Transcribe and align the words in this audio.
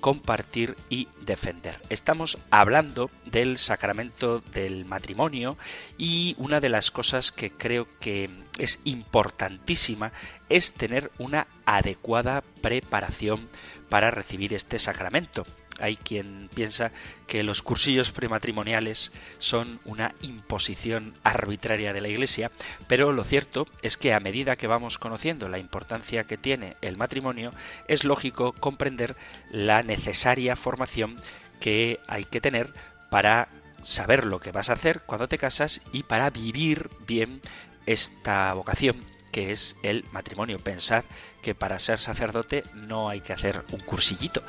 compartir 0.00 0.76
y 0.88 1.08
defender. 1.22 1.80
Estamos 1.88 2.38
hablando 2.50 3.10
del 3.24 3.58
sacramento 3.58 4.40
del 4.40 4.84
matrimonio 4.84 5.56
y 5.98 6.34
una 6.38 6.60
de 6.60 6.68
las 6.68 6.90
cosas 6.90 7.32
que 7.32 7.50
creo 7.50 7.88
que 7.98 8.30
es 8.58 8.80
importantísima 8.84 10.12
es 10.48 10.72
tener 10.72 11.10
una 11.18 11.46
adecuada 11.64 12.42
preparación 12.60 13.48
para 13.88 14.10
recibir 14.10 14.54
este 14.54 14.78
sacramento. 14.78 15.44
Hay 15.78 15.96
quien 15.96 16.48
piensa 16.54 16.92
que 17.26 17.42
los 17.42 17.62
cursillos 17.62 18.10
prematrimoniales 18.10 19.12
son 19.38 19.80
una 19.84 20.14
imposición 20.22 21.14
arbitraria 21.22 21.92
de 21.92 22.00
la 22.00 22.08
Iglesia, 22.08 22.50
pero 22.86 23.12
lo 23.12 23.24
cierto 23.24 23.66
es 23.82 23.96
que 23.96 24.14
a 24.14 24.20
medida 24.20 24.56
que 24.56 24.66
vamos 24.66 24.98
conociendo 24.98 25.48
la 25.48 25.58
importancia 25.58 26.24
que 26.24 26.38
tiene 26.38 26.76
el 26.80 26.96
matrimonio, 26.96 27.52
es 27.88 28.04
lógico 28.04 28.52
comprender 28.52 29.16
la 29.50 29.82
necesaria 29.82 30.56
formación 30.56 31.16
que 31.60 32.00
hay 32.06 32.24
que 32.24 32.40
tener 32.40 32.72
para 33.10 33.48
saber 33.82 34.24
lo 34.24 34.40
que 34.40 34.52
vas 34.52 34.70
a 34.70 34.74
hacer 34.74 35.02
cuando 35.02 35.28
te 35.28 35.38
casas 35.38 35.80
y 35.92 36.02
para 36.02 36.30
vivir 36.30 36.90
bien 37.06 37.40
esta 37.86 38.52
vocación 38.54 39.04
que 39.36 39.52
es 39.52 39.76
el 39.82 40.04
matrimonio. 40.12 40.58
Pensad 40.58 41.04
que 41.42 41.54
para 41.54 41.78
ser 41.78 41.98
sacerdote 41.98 42.64
no 42.74 43.10
hay 43.10 43.20
que 43.20 43.34
hacer 43.34 43.64
un 43.72 43.80
cursillito, 43.80 44.42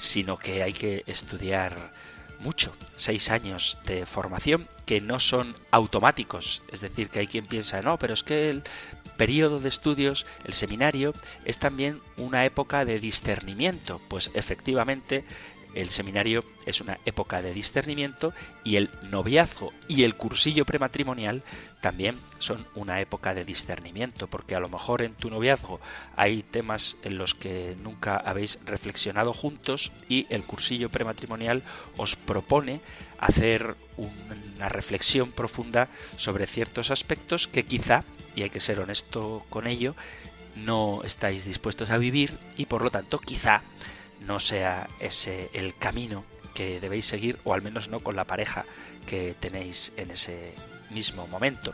sino 0.00 0.38
que 0.38 0.62
hay 0.62 0.72
que 0.72 1.04
estudiar 1.06 1.92
mucho, 2.40 2.74
seis 2.96 3.30
años 3.30 3.78
de 3.84 4.06
formación 4.06 4.66
que 4.86 5.00
no 5.00 5.20
son 5.20 5.54
automáticos. 5.70 6.62
Es 6.72 6.80
decir, 6.80 7.10
que 7.10 7.20
hay 7.20 7.26
quien 7.26 7.46
piensa, 7.46 7.82
no, 7.82 7.98
pero 7.98 8.14
es 8.14 8.22
que 8.22 8.48
el 8.48 8.62
periodo 9.16 9.60
de 9.60 9.68
estudios, 9.68 10.24
el 10.44 10.54
seminario, 10.54 11.12
es 11.44 11.58
también 11.58 12.00
una 12.16 12.46
época 12.46 12.86
de 12.86 12.98
discernimiento. 12.98 14.00
Pues 14.08 14.30
efectivamente, 14.32 15.24
el 15.74 15.90
seminario 15.90 16.44
es 16.66 16.80
una 16.80 16.98
época 17.04 17.42
de 17.42 17.54
discernimiento 17.54 18.32
y 18.64 18.76
el 18.76 18.90
noviazgo 19.10 19.72
y 19.88 20.04
el 20.04 20.16
cursillo 20.16 20.64
prematrimonial 20.64 21.42
también 21.80 22.18
son 22.38 22.66
una 22.74 23.00
época 23.00 23.34
de 23.34 23.44
discernimiento, 23.44 24.26
porque 24.26 24.54
a 24.54 24.60
lo 24.60 24.68
mejor 24.68 25.02
en 25.02 25.14
tu 25.14 25.30
noviazgo 25.30 25.80
hay 26.16 26.42
temas 26.42 26.96
en 27.02 27.18
los 27.18 27.34
que 27.34 27.76
nunca 27.82 28.16
habéis 28.16 28.58
reflexionado 28.64 29.32
juntos 29.32 29.90
y 30.08 30.26
el 30.30 30.42
cursillo 30.42 30.90
prematrimonial 30.90 31.62
os 31.96 32.16
propone 32.16 32.80
hacer 33.18 33.76
una 33.96 34.68
reflexión 34.68 35.32
profunda 35.32 35.88
sobre 36.16 36.46
ciertos 36.46 36.90
aspectos 36.90 37.48
que 37.48 37.64
quizá, 37.64 38.04
y 38.34 38.42
hay 38.42 38.50
que 38.50 38.60
ser 38.60 38.80
honesto 38.80 39.44
con 39.50 39.66
ello, 39.66 39.94
no 40.56 41.02
estáis 41.04 41.44
dispuestos 41.44 41.90
a 41.90 41.98
vivir 41.98 42.32
y 42.56 42.66
por 42.66 42.82
lo 42.82 42.90
tanto 42.90 43.18
quizá 43.18 43.62
no 44.20 44.38
sea 44.40 44.88
ese 45.00 45.50
el 45.52 45.74
camino 45.76 46.24
que 46.54 46.80
debéis 46.80 47.06
seguir, 47.06 47.38
o 47.44 47.54
al 47.54 47.62
menos 47.62 47.88
no 47.88 48.00
con 48.00 48.16
la 48.16 48.24
pareja 48.24 48.64
que 49.06 49.34
tenéis 49.38 49.92
en 49.96 50.10
ese 50.10 50.54
mismo 50.90 51.26
momento. 51.26 51.72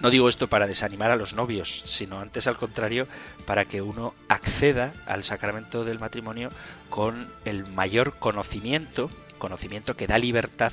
No 0.00 0.08
digo 0.08 0.28
esto 0.28 0.48
para 0.48 0.66
desanimar 0.66 1.10
a 1.10 1.16
los 1.16 1.34
novios, 1.34 1.82
sino 1.84 2.20
antes 2.20 2.46
al 2.46 2.56
contrario, 2.56 3.06
para 3.44 3.66
que 3.66 3.82
uno 3.82 4.14
acceda 4.28 4.92
al 5.06 5.24
sacramento 5.24 5.84
del 5.84 5.98
matrimonio 5.98 6.48
con 6.88 7.30
el 7.44 7.66
mayor 7.66 8.18
conocimiento, 8.18 9.10
conocimiento 9.38 9.96
que 9.96 10.06
da 10.06 10.16
libertad 10.16 10.72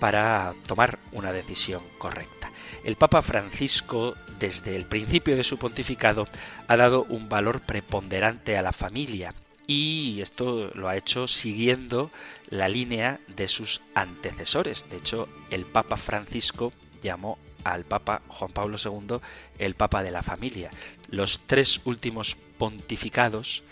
para 0.00 0.54
tomar 0.66 0.98
una 1.12 1.32
decisión 1.32 1.82
correcta. 1.98 2.50
El 2.82 2.96
Papa 2.96 3.22
Francisco, 3.22 4.16
desde 4.40 4.74
el 4.74 4.86
principio 4.86 5.36
de 5.36 5.44
su 5.44 5.56
pontificado, 5.56 6.26
ha 6.66 6.76
dado 6.76 7.04
un 7.08 7.28
valor 7.28 7.60
preponderante 7.60 8.58
a 8.58 8.62
la 8.62 8.72
familia 8.72 9.34
y 9.66 10.20
esto 10.20 10.70
lo 10.74 10.88
ha 10.88 10.96
hecho 10.96 11.28
siguiendo 11.28 12.10
la 12.48 12.68
línea 12.68 13.20
de 13.28 13.48
sus 13.48 13.80
antecesores. 13.94 14.86
De 14.90 14.96
hecho, 14.96 15.28
el 15.50 15.64
Papa 15.64 15.96
Francisco 15.96 16.72
llamó 17.02 17.38
al 17.64 17.84
Papa 17.84 18.22
Juan 18.28 18.52
Pablo 18.52 18.76
II 18.82 19.18
el 19.58 19.74
Papa 19.74 20.02
de 20.02 20.10
la 20.10 20.22
familia. 20.22 20.70
Los 21.08 21.40
tres 21.46 21.80
últimos 21.84 22.36
pontificados, 22.58 23.62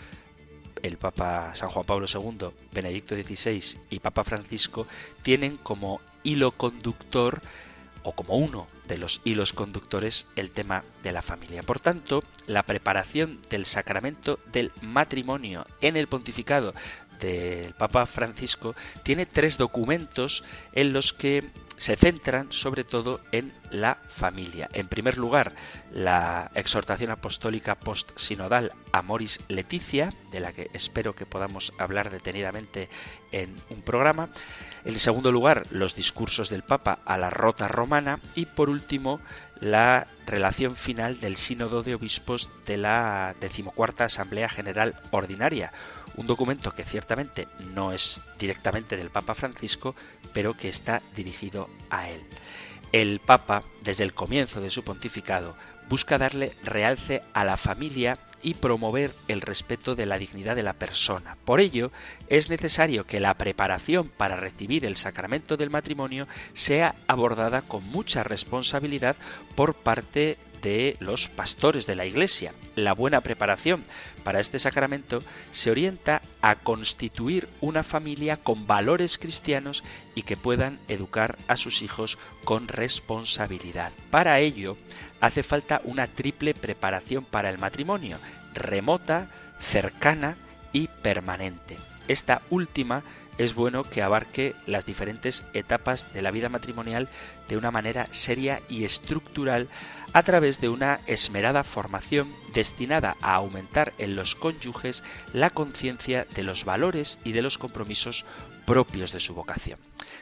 el 0.81 0.97
Papa 0.97 1.51
San 1.55 1.69
Juan 1.69 1.85
Pablo 1.85 2.07
II, 2.11 2.49
Benedicto 2.71 3.15
XVI 3.15 3.79
y 3.89 3.99
Papa 3.99 4.23
Francisco, 4.23 4.87
tienen 5.23 5.57
como 5.57 6.01
hilo 6.23 6.51
conductor 6.51 7.41
o 8.03 8.13
como 8.13 8.35
uno 8.35 8.67
de 8.87 8.97
los 8.97 9.21
hilos 9.23 9.53
conductores 9.53 10.27
el 10.35 10.51
tema 10.51 10.83
de 11.03 11.11
la 11.11 11.21
familia. 11.21 11.63
Por 11.63 11.79
tanto, 11.79 12.23
la 12.47 12.63
preparación 12.63 13.39
del 13.49 13.65
sacramento 13.65 14.39
del 14.51 14.71
matrimonio 14.81 15.65
en 15.81 15.97
el 15.97 16.07
pontificado 16.07 16.73
del 17.19 17.73
Papa 17.73 18.05
Francisco 18.05 18.75
tiene 19.03 19.25
tres 19.25 19.57
documentos 19.57 20.43
en 20.73 20.91
los 20.93 21.13
que 21.13 21.49
se 21.77 21.95
centran 21.95 22.51
sobre 22.51 22.83
todo 22.83 23.21
en 23.31 23.53
la 23.71 23.97
familia. 24.07 24.69
En 24.73 24.87
primer 24.87 25.17
lugar, 25.17 25.53
la 25.93 26.51
exhortación 26.55 27.11
apostólica 27.11 27.75
post-sinodal 27.75 28.73
Amoris 28.91 29.39
Leticia, 29.47 30.13
de 30.31 30.39
la 30.39 30.53
que 30.53 30.69
espero 30.73 31.15
que 31.15 31.25
podamos 31.25 31.73
hablar 31.77 32.11
detenidamente 32.11 32.89
en 33.31 33.55
un 33.69 33.81
programa. 33.81 34.29
En 34.85 34.99
segundo 34.99 35.31
lugar, 35.31 35.63
los 35.71 35.95
discursos 35.95 36.49
del 36.49 36.63
Papa 36.63 36.99
a 37.05 37.17
la 37.17 37.29
Rota 37.29 37.67
Romana. 37.67 38.19
Y 38.35 38.45
por 38.45 38.69
último, 38.69 39.19
la 39.59 40.07
relación 40.25 40.75
final 40.75 41.19
del 41.19 41.37
Sínodo 41.37 41.83
de 41.83 41.95
Obispos 41.95 42.51
de 42.65 42.77
la 42.77 43.35
decimocuarta 43.39 44.05
Asamblea 44.05 44.49
General 44.49 44.95
Ordinaria, 45.11 45.71
un 46.17 46.27
documento 46.27 46.73
que 46.73 46.83
ciertamente 46.83 47.47
no 47.73 47.93
es 47.93 48.21
directamente 48.37 48.97
del 48.97 49.11
Papa 49.11 49.35
Francisco, 49.35 49.95
pero 50.33 50.57
que 50.57 50.69
está 50.69 51.01
dirigido 51.15 51.69
a 51.89 52.09
él. 52.09 52.21
El 52.91 53.19
Papa, 53.19 53.63
desde 53.83 54.03
el 54.03 54.13
comienzo 54.13 54.59
de 54.59 54.69
su 54.69 54.83
pontificado, 54.83 55.55
busca 55.87 56.17
darle 56.17 56.53
realce 56.63 57.21
a 57.33 57.45
la 57.45 57.57
familia 57.57 58.19
y 58.43 58.55
promover 58.55 59.11
el 59.27 59.41
respeto 59.41 59.95
de 59.95 60.05
la 60.05 60.17
dignidad 60.17 60.55
de 60.55 60.63
la 60.63 60.73
persona. 60.73 61.37
Por 61.45 61.59
ello, 61.59 61.91
es 62.27 62.49
necesario 62.49 63.05
que 63.05 63.19
la 63.19 63.35
preparación 63.35 64.09
para 64.09 64.35
recibir 64.35 64.85
el 64.85 64.97
sacramento 64.97 65.57
del 65.57 65.69
matrimonio 65.69 66.27
sea 66.53 66.95
abordada 67.07 67.61
con 67.61 67.83
mucha 67.85 68.23
responsabilidad 68.23 69.15
por 69.55 69.73
parte 69.73 70.37
de 70.61 70.97
los 70.99 71.29
pastores 71.29 71.87
de 71.87 71.95
la 71.95 72.05
Iglesia. 72.05 72.53
La 72.75 72.93
buena 72.93 73.21
preparación 73.21 73.83
para 74.23 74.39
este 74.39 74.59
sacramento 74.59 75.21
se 75.51 75.71
orienta 75.71 76.21
a 76.41 76.55
constituir 76.55 77.49
una 77.59 77.83
familia 77.83 78.37
con 78.37 78.67
valores 78.67 79.17
cristianos 79.17 79.83
y 80.15 80.23
que 80.23 80.37
puedan 80.37 80.79
educar 80.87 81.37
a 81.47 81.55
sus 81.55 81.81
hijos 81.81 82.17
con 82.43 82.67
responsabilidad. 82.67 83.91
Para 84.09 84.39
ello 84.39 84.77
hace 85.19 85.43
falta 85.43 85.81
una 85.83 86.07
triple 86.07 86.53
preparación 86.53 87.25
para 87.25 87.49
el 87.49 87.57
matrimonio, 87.57 88.17
remota, 88.53 89.29
cercana 89.59 90.35
y 90.73 90.87
permanente. 90.87 91.77
Esta 92.07 92.41
última 92.49 93.03
es 93.37 93.55
bueno 93.55 93.83
que 93.83 94.01
abarque 94.01 94.55
las 94.65 94.85
diferentes 94.85 95.43
etapas 95.53 96.13
de 96.13 96.21
la 96.21 96.31
vida 96.31 96.49
matrimonial 96.49 97.07
de 97.47 97.57
una 97.57 97.71
manera 97.71 98.07
seria 98.11 98.61
y 98.69 98.83
estructural 98.83 99.67
a 100.13 100.23
través 100.23 100.59
de 100.59 100.69
una 100.69 100.99
esmerada 101.07 101.63
formación 101.63 102.33
destinada 102.53 103.15
a 103.21 103.35
aumentar 103.35 103.93
en 103.97 104.15
los 104.15 104.35
cónyuges 104.35 105.03
la 105.33 105.49
conciencia 105.49 106.25
de 106.35 106.43
los 106.43 106.65
valores 106.65 107.19
y 107.23 107.31
de 107.31 107.41
los 107.41 107.57
compromisos 107.57 108.25
propios 108.65 109.11
de 109.11 109.19
su 109.19 109.33
vocación. 109.33 109.79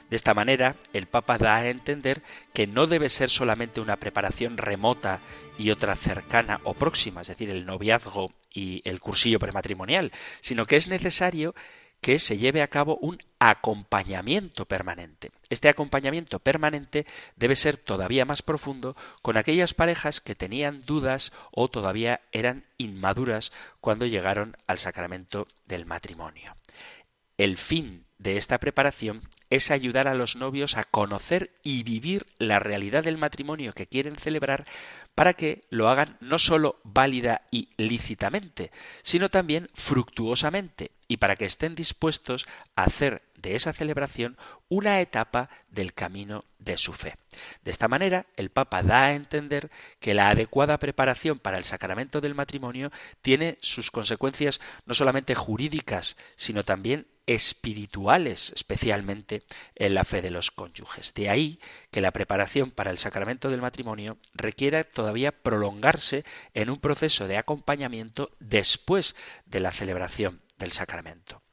De 0.09 0.15
esta 0.15 0.33
manera, 0.33 0.75
el 0.93 1.07
Papa 1.07 1.37
da 1.37 1.57
a 1.57 1.69
entender 1.69 2.23
que 2.53 2.67
no 2.67 2.87
debe 2.87 3.09
ser 3.09 3.29
solamente 3.29 3.81
una 3.81 3.97
preparación 3.97 4.57
remota 4.57 5.19
y 5.57 5.71
otra 5.71 5.95
cercana 5.95 6.59
o 6.63 6.73
próxima, 6.73 7.21
es 7.21 7.27
decir, 7.27 7.49
el 7.49 7.65
noviazgo 7.65 8.31
y 8.51 8.81
el 8.85 8.99
cursillo 8.99 9.39
prematrimonial, 9.39 10.11
sino 10.41 10.65
que 10.65 10.77
es 10.77 10.87
necesario 10.87 11.53
que 12.01 12.19
se 12.19 12.37
lleve 12.37 12.61
a 12.61 12.67
cabo 12.67 12.97
un 13.01 13.19
acompañamiento 13.39 14.65
permanente. 14.65 15.31
Este 15.49 15.69
acompañamiento 15.69 16.39
permanente 16.39 17.05
debe 17.35 17.55
ser 17.55 17.77
todavía 17.77 18.25
más 18.25 18.41
profundo 18.41 18.95
con 19.21 19.37
aquellas 19.37 19.73
parejas 19.73 20.21
que 20.21 20.35
tenían 20.35 20.85
dudas 20.85 21.31
o 21.51 21.67
todavía 21.69 22.21
eran 22.31 22.65
inmaduras 22.77 23.51
cuando 23.81 24.05
llegaron 24.05 24.55
al 24.67 24.79
sacramento 24.79 25.47
del 25.65 25.85
matrimonio. 25.85 26.55
El 27.37 27.57
fin 27.57 28.05
de 28.17 28.35
esta 28.35 28.57
preparación 28.57 29.21
es 29.49 29.71
ayudar 29.71 30.07
a 30.07 30.13
los 30.13 30.35
novios 30.35 30.75
a 30.77 30.83
conocer 30.83 31.49
y 31.63 31.83
vivir 31.83 32.25
la 32.37 32.59
realidad 32.59 33.03
del 33.03 33.17
matrimonio 33.17 33.73
que 33.73 33.87
quieren 33.87 34.17
celebrar 34.17 34.65
para 35.19 35.33
que 35.33 35.63
lo 35.69 35.89
hagan 35.89 36.15
no 36.21 36.39
sólo 36.39 36.79
válida 36.85 37.41
y 37.51 37.67
lícitamente, 37.75 38.71
sino 39.01 39.27
también 39.27 39.69
fructuosamente, 39.73 40.91
y 41.09 41.17
para 41.17 41.35
que 41.35 41.43
estén 41.43 41.75
dispuestos 41.75 42.47
a 42.77 42.83
hacer 42.83 43.23
de 43.35 43.55
esa 43.55 43.73
celebración 43.73 44.37
una 44.69 45.01
etapa 45.01 45.49
del 45.67 45.93
camino 45.93 46.45
de 46.57 46.77
su 46.77 46.93
fe. 46.93 47.17
De 47.65 47.71
esta 47.71 47.89
manera, 47.89 48.27
el 48.37 48.49
Papa 48.49 48.81
da 48.81 49.07
a 49.07 49.13
entender 49.13 49.69
que 49.99 50.13
la 50.13 50.29
adecuada 50.29 50.77
preparación 50.77 51.37
para 51.37 51.57
el 51.57 51.65
sacramento 51.65 52.21
del 52.21 52.33
matrimonio 52.33 52.89
tiene 53.21 53.57
sus 53.59 53.91
consecuencias 53.91 54.61
no 54.85 54.93
solamente 54.93 55.35
jurídicas, 55.35 56.15
sino 56.37 56.63
también 56.63 57.07
espirituales, 57.29 58.51
especialmente 58.55 59.43
en 59.75 59.93
la 59.93 60.03
fe 60.03 60.23
de 60.23 60.31
los 60.31 60.49
cónyuges. 60.49 61.13
De 61.13 61.29
ahí 61.29 61.59
que 61.91 62.01
la 62.01 62.11
preparación 62.11 62.71
para 62.71 62.89
el 62.89 62.97
sacramento 62.97 63.51
del 63.51 63.61
matrimonio 63.61 64.17
requiera 64.33 64.83
todavía 64.83 65.31
prolongarse 65.31 66.25
en 66.55 66.71
un 66.71 66.77
proceso 66.77 67.27
de 67.27 67.37
acompañamiento 67.37 68.31
después 68.39 69.15
de 69.45 69.59
la 69.59 69.71
celebración 69.71 70.41
del 70.57 70.71
sacramento 70.71 71.43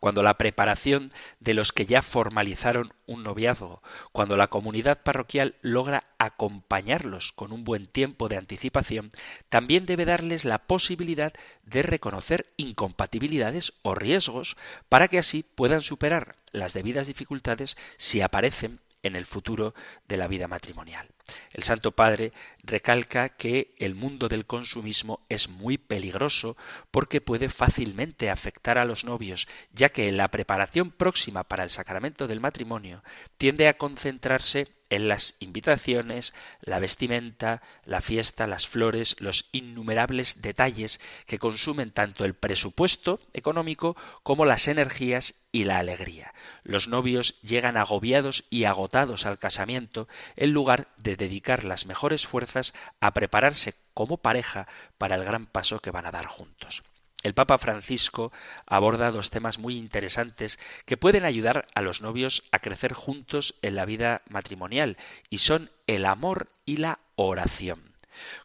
cuando 0.00 0.22
la 0.22 0.38
preparación 0.38 1.12
de 1.40 1.54
los 1.54 1.72
que 1.72 1.86
ya 1.86 2.02
formalizaron 2.02 2.92
un 3.06 3.22
noviazgo, 3.22 3.82
cuando 4.12 4.36
la 4.36 4.48
comunidad 4.48 5.02
parroquial 5.02 5.56
logra 5.62 6.04
acompañarlos 6.18 7.32
con 7.32 7.52
un 7.52 7.64
buen 7.64 7.86
tiempo 7.86 8.28
de 8.28 8.36
anticipación, 8.36 9.12
también 9.48 9.86
debe 9.86 10.04
darles 10.04 10.44
la 10.44 10.58
posibilidad 10.58 11.32
de 11.62 11.82
reconocer 11.82 12.46
incompatibilidades 12.56 13.72
o 13.82 13.94
riesgos 13.94 14.56
para 14.88 15.08
que 15.08 15.18
así 15.18 15.42
puedan 15.42 15.80
superar 15.80 16.36
las 16.52 16.72
debidas 16.72 17.06
dificultades 17.06 17.76
si 17.96 18.20
aparecen 18.20 18.80
en 19.02 19.16
el 19.16 19.26
futuro 19.26 19.74
de 20.08 20.16
la 20.16 20.28
vida 20.28 20.48
matrimonial. 20.48 21.15
El 21.52 21.62
Santo 21.62 21.92
Padre 21.92 22.32
recalca 22.62 23.30
que 23.30 23.74
el 23.78 23.94
mundo 23.94 24.28
del 24.28 24.46
consumismo 24.46 25.24
es 25.28 25.48
muy 25.48 25.78
peligroso 25.78 26.56
porque 26.90 27.20
puede 27.20 27.48
fácilmente 27.48 28.30
afectar 28.30 28.78
a 28.78 28.84
los 28.84 29.04
novios, 29.04 29.48
ya 29.72 29.88
que 29.88 30.10
la 30.12 30.28
preparación 30.28 30.90
próxima 30.90 31.44
para 31.44 31.64
el 31.64 31.70
sacramento 31.70 32.26
del 32.26 32.40
matrimonio 32.40 33.02
tiende 33.38 33.68
a 33.68 33.76
concentrarse 33.76 34.68
en 34.90 35.08
las 35.08 35.36
invitaciones, 35.40 36.32
la 36.60 36.78
vestimenta, 36.78 37.62
la 37.84 38.00
fiesta, 38.00 38.46
las 38.46 38.66
flores, 38.66 39.16
los 39.18 39.48
innumerables 39.52 40.42
detalles 40.42 41.00
que 41.26 41.38
consumen 41.38 41.90
tanto 41.90 42.24
el 42.24 42.34
presupuesto 42.34 43.20
económico 43.32 43.96
como 44.22 44.44
las 44.44 44.68
energías 44.68 45.34
y 45.50 45.64
la 45.64 45.78
alegría. 45.78 46.34
Los 46.62 46.86
novios 46.86 47.40
llegan 47.42 47.76
agobiados 47.76 48.44
y 48.50 48.64
agotados 48.64 49.26
al 49.26 49.38
casamiento 49.38 50.06
en 50.36 50.52
lugar 50.52 50.88
de 50.98 51.15
dedicar 51.16 51.64
las 51.64 51.86
mejores 51.86 52.26
fuerzas 52.26 52.74
a 53.00 53.12
prepararse 53.12 53.74
como 53.94 54.18
pareja 54.18 54.68
para 54.98 55.16
el 55.16 55.24
gran 55.24 55.46
paso 55.46 55.80
que 55.80 55.90
van 55.90 56.06
a 56.06 56.12
dar 56.12 56.26
juntos. 56.26 56.82
El 57.22 57.34
Papa 57.34 57.58
Francisco 57.58 58.30
aborda 58.66 59.10
dos 59.10 59.30
temas 59.30 59.58
muy 59.58 59.76
interesantes 59.76 60.60
que 60.84 60.96
pueden 60.96 61.24
ayudar 61.24 61.66
a 61.74 61.80
los 61.80 62.00
novios 62.00 62.44
a 62.52 62.60
crecer 62.60 62.92
juntos 62.92 63.56
en 63.62 63.74
la 63.74 63.84
vida 63.84 64.22
matrimonial 64.28 64.96
y 65.28 65.38
son 65.38 65.70
el 65.86 66.04
amor 66.04 66.52
y 66.64 66.76
la 66.76 67.00
oración. 67.16 67.96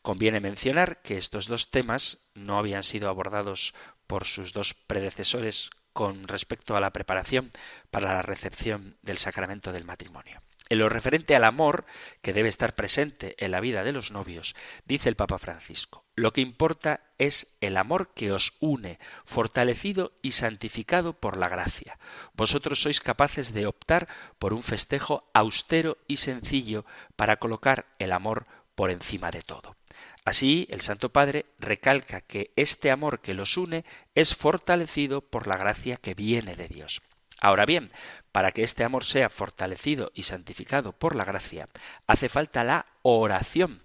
Conviene 0.01 0.39
mencionar 0.39 1.01
que 1.01 1.17
estos 1.17 1.47
dos 1.47 1.69
temas 1.69 2.17
no 2.33 2.57
habían 2.57 2.83
sido 2.83 3.07
abordados 3.09 3.73
por 4.07 4.25
sus 4.25 4.51
dos 4.51 4.73
predecesores 4.73 5.69
con 5.93 6.27
respecto 6.27 6.75
a 6.75 6.81
la 6.81 6.91
preparación 6.91 7.51
para 7.91 8.13
la 8.13 8.21
recepción 8.21 8.97
del 9.01 9.17
sacramento 9.17 9.71
del 9.71 9.85
matrimonio. 9.85 10.41
En 10.71 10.79
lo 10.79 10.87
referente 10.87 11.35
al 11.35 11.43
amor 11.43 11.83
que 12.21 12.31
debe 12.31 12.47
estar 12.47 12.75
presente 12.75 13.35
en 13.43 13.51
la 13.51 13.59
vida 13.59 13.83
de 13.83 13.91
los 13.91 14.11
novios, 14.11 14.55
dice 14.85 15.09
el 15.09 15.17
Papa 15.17 15.37
Francisco, 15.37 16.05
lo 16.15 16.31
que 16.31 16.39
importa 16.39 17.01
es 17.17 17.57
el 17.59 17.75
amor 17.75 18.13
que 18.13 18.31
os 18.31 18.53
une, 18.61 18.97
fortalecido 19.25 20.13
y 20.21 20.31
santificado 20.31 21.11
por 21.11 21.35
la 21.35 21.49
gracia. 21.49 21.99
Vosotros 22.35 22.81
sois 22.81 23.01
capaces 23.01 23.51
de 23.51 23.67
optar 23.67 24.07
por 24.39 24.53
un 24.53 24.63
festejo 24.63 25.29
austero 25.33 25.97
y 26.07 26.23
sencillo 26.23 26.85
para 27.17 27.35
colocar 27.35 27.87
el 27.99 28.13
amor 28.13 28.47
por 28.73 28.91
encima 28.91 29.29
de 29.29 29.41
todo. 29.41 29.75
Así, 30.23 30.67
el 30.69 30.79
Santo 30.79 31.11
Padre 31.11 31.47
recalca 31.59 32.21
que 32.21 32.53
este 32.55 32.91
amor 32.91 33.19
que 33.19 33.33
los 33.33 33.57
une 33.57 33.83
es 34.15 34.35
fortalecido 34.35 35.19
por 35.19 35.47
la 35.47 35.57
gracia 35.57 35.97
que 35.97 36.13
viene 36.13 36.55
de 36.55 36.69
Dios. 36.69 37.01
Ahora 37.41 37.65
bien, 37.65 37.89
para 38.31 38.51
que 38.51 38.63
este 38.63 38.83
amor 38.83 39.03
sea 39.03 39.27
fortalecido 39.27 40.11
y 40.13 40.23
santificado 40.23 40.93
por 40.93 41.15
la 41.15 41.25
gracia, 41.25 41.67
hace 42.05 42.29
falta 42.29 42.63
la 42.63 42.85
oración. 43.01 43.81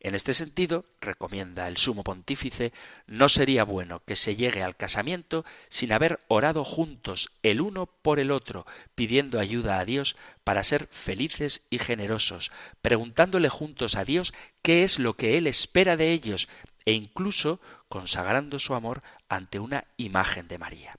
En 0.00 0.14
este 0.14 0.34
sentido, 0.34 0.86
recomienda 1.00 1.68
el 1.68 1.76
sumo 1.76 2.02
pontífice, 2.02 2.72
no 3.06 3.28
sería 3.28 3.64
bueno 3.64 4.02
que 4.06 4.16
se 4.16 4.36
llegue 4.36 4.62
al 4.62 4.76
casamiento 4.76 5.44
sin 5.68 5.92
haber 5.92 6.20
orado 6.28 6.64
juntos 6.64 7.30
el 7.42 7.60
uno 7.60 7.86
por 7.86 8.20
el 8.20 8.30
otro, 8.30 8.66
pidiendo 8.94 9.38
ayuda 9.38 9.78
a 9.78 9.84
Dios 9.84 10.16
para 10.42 10.64
ser 10.64 10.88
felices 10.90 11.66
y 11.70 11.78
generosos, 11.78 12.52
preguntándole 12.82 13.50
juntos 13.50 13.96
a 13.96 14.04
Dios 14.04 14.34
qué 14.62 14.82
es 14.82 14.98
lo 14.98 15.14
que 15.14 15.38
Él 15.38 15.46
espera 15.46 15.96
de 15.96 16.12
ellos 16.12 16.48
e 16.86 16.92
incluso 16.92 17.60
consagrando 17.88 18.58
su 18.58 18.74
amor 18.74 19.02
ante 19.28 19.58
una 19.58 19.84
imagen 19.96 20.48
de 20.48 20.58
María. 20.58 20.98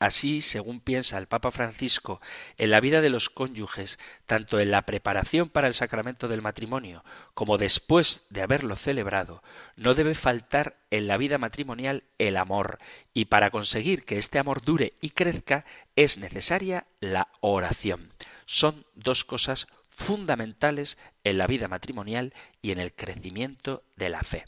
Así, 0.00 0.40
según 0.40 0.80
piensa 0.80 1.18
el 1.18 1.26
Papa 1.26 1.50
Francisco, 1.50 2.22
en 2.56 2.70
la 2.70 2.80
vida 2.80 3.02
de 3.02 3.10
los 3.10 3.28
cónyuges, 3.28 3.98
tanto 4.24 4.58
en 4.58 4.70
la 4.70 4.86
preparación 4.86 5.50
para 5.50 5.68
el 5.68 5.74
sacramento 5.74 6.26
del 6.26 6.40
matrimonio 6.40 7.04
como 7.34 7.58
después 7.58 8.24
de 8.30 8.40
haberlo 8.40 8.76
celebrado, 8.76 9.42
no 9.76 9.94
debe 9.94 10.14
faltar 10.14 10.78
en 10.90 11.06
la 11.06 11.18
vida 11.18 11.36
matrimonial 11.36 12.04
el 12.16 12.38
amor, 12.38 12.78
y 13.12 13.26
para 13.26 13.50
conseguir 13.50 14.06
que 14.06 14.16
este 14.16 14.38
amor 14.38 14.62
dure 14.62 14.94
y 15.02 15.10
crezca 15.10 15.66
es 15.96 16.16
necesaria 16.16 16.86
la 17.00 17.28
oración. 17.40 18.14
Son 18.46 18.86
dos 18.94 19.22
cosas 19.24 19.68
fundamentales 19.90 20.96
en 21.24 21.36
la 21.36 21.46
vida 21.46 21.68
matrimonial 21.68 22.32
y 22.62 22.70
en 22.70 22.78
el 22.78 22.94
crecimiento 22.94 23.82
de 23.96 24.08
la 24.08 24.22
fe. 24.22 24.46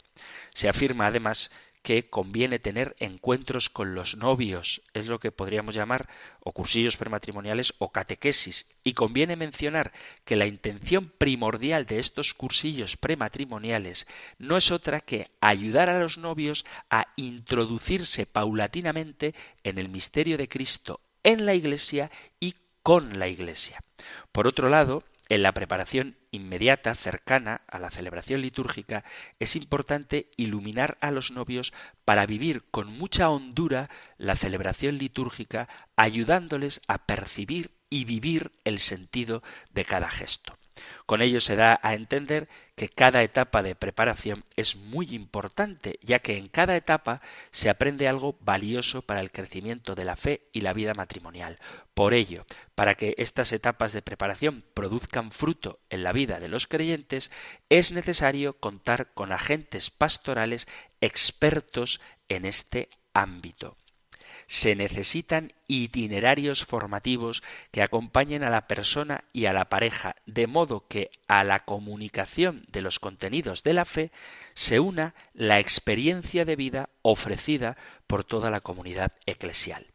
Se 0.55 0.67
afirma 0.67 1.05
además 1.05 1.51
que 1.83 2.09
conviene 2.09 2.59
tener 2.59 2.95
encuentros 2.99 3.69
con 3.69 3.93
los 3.93 4.15
novios, 4.15 4.81
es 4.93 5.07
lo 5.07 5.19
que 5.19 5.31
podríamos 5.31 5.75
llamar 5.75 6.09
o 6.39 6.53
cursillos 6.53 6.97
prematrimoniales 6.97 7.73
o 7.77 7.91
catequesis. 7.91 8.65
Y 8.83 8.93
conviene 8.93 9.35
mencionar 9.35 9.91
que 10.25 10.35
la 10.35 10.45
intención 10.45 11.11
primordial 11.17 11.85
de 11.85 11.99
estos 11.99 12.33
cursillos 12.33 12.97
prematrimoniales 12.97 14.07
no 14.39 14.57
es 14.57 14.71
otra 14.71 15.01
que 15.01 15.29
ayudar 15.41 15.89
a 15.89 15.99
los 15.99 16.17
novios 16.17 16.65
a 16.89 17.07
introducirse 17.17 18.25
paulatinamente 18.25 19.35
en 19.63 19.77
el 19.77 19.89
misterio 19.89 20.37
de 20.37 20.47
Cristo 20.47 21.01
en 21.23 21.45
la 21.45 21.55
Iglesia 21.55 22.11
y 22.39 22.55
con 22.83 23.17
la 23.17 23.27
Iglesia. 23.27 23.83
Por 24.31 24.47
otro 24.47 24.69
lado, 24.69 25.03
en 25.29 25.43
la 25.43 25.53
preparación 25.53 26.17
inmediata, 26.31 26.95
cercana 26.95 27.61
a 27.67 27.79
la 27.79 27.91
celebración 27.91 28.41
litúrgica, 28.41 29.03
es 29.39 29.55
importante 29.55 30.29
iluminar 30.37 30.97
a 31.01 31.11
los 31.11 31.31
novios 31.31 31.73
para 32.05 32.25
vivir 32.25 32.63
con 32.71 32.87
mucha 32.87 33.29
hondura 33.29 33.89
la 34.17 34.35
celebración 34.35 34.97
litúrgica, 34.97 35.69
ayudándoles 35.95 36.81
a 36.87 37.05
percibir 37.05 37.71
y 37.89 38.05
vivir 38.05 38.51
el 38.63 38.79
sentido 38.79 39.43
de 39.71 39.85
cada 39.85 40.09
gesto. 40.09 40.57
Con 41.05 41.21
ello 41.21 41.39
se 41.39 41.55
da 41.55 41.79
a 41.83 41.93
entender 41.93 42.47
que 42.75 42.89
cada 42.89 43.23
etapa 43.23 43.61
de 43.61 43.75
preparación 43.75 44.43
es 44.55 44.75
muy 44.75 45.13
importante, 45.13 45.99
ya 46.01 46.19
que 46.19 46.37
en 46.37 46.47
cada 46.47 46.75
etapa 46.75 47.21
se 47.51 47.69
aprende 47.69 48.07
algo 48.07 48.37
valioso 48.41 49.01
para 49.01 49.21
el 49.21 49.31
crecimiento 49.31 49.95
de 49.95 50.05
la 50.05 50.15
fe 50.15 50.49
y 50.53 50.61
la 50.61 50.73
vida 50.73 50.93
matrimonial. 50.93 51.59
Por 51.93 52.13
ello, 52.13 52.45
para 52.75 52.95
que 52.95 53.13
estas 53.17 53.51
etapas 53.51 53.93
de 53.93 54.01
preparación 54.01 54.63
produzcan 54.73 55.31
fruto 55.31 55.79
en 55.89 56.03
la 56.03 56.13
vida 56.13 56.39
de 56.39 56.47
los 56.47 56.67
creyentes, 56.67 57.31
es 57.69 57.91
necesario 57.91 58.53
contar 58.53 59.13
con 59.13 59.31
agentes 59.31 59.91
pastorales 59.91 60.67
expertos 61.01 62.01
en 62.29 62.45
este 62.45 62.89
ámbito 63.13 63.77
se 64.47 64.75
necesitan 64.75 65.53
itinerarios 65.67 66.65
formativos 66.65 67.43
que 67.71 67.81
acompañen 67.81 68.43
a 68.43 68.49
la 68.49 68.67
persona 68.67 69.23
y 69.33 69.45
a 69.45 69.53
la 69.53 69.65
pareja, 69.65 70.15
de 70.25 70.47
modo 70.47 70.85
que 70.87 71.11
a 71.27 71.43
la 71.43 71.59
comunicación 71.59 72.65
de 72.71 72.81
los 72.81 72.99
contenidos 72.99 73.63
de 73.63 73.73
la 73.73 73.85
fe 73.85 74.11
se 74.53 74.79
una 74.79 75.13
la 75.33 75.59
experiencia 75.59 76.45
de 76.45 76.55
vida 76.55 76.89
ofrecida 77.01 77.77
por 78.07 78.23
toda 78.23 78.51
la 78.51 78.61
comunidad 78.61 79.13
eclesial. 79.25 79.87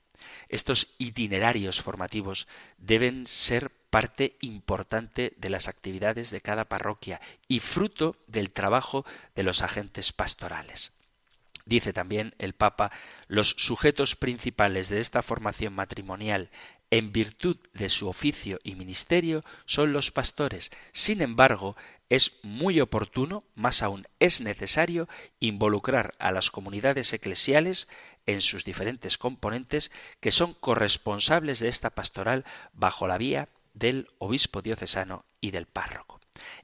Estos 0.48 0.94
itinerarios 0.98 1.80
formativos 1.80 2.48
deben 2.78 3.26
ser 3.26 3.70
parte 3.90 4.36
importante 4.40 5.32
de 5.36 5.50
las 5.50 5.68
actividades 5.68 6.30
de 6.30 6.40
cada 6.40 6.66
parroquia 6.66 7.20
y 7.48 7.60
fruto 7.60 8.16
del 8.26 8.50
trabajo 8.50 9.04
de 9.34 9.42
los 9.42 9.62
agentes 9.62 10.12
pastorales. 10.12 10.92
Dice 11.68 11.92
también 11.92 12.34
el 12.38 12.54
Papa, 12.54 12.90
los 13.26 13.50
sujetos 13.58 14.16
principales 14.16 14.88
de 14.88 15.00
esta 15.00 15.20
formación 15.20 15.74
matrimonial 15.74 16.48
en 16.90 17.12
virtud 17.12 17.58
de 17.74 17.90
su 17.90 18.08
oficio 18.08 18.58
y 18.64 18.74
ministerio 18.74 19.44
son 19.66 19.92
los 19.92 20.10
pastores. 20.10 20.70
Sin 20.92 21.20
embargo, 21.20 21.76
es 22.08 22.32
muy 22.42 22.80
oportuno, 22.80 23.44
más 23.54 23.82
aún 23.82 24.08
es 24.18 24.40
necesario, 24.40 25.10
involucrar 25.40 26.14
a 26.18 26.32
las 26.32 26.50
comunidades 26.50 27.12
eclesiales 27.12 27.86
en 28.24 28.40
sus 28.40 28.64
diferentes 28.64 29.18
componentes 29.18 29.90
que 30.20 30.30
son 30.30 30.54
corresponsables 30.54 31.60
de 31.60 31.68
esta 31.68 31.90
pastoral 31.90 32.46
bajo 32.72 33.06
la 33.06 33.18
vía 33.18 33.50
del 33.74 34.08
obispo 34.16 34.62
diocesano 34.62 35.26
y 35.42 35.50
del 35.50 35.66
párroco. 35.66 36.17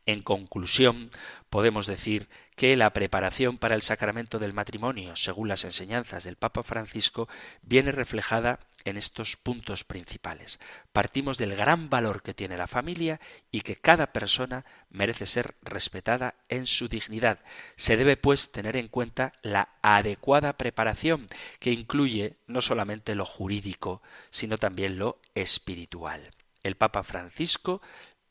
En 0.06 0.22
conclusión, 0.22 1.10
podemos 1.50 1.86
decir 1.86 2.28
que 2.56 2.76
la 2.76 2.92
preparación 2.92 3.58
para 3.58 3.74
el 3.74 3.82
sacramento 3.82 4.38
del 4.38 4.52
matrimonio, 4.52 5.16
según 5.16 5.48
las 5.48 5.64
enseñanzas 5.64 6.24
del 6.24 6.36
Papa 6.36 6.62
Francisco, 6.62 7.28
viene 7.62 7.92
reflejada 7.92 8.60
en 8.84 8.96
estos 8.96 9.36
puntos 9.36 9.82
principales. 9.82 10.60
Partimos 10.92 11.38
del 11.38 11.56
gran 11.56 11.88
valor 11.90 12.22
que 12.22 12.34
tiene 12.34 12.56
la 12.56 12.66
familia 12.66 13.20
y 13.50 13.62
que 13.62 13.76
cada 13.76 14.12
persona 14.12 14.64
merece 14.90 15.26
ser 15.26 15.54
respetada 15.62 16.34
en 16.48 16.66
su 16.66 16.88
dignidad. 16.88 17.40
Se 17.76 17.96
debe, 17.96 18.16
pues, 18.16 18.52
tener 18.52 18.76
en 18.76 18.88
cuenta 18.88 19.32
la 19.42 19.70
adecuada 19.82 20.56
preparación, 20.56 21.28
que 21.58 21.72
incluye 21.72 22.36
no 22.46 22.60
solamente 22.60 23.14
lo 23.14 23.24
jurídico, 23.24 24.02
sino 24.30 24.58
también 24.58 24.98
lo 24.98 25.20
espiritual. 25.34 26.30
El 26.62 26.76
Papa 26.76 27.02
Francisco 27.02 27.82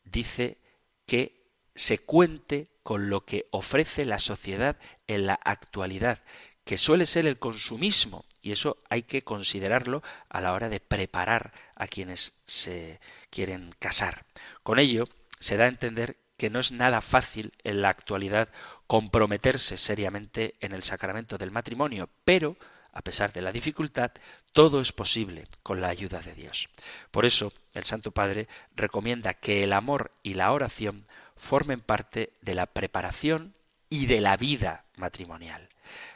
dice 0.04 0.58
que 1.06 1.50
se 1.74 1.98
cuente 1.98 2.68
con 2.82 3.10
lo 3.10 3.24
que 3.24 3.46
ofrece 3.50 4.04
la 4.04 4.18
sociedad 4.18 4.76
en 5.06 5.26
la 5.26 5.34
actualidad, 5.42 6.22
que 6.64 6.78
suele 6.78 7.06
ser 7.06 7.26
el 7.26 7.38
consumismo, 7.38 8.24
y 8.40 8.52
eso 8.52 8.82
hay 8.90 9.02
que 9.02 9.24
considerarlo 9.24 10.02
a 10.28 10.40
la 10.40 10.52
hora 10.52 10.68
de 10.68 10.80
preparar 10.80 11.52
a 11.74 11.86
quienes 11.86 12.34
se 12.46 13.00
quieren 13.30 13.74
casar. 13.78 14.26
Con 14.62 14.78
ello, 14.78 15.08
se 15.40 15.56
da 15.56 15.64
a 15.64 15.68
entender 15.68 16.18
que 16.36 16.50
no 16.50 16.60
es 16.60 16.72
nada 16.72 17.00
fácil 17.00 17.52
en 17.62 17.80
la 17.80 17.90
actualidad 17.90 18.48
comprometerse 18.86 19.76
seriamente 19.76 20.56
en 20.60 20.72
el 20.72 20.82
sacramento 20.82 21.38
del 21.38 21.50
matrimonio, 21.50 22.08
pero, 22.24 22.56
a 22.94 23.02
pesar 23.02 23.32
de 23.32 23.42
la 23.42 23.52
dificultad, 23.52 24.12
todo 24.52 24.80
es 24.80 24.92
posible 24.92 25.48
con 25.62 25.80
la 25.80 25.88
ayuda 25.88 26.20
de 26.20 26.34
Dios. 26.34 26.68
Por 27.10 27.26
eso, 27.26 27.52
el 27.74 27.84
Santo 27.84 28.12
Padre 28.12 28.48
recomienda 28.76 29.34
que 29.34 29.64
el 29.64 29.72
amor 29.72 30.12
y 30.22 30.34
la 30.34 30.52
oración 30.52 31.06
formen 31.36 31.80
parte 31.80 32.32
de 32.40 32.54
la 32.54 32.66
preparación 32.66 33.54
y 33.90 34.06
de 34.06 34.20
la 34.20 34.36
vida 34.36 34.84
matrimonial. 34.96 35.68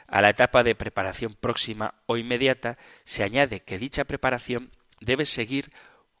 A 0.07 0.21
la 0.21 0.29
etapa 0.29 0.63
de 0.63 0.73
preparación 0.73 1.33
próxima 1.33 1.95
o 2.05 2.17
inmediata 2.17 2.77
se 3.03 3.23
añade 3.23 3.59
que 3.59 3.77
dicha 3.77 4.05
preparación 4.05 4.71
debe 5.01 5.25
seguir 5.25 5.71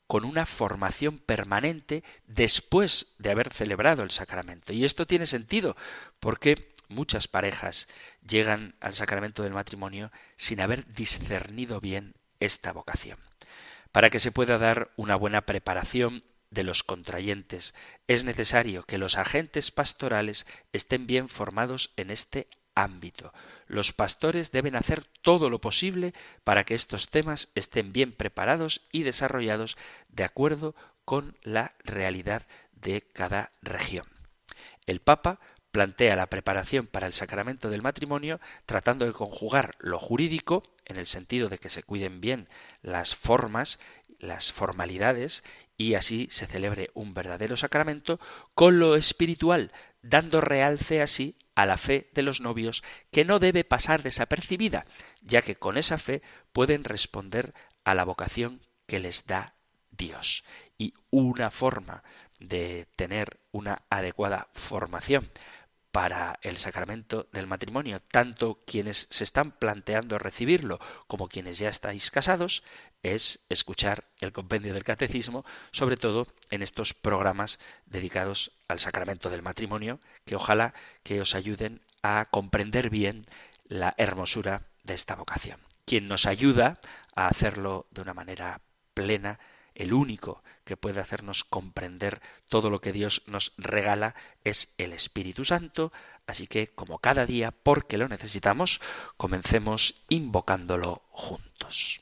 con 0.07 0.25
una 0.25 0.45
formación 0.45 1.19
permanente 1.19 2.03
después 2.27 3.13
de 3.17 3.31
haber 3.31 3.53
celebrado 3.53 4.03
el 4.03 4.11
sacramento. 4.11 4.73
Y 4.73 4.83
esto 4.83 5.07
tiene 5.07 5.25
sentido 5.25 5.77
porque 6.19 6.73
muchas 6.89 7.27
parejas 7.27 7.87
llegan 8.27 8.75
al 8.81 8.93
sacramento 8.93 9.43
del 9.43 9.53
matrimonio 9.53 10.11
sin 10.35 10.59
haber 10.59 10.91
discernido 10.93 11.79
bien 11.79 12.15
esta 12.39 12.73
vocación. 12.73 13.19
Para 13.91 14.09
que 14.09 14.19
se 14.19 14.31
pueda 14.31 14.57
dar 14.57 14.91
una 14.97 15.15
buena 15.15 15.41
preparación 15.41 16.23
de 16.51 16.63
los 16.63 16.83
contrayentes, 16.83 17.73
es 18.07 18.23
necesario 18.23 18.83
que 18.83 18.97
los 18.97 19.17
agentes 19.17 19.71
pastorales 19.71 20.45
estén 20.73 21.07
bien 21.07 21.29
formados 21.29 21.91
en 21.95 22.11
este 22.11 22.47
ámbito. 22.75 23.33
Los 23.67 23.93
pastores 23.93 24.51
deben 24.51 24.75
hacer 24.75 25.03
todo 25.21 25.49
lo 25.49 25.59
posible 25.59 26.13
para 26.43 26.63
que 26.63 26.75
estos 26.75 27.09
temas 27.09 27.49
estén 27.55 27.93
bien 27.93 28.11
preparados 28.11 28.81
y 28.91 29.03
desarrollados 29.03 29.77
de 30.09 30.23
acuerdo 30.23 30.75
con 31.05 31.37
la 31.41 31.73
realidad 31.83 32.45
de 32.71 33.01
cada 33.01 33.51
región. 33.61 34.07
El 34.85 35.01
Papa 35.01 35.39
plantea 35.71 36.15
la 36.15 36.27
preparación 36.27 36.87
para 36.87 37.07
el 37.07 37.13
sacramento 37.13 37.69
del 37.69 37.81
matrimonio 37.81 38.39
tratando 38.65 39.05
de 39.05 39.13
conjugar 39.13 39.75
lo 39.79 39.99
jurídico, 39.99 40.63
en 40.85 40.97
el 40.97 41.07
sentido 41.07 41.49
de 41.49 41.59
que 41.59 41.69
se 41.69 41.83
cuiden 41.83 42.21
bien 42.21 42.49
las 42.81 43.15
formas, 43.15 43.79
las 44.19 44.51
formalidades, 44.51 45.43
y 45.77 45.93
así 45.93 46.27
se 46.31 46.47
celebre 46.47 46.89
un 46.93 47.13
verdadero 47.13 47.55
sacramento, 47.55 48.19
con 48.53 48.79
lo 48.79 48.95
espiritual, 48.95 49.71
dando 50.01 50.41
realce 50.41 51.01
así 51.01 51.37
a 51.55 51.65
la 51.65 51.77
fe 51.77 52.09
de 52.13 52.23
los 52.23 52.41
novios, 52.41 52.83
que 53.11 53.25
no 53.25 53.39
debe 53.39 53.63
pasar 53.63 54.01
desapercibida, 54.01 54.85
ya 55.21 55.41
que 55.41 55.55
con 55.55 55.77
esa 55.77 55.97
fe 55.97 56.21
pueden 56.51 56.83
responder 56.83 57.53
a 57.83 57.93
la 57.93 58.03
vocación 58.03 58.61
que 58.87 58.99
les 58.99 59.25
da 59.25 59.55
Dios. 59.91 60.43
Y 60.77 60.93
una 61.11 61.51
forma 61.51 62.03
de 62.39 62.87
tener 62.95 63.39
una 63.51 63.83
adecuada 63.89 64.49
formación 64.53 65.29
para 65.91 66.39
el 66.43 66.57
sacramento 66.57 67.27
del 67.31 67.47
matrimonio, 67.47 68.01
tanto 68.11 68.59
quienes 68.65 69.07
se 69.09 69.23
están 69.23 69.51
planteando 69.51 70.19
recibirlo 70.19 70.79
como 71.07 71.27
quienes 71.27 71.57
ya 71.57 71.69
estáis 71.69 72.11
casados, 72.11 72.63
es 73.01 73.39
escuchar 73.49 74.05
el 74.19 74.31
compendio 74.31 74.73
del 74.73 74.83
catecismo, 74.83 75.45
sobre 75.71 75.97
todo 75.97 76.27
en 76.51 76.61
estos 76.61 76.93
programas 76.93 77.59
dedicados 77.85 78.51
al 78.67 78.79
sacramento 78.79 79.29
del 79.29 79.41
matrimonio, 79.41 79.99
que 80.25 80.35
ojalá 80.35 80.73
que 81.03 81.21
os 81.21 81.33
ayuden 81.33 81.81
a 82.03 82.25
comprender 82.29 82.89
bien 82.89 83.25
la 83.67 83.95
hermosura 83.97 84.63
de 84.83 84.93
esta 84.93 85.15
vocación. 85.15 85.59
Quien 85.85 86.07
nos 86.07 86.25
ayuda 86.25 86.79
a 87.15 87.27
hacerlo 87.27 87.87
de 87.91 88.01
una 88.01 88.13
manera 88.13 88.61
plena 88.93 89.39
el 89.73 89.93
único 89.93 90.43
que 90.69 90.77
puede 90.77 90.99
hacernos 90.99 91.43
comprender 91.43 92.21
todo 92.47 92.69
lo 92.69 92.79
que 92.79 92.93
Dios 92.93 93.23
nos 93.25 93.53
regala 93.57 94.13
es 94.43 94.71
el 94.77 94.93
Espíritu 94.93 95.43
Santo, 95.43 95.91
así 96.27 96.45
que 96.45 96.67
como 96.67 96.99
cada 96.99 97.25
día, 97.25 97.49
porque 97.49 97.97
lo 97.97 98.07
necesitamos, 98.07 98.79
comencemos 99.17 100.05
invocándolo 100.09 101.01
juntos. 101.09 102.01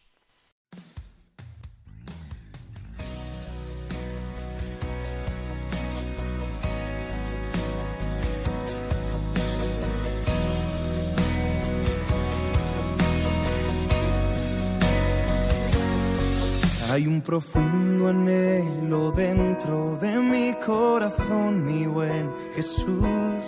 Hay 16.97 17.05
un 17.05 17.21
profundo 17.21 18.07
anhelo 18.07 19.11
dentro 19.11 19.97
de 19.97 20.19
mi 20.19 20.55
corazón, 20.55 21.63
mi 21.63 21.85
buen 21.85 22.31
Jesús. 22.55 23.43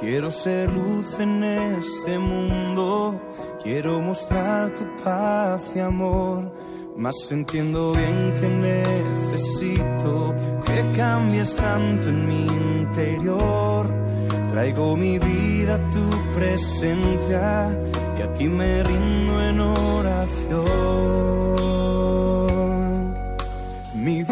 Quiero 0.00 0.32
ser 0.32 0.68
luz 0.72 1.20
en 1.20 1.44
este 1.44 2.18
mundo, 2.18 3.20
quiero 3.62 4.00
mostrar 4.00 4.74
tu 4.74 4.84
paz 5.04 5.62
y 5.76 5.78
amor. 5.78 6.52
Mas 6.96 7.14
entiendo 7.30 7.92
bien 7.92 8.34
que 8.34 8.48
necesito 8.48 10.34
que 10.64 10.90
cambies 10.90 11.54
tanto 11.54 12.08
en 12.08 12.26
mi 12.26 12.46
interior. 12.46 13.86
Traigo 14.50 14.96
mi 14.96 15.20
vida 15.20 15.76
a 15.76 15.90
tu 15.90 16.10
presencia 16.34 17.78
y 18.18 18.22
a 18.22 18.34
ti 18.34 18.48
me 18.48 18.82
rindo 18.82 19.40
en 19.40 19.60
oración. 19.60 21.41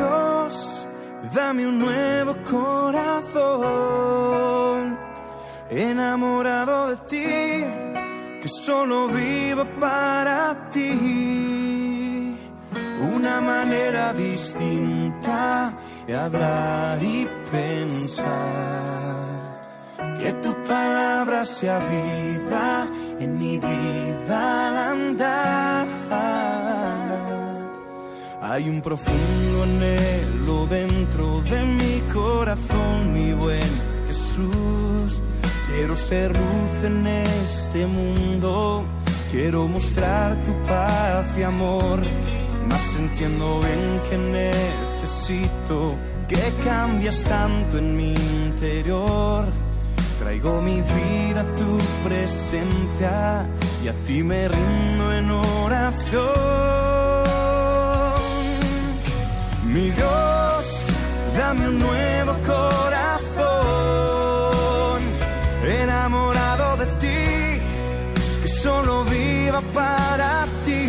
Dios, 0.01 0.87
dame 1.35 1.67
un 1.67 1.79
nuevo 1.79 2.35
corazón, 2.51 3.39
enamorado 5.69 6.89
de 6.89 6.97
ti, 7.13 7.27
que 8.41 8.49
solo 8.49 9.09
vivo 9.09 9.67
para 9.79 10.71
ti. 10.71 12.39
Una 13.15 13.41
manera 13.43 14.15
distinta 14.15 15.75
de 16.07 16.17
hablar 16.17 17.03
y 17.03 17.29
pensar. 17.51 18.31
Que 20.19 20.33
tu 20.45 20.55
palabra 20.65 21.45
sea 21.45 21.79
viva 21.79 22.87
en 23.19 23.39
mi 23.39 23.59
vida 23.59 24.69
al 24.69 24.77
andar 24.95 25.87
hay 28.43 28.69
un 28.69 28.81
profundo 28.81 29.63
anhelo 29.63 30.67
dentro 30.67 31.41
de 31.43 31.65
mi 31.65 32.01
corazón, 32.13 33.13
mi 33.13 33.33
buen 33.33 33.71
Jesús. 34.07 35.21
Quiero 35.69 35.95
ser 35.95 36.33
luz 36.33 36.85
en 36.85 37.07
este 37.07 37.87
mundo, 37.87 38.85
quiero 39.31 39.69
mostrar 39.69 40.41
tu 40.43 40.53
paz 40.65 41.27
y 41.39 41.43
amor. 41.43 42.01
más 42.69 42.97
entiendo 42.97 43.61
bien 43.61 44.01
que 44.09 44.19
necesito 44.19 45.95
que 46.29 46.53
cambies 46.65 47.23
tanto 47.25 47.79
en 47.79 47.97
mi 47.97 48.15
interior. 48.15 49.45
Traigo 50.19 50.61
mi 50.61 50.83
vida 50.83 51.41
a 51.41 51.57
tu 51.57 51.79
presencia 52.05 53.49
y 53.83 53.89
a 53.89 53.95
ti 54.05 54.23
me 54.23 54.49
rindo 54.49 55.13
en 55.13 55.31
oración. 55.31 57.10
Dame 61.51 61.67
un 61.69 61.79
nuevo 61.81 62.33
corazón, 62.47 63.41
enamorado 65.83 66.77
de 66.77 66.87
ti, 67.03 67.61
que 68.43 68.49
solo 68.49 69.05
viva 69.05 69.61
para 69.75 70.47
ti. 70.65 70.85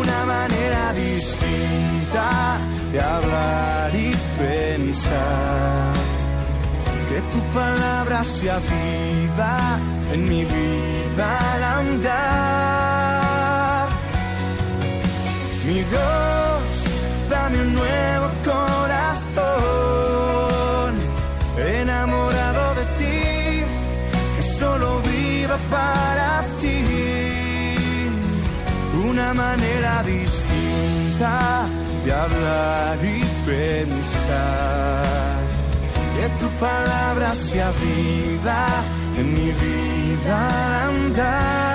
Una 0.00 0.18
manera 0.34 0.82
distinta 0.92 2.26
de 2.92 3.00
hablar 3.00 3.94
y 3.94 4.14
pensar. 4.38 5.92
Que 7.08 7.20
tu 7.32 7.40
palabra 7.58 8.22
sea 8.22 8.58
viva 8.72 9.56
en 10.12 10.20
mi 10.28 10.42
vida 10.44 11.26
al 11.54 11.62
andar. 11.80 13.08
Mi 15.66 15.78
Dios, 15.90 16.62
dame 17.30 17.56
un 17.62 17.74
nuevo 17.74 18.17
Manera 29.34 30.02
distinta 30.02 31.66
de 32.04 32.12
hablar 32.12 32.98
y 33.02 33.20
pensar. 33.46 35.38
Que 36.16 36.28
tu 36.40 36.48
palabra 36.58 37.34
sea 37.34 37.70
viva 37.82 38.66
en 39.18 39.34
mi 39.34 39.52
vida 39.52 40.86
andar. 40.86 41.67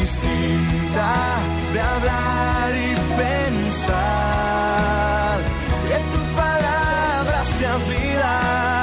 Distinta 0.00 1.10
de 1.72 1.80
hablar 1.80 2.68
y 2.76 2.90
pensar. 3.22 4.54
Que 5.88 5.98
tu 6.12 6.20
palabra 6.34 7.38
sea 7.58 7.76
vida 7.88 8.73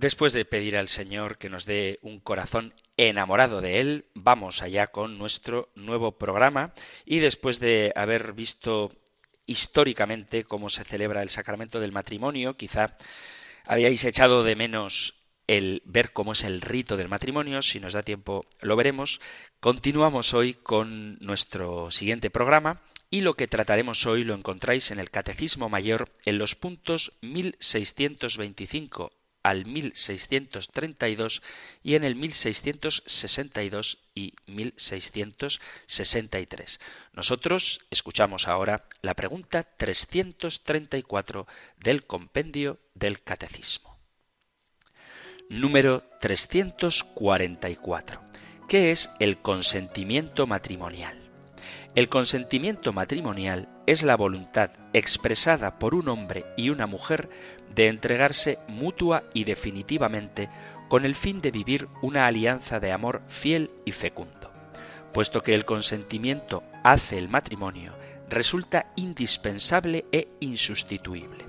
Después 0.00 0.32
de 0.32 0.46
pedir 0.46 0.78
al 0.78 0.88
Señor 0.88 1.36
que 1.36 1.50
nos 1.50 1.66
dé 1.66 1.98
un 2.00 2.20
corazón 2.20 2.72
enamorado 2.96 3.60
de 3.60 3.80
Él, 3.80 4.06
vamos 4.14 4.62
allá 4.62 4.86
con 4.86 5.18
nuestro 5.18 5.68
nuevo 5.74 6.16
programa. 6.16 6.72
Y 7.04 7.18
después 7.18 7.60
de 7.60 7.92
haber 7.94 8.32
visto 8.32 8.92
históricamente 9.44 10.44
cómo 10.44 10.70
se 10.70 10.84
celebra 10.84 11.20
el 11.20 11.28
sacramento 11.28 11.80
del 11.80 11.92
matrimonio, 11.92 12.54
quizá 12.54 12.96
habíais 13.66 14.02
echado 14.04 14.42
de 14.42 14.56
menos 14.56 15.16
el 15.46 15.82
ver 15.84 16.14
cómo 16.14 16.32
es 16.32 16.44
el 16.44 16.62
rito 16.62 16.96
del 16.96 17.08
matrimonio, 17.08 17.60
si 17.60 17.78
nos 17.78 17.92
da 17.92 18.02
tiempo 18.02 18.46
lo 18.62 18.76
veremos. 18.76 19.20
Continuamos 19.60 20.32
hoy 20.32 20.54
con 20.54 21.18
nuestro 21.18 21.90
siguiente 21.90 22.30
programa 22.30 22.80
y 23.10 23.20
lo 23.20 23.34
que 23.34 23.48
trataremos 23.48 24.06
hoy 24.06 24.24
lo 24.24 24.32
encontráis 24.32 24.92
en 24.92 24.98
el 24.98 25.10
Catecismo 25.10 25.68
Mayor 25.68 26.10
en 26.24 26.38
los 26.38 26.54
puntos 26.54 27.12
1625 27.20 29.12
al 29.42 29.66
1632 29.66 31.42
y 31.82 31.94
en 31.94 32.04
el 32.04 32.14
1662 32.14 33.98
y 34.14 34.34
1663. 34.46 36.80
Nosotros 37.12 37.80
escuchamos 37.90 38.46
ahora 38.48 38.86
la 39.02 39.12
pregunta 39.14 39.64
334 39.64 41.46
del 41.78 42.06
compendio 42.06 42.78
del 42.94 43.22
Catecismo. 43.22 43.98
Número 45.48 46.04
344. 46.20 48.22
¿Qué 48.68 48.92
es 48.92 49.10
el 49.18 49.38
consentimiento 49.38 50.46
matrimonial? 50.46 51.20
El 51.96 52.08
consentimiento 52.08 52.92
matrimonial 52.92 53.68
es 53.88 54.04
la 54.04 54.16
voluntad 54.16 54.70
expresada 54.92 55.80
por 55.80 55.96
un 55.96 56.08
hombre 56.08 56.46
y 56.56 56.70
una 56.70 56.86
mujer 56.86 57.28
de 57.74 57.88
entregarse 57.88 58.58
mutua 58.68 59.24
y 59.32 59.44
definitivamente 59.44 60.48
con 60.88 61.04
el 61.04 61.14
fin 61.14 61.40
de 61.40 61.50
vivir 61.50 61.88
una 62.02 62.26
alianza 62.26 62.80
de 62.80 62.92
amor 62.92 63.22
fiel 63.28 63.70
y 63.84 63.92
fecundo. 63.92 64.50
Puesto 65.12 65.42
que 65.42 65.54
el 65.54 65.64
consentimiento 65.64 66.62
hace 66.82 67.18
el 67.18 67.28
matrimonio, 67.28 67.92
resulta 68.28 68.86
indispensable 68.96 70.04
e 70.12 70.28
insustituible. 70.40 71.46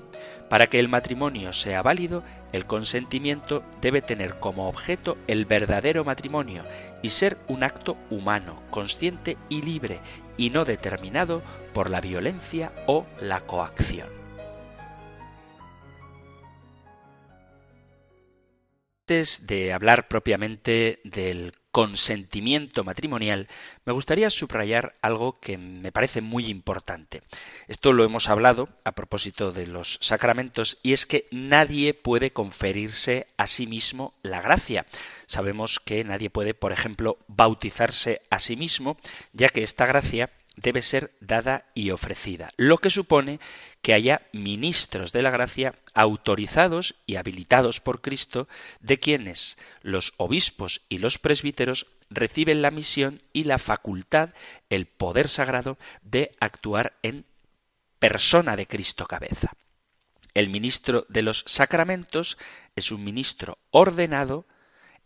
Para 0.49 0.67
que 0.67 0.79
el 0.79 0.89
matrimonio 0.89 1.53
sea 1.53 1.81
válido, 1.81 2.23
el 2.51 2.65
consentimiento 2.65 3.63
debe 3.81 4.01
tener 4.01 4.37
como 4.39 4.67
objeto 4.67 5.17
el 5.27 5.45
verdadero 5.45 6.03
matrimonio 6.03 6.65
y 7.01 7.09
ser 7.09 7.37
un 7.47 7.63
acto 7.63 7.97
humano, 8.09 8.61
consciente 8.69 9.37
y 9.47 9.61
libre, 9.61 10.01
y 10.35 10.49
no 10.49 10.65
determinado 10.65 11.41
por 11.73 11.89
la 11.89 12.01
violencia 12.01 12.73
o 12.85 13.05
la 13.21 13.39
coacción. 13.39 14.20
Antes 19.11 19.45
de 19.45 19.73
hablar 19.73 20.07
propiamente 20.07 21.01
del 21.03 21.51
consentimiento 21.73 22.85
matrimonial, 22.85 23.49
me 23.83 23.91
gustaría 23.91 24.29
subrayar 24.29 24.93
algo 25.01 25.37
que 25.41 25.57
me 25.57 25.91
parece 25.91 26.21
muy 26.21 26.45
importante. 26.45 27.21
Esto 27.67 27.91
lo 27.91 28.05
hemos 28.05 28.29
hablado 28.29 28.69
a 28.85 28.93
propósito 28.93 29.51
de 29.51 29.67
los 29.67 29.99
sacramentos 29.99 30.77
y 30.81 30.93
es 30.93 31.05
que 31.05 31.27
nadie 31.29 31.93
puede 31.93 32.31
conferirse 32.31 33.27
a 33.35 33.47
sí 33.47 33.67
mismo 33.67 34.13
la 34.23 34.39
gracia. 34.39 34.85
Sabemos 35.27 35.81
que 35.81 36.05
nadie 36.05 36.29
puede, 36.29 36.53
por 36.53 36.71
ejemplo, 36.71 37.17
bautizarse 37.27 38.21
a 38.29 38.39
sí 38.39 38.55
mismo, 38.55 38.95
ya 39.33 39.49
que 39.49 39.63
esta 39.63 39.85
gracia 39.85 40.29
debe 40.55 40.81
ser 40.81 41.11
dada 41.19 41.65
y 41.73 41.91
ofrecida, 41.91 42.53
lo 42.55 42.77
que 42.77 42.89
supone 42.89 43.41
que 43.81 43.93
haya 43.93 44.21
ministros 44.31 45.11
de 45.11 45.21
la 45.21 45.31
gracia 45.31 45.73
autorizados 45.93 46.95
y 47.05 47.15
habilitados 47.15 47.79
por 47.79 48.01
Cristo, 48.01 48.47
de 48.79 48.99
quienes 48.99 49.57
los 49.81 50.13
obispos 50.17 50.81
y 50.89 50.99
los 50.99 51.17
presbíteros 51.17 51.87
reciben 52.09 52.61
la 52.61 52.71
misión 52.71 53.21
y 53.33 53.45
la 53.45 53.57
facultad, 53.57 54.31
el 54.69 54.85
poder 54.85 55.29
sagrado 55.29 55.77
de 56.01 56.35
actuar 56.39 56.97
en 57.01 57.25
persona 57.99 58.55
de 58.55 58.67
Cristo 58.67 59.05
cabeza. 59.05 59.51
El 60.33 60.49
ministro 60.49 61.05
de 61.09 61.21
los 61.23 61.43
sacramentos 61.45 62.37
es 62.75 62.91
un 62.91 63.03
ministro 63.03 63.57
ordenado, 63.69 64.45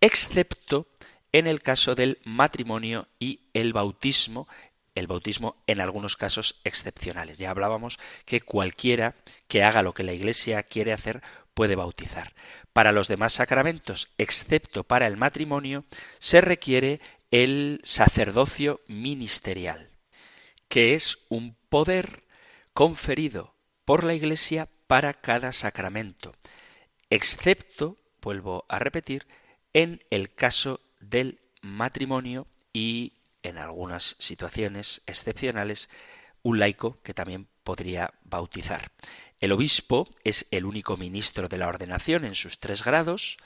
excepto 0.01 0.87
en 1.31 1.47
el 1.47 1.61
caso 1.61 1.95
del 1.95 2.19
matrimonio 2.23 3.07
y 3.19 3.41
el 3.53 3.73
bautismo, 3.73 4.47
el 4.95 5.07
bautismo 5.07 5.61
en 5.67 5.81
algunos 5.81 6.15
casos 6.15 6.59
excepcionales. 6.63 7.37
Ya 7.37 7.51
hablábamos 7.51 7.99
que 8.25 8.41
cualquiera 8.41 9.15
que 9.47 9.63
haga 9.63 9.83
lo 9.83 9.93
que 9.93 10.03
la 10.03 10.13
Iglesia 10.13 10.63
quiere 10.63 10.93
hacer 10.93 11.21
puede 11.53 11.75
bautizar. 11.75 12.33
Para 12.73 12.91
los 12.91 13.07
demás 13.07 13.33
sacramentos, 13.33 14.09
excepto 14.17 14.83
para 14.83 15.07
el 15.07 15.17
matrimonio, 15.17 15.85
se 16.19 16.41
requiere 16.41 16.99
el 17.31 17.79
sacerdocio 17.83 18.81
ministerial, 18.87 19.89
que 20.67 20.95
es 20.95 21.19
un 21.29 21.55
poder 21.69 22.23
conferido 22.73 23.55
por 23.85 24.03
la 24.03 24.13
Iglesia 24.13 24.67
para 24.87 25.13
cada 25.13 25.51
sacramento, 25.53 26.33
excepto, 27.09 27.97
vuelvo 28.21 28.65
a 28.69 28.79
repetir, 28.79 29.27
en 29.73 30.03
el 30.09 30.33
caso 30.33 30.81
del 30.99 31.39
matrimonio 31.61 32.47
y 32.73 33.13
en 33.45 33.57
algunas 33.57 34.15
situaciones 34.19 35.01
excepcionales 35.05 35.89
un 36.43 36.59
laico 36.59 37.01
que 37.01 37.13
también 37.13 37.47
podría 37.63 38.13
bautizar. 38.23 38.91
El 39.39 39.51
obispo 39.51 40.07
es 40.23 40.45
el 40.51 40.65
único 40.65 40.97
ministro 40.97 41.47
de 41.47 41.57
la 41.57 41.67
ordenación 41.67 42.25
en 42.25 42.35
sus 42.35 42.59
tres 42.59 42.83
grados. 42.83 43.37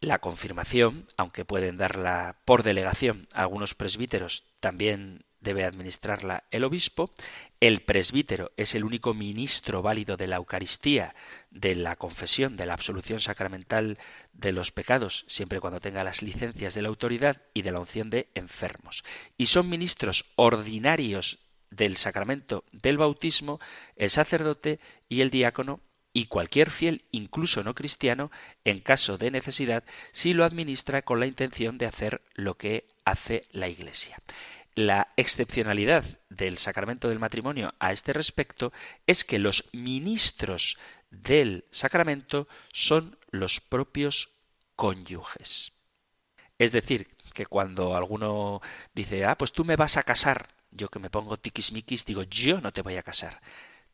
La 0.00 0.20
confirmación, 0.20 1.06
aunque 1.16 1.44
pueden 1.44 1.76
darla 1.76 2.36
por 2.44 2.62
delegación 2.62 3.28
a 3.32 3.42
algunos 3.42 3.74
presbíteros, 3.74 4.44
también 4.60 5.24
debe 5.44 5.64
administrarla 5.64 6.42
el 6.50 6.64
obispo. 6.64 7.12
El 7.60 7.82
presbítero 7.82 8.50
es 8.56 8.74
el 8.74 8.82
único 8.82 9.14
ministro 9.14 9.80
válido 9.80 10.16
de 10.16 10.26
la 10.26 10.36
Eucaristía, 10.36 11.14
de 11.52 11.76
la 11.76 11.94
confesión, 11.94 12.56
de 12.56 12.66
la 12.66 12.74
absolución 12.74 13.20
sacramental 13.20 13.98
de 14.32 14.50
los 14.50 14.72
pecados, 14.72 15.24
siempre 15.28 15.60
cuando 15.60 15.80
tenga 15.80 16.02
las 16.02 16.22
licencias 16.22 16.74
de 16.74 16.82
la 16.82 16.88
autoridad 16.88 17.42
y 17.54 17.62
de 17.62 17.70
la 17.70 17.78
unción 17.78 18.10
de 18.10 18.30
enfermos. 18.34 19.04
Y 19.38 19.46
son 19.46 19.68
ministros 19.68 20.24
ordinarios 20.34 21.38
del 21.70 21.96
sacramento 21.96 22.64
del 22.72 22.98
bautismo 22.98 23.60
el 23.96 24.10
sacerdote 24.10 24.80
y 25.08 25.20
el 25.20 25.30
diácono 25.30 25.80
y 26.16 26.26
cualquier 26.26 26.70
fiel, 26.70 27.04
incluso 27.10 27.64
no 27.64 27.74
cristiano, 27.74 28.30
en 28.64 28.80
caso 28.80 29.18
de 29.18 29.32
necesidad, 29.32 29.84
si 30.12 30.32
lo 30.32 30.44
administra 30.44 31.02
con 31.02 31.18
la 31.18 31.26
intención 31.26 31.76
de 31.76 31.86
hacer 31.86 32.22
lo 32.34 32.56
que 32.56 32.86
hace 33.04 33.42
la 33.50 33.68
Iglesia. 33.68 34.22
La 34.74 35.12
excepcionalidad 35.16 36.04
del 36.28 36.58
sacramento 36.58 37.08
del 37.08 37.20
matrimonio 37.20 37.74
a 37.78 37.92
este 37.92 38.12
respecto 38.12 38.72
es 39.06 39.24
que 39.24 39.38
los 39.38 39.68
ministros 39.72 40.78
del 41.10 41.64
sacramento 41.70 42.48
son 42.72 43.18
los 43.30 43.60
propios 43.60 44.30
cónyuges. 44.74 45.72
Es 46.58 46.72
decir, 46.72 47.14
que 47.32 47.46
cuando 47.46 47.94
alguno 47.96 48.60
dice, 48.94 49.24
ah, 49.24 49.36
pues 49.38 49.52
tú 49.52 49.64
me 49.64 49.76
vas 49.76 49.96
a 49.96 50.02
casar, 50.02 50.48
yo 50.70 50.88
que 50.88 50.98
me 50.98 51.10
pongo 51.10 51.36
tiquismiquis 51.36 52.04
digo, 52.04 52.24
yo 52.24 52.60
no 52.60 52.72
te 52.72 52.82
voy 52.82 52.96
a 52.96 53.02
casar, 53.02 53.40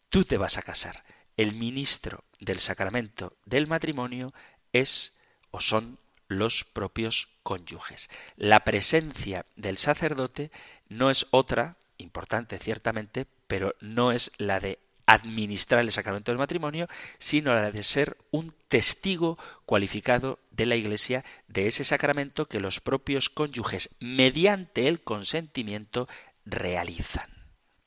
tú 0.09 0.25
te 0.25 0.39
vas 0.39 0.57
a 0.57 0.63
casar. 0.63 1.05
El 1.37 1.55
ministro 1.55 2.25
del 2.39 2.61
sacramento 2.61 3.37
del 3.45 3.67
matrimonio 3.67 4.33
es 4.73 5.15
o 5.51 5.61
son 5.61 5.99
los 6.31 6.65
propios 6.65 7.29
cónyuges. 7.43 8.09
La 8.37 8.61
presencia 8.61 9.45
del 9.57 9.77
sacerdote 9.77 10.51
no 10.89 11.11
es 11.11 11.27
otra, 11.31 11.77
importante 11.99 12.59
ciertamente, 12.59 13.27
pero 13.49 13.75
no 13.81 14.13
es 14.13 14.31
la 14.39 14.61
de 14.61 14.79
administrar 15.07 15.81
el 15.81 15.91
sacramento 15.91 16.31
del 16.31 16.39
matrimonio, 16.39 16.87
sino 17.19 17.53
la 17.53 17.73
de 17.73 17.83
ser 17.83 18.17
un 18.31 18.55
testigo 18.69 19.39
cualificado 19.67 20.39
de 20.53 20.67
la 20.67 20.77
Iglesia 20.77 21.25
de 21.49 21.67
ese 21.67 21.83
sacramento 21.83 22.47
que 22.47 22.61
los 22.61 22.79
propios 22.79 23.29
cónyuges, 23.29 23.91
mediante 23.99 24.87
el 24.87 25.01
consentimiento, 25.01 26.09
realizan. 26.45 27.29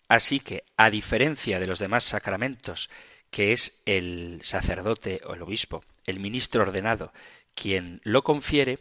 Así 0.10 0.42
que, 0.42 0.66
a 0.76 0.90
diferencia 0.90 1.62
de 1.62 1.68
los 1.68 1.80
demás 1.80 2.04
sacramentos, 2.04 2.90
que 3.32 3.54
es 3.54 3.80
el 3.86 4.42
sacerdote 4.44 5.22
o 5.26 5.34
el 5.34 5.42
obispo, 5.44 5.82
el 6.06 6.20
ministro 6.20 6.64
ordenado, 6.64 7.14
quien 7.56 8.02
lo 8.04 8.24
confiere, 8.24 8.80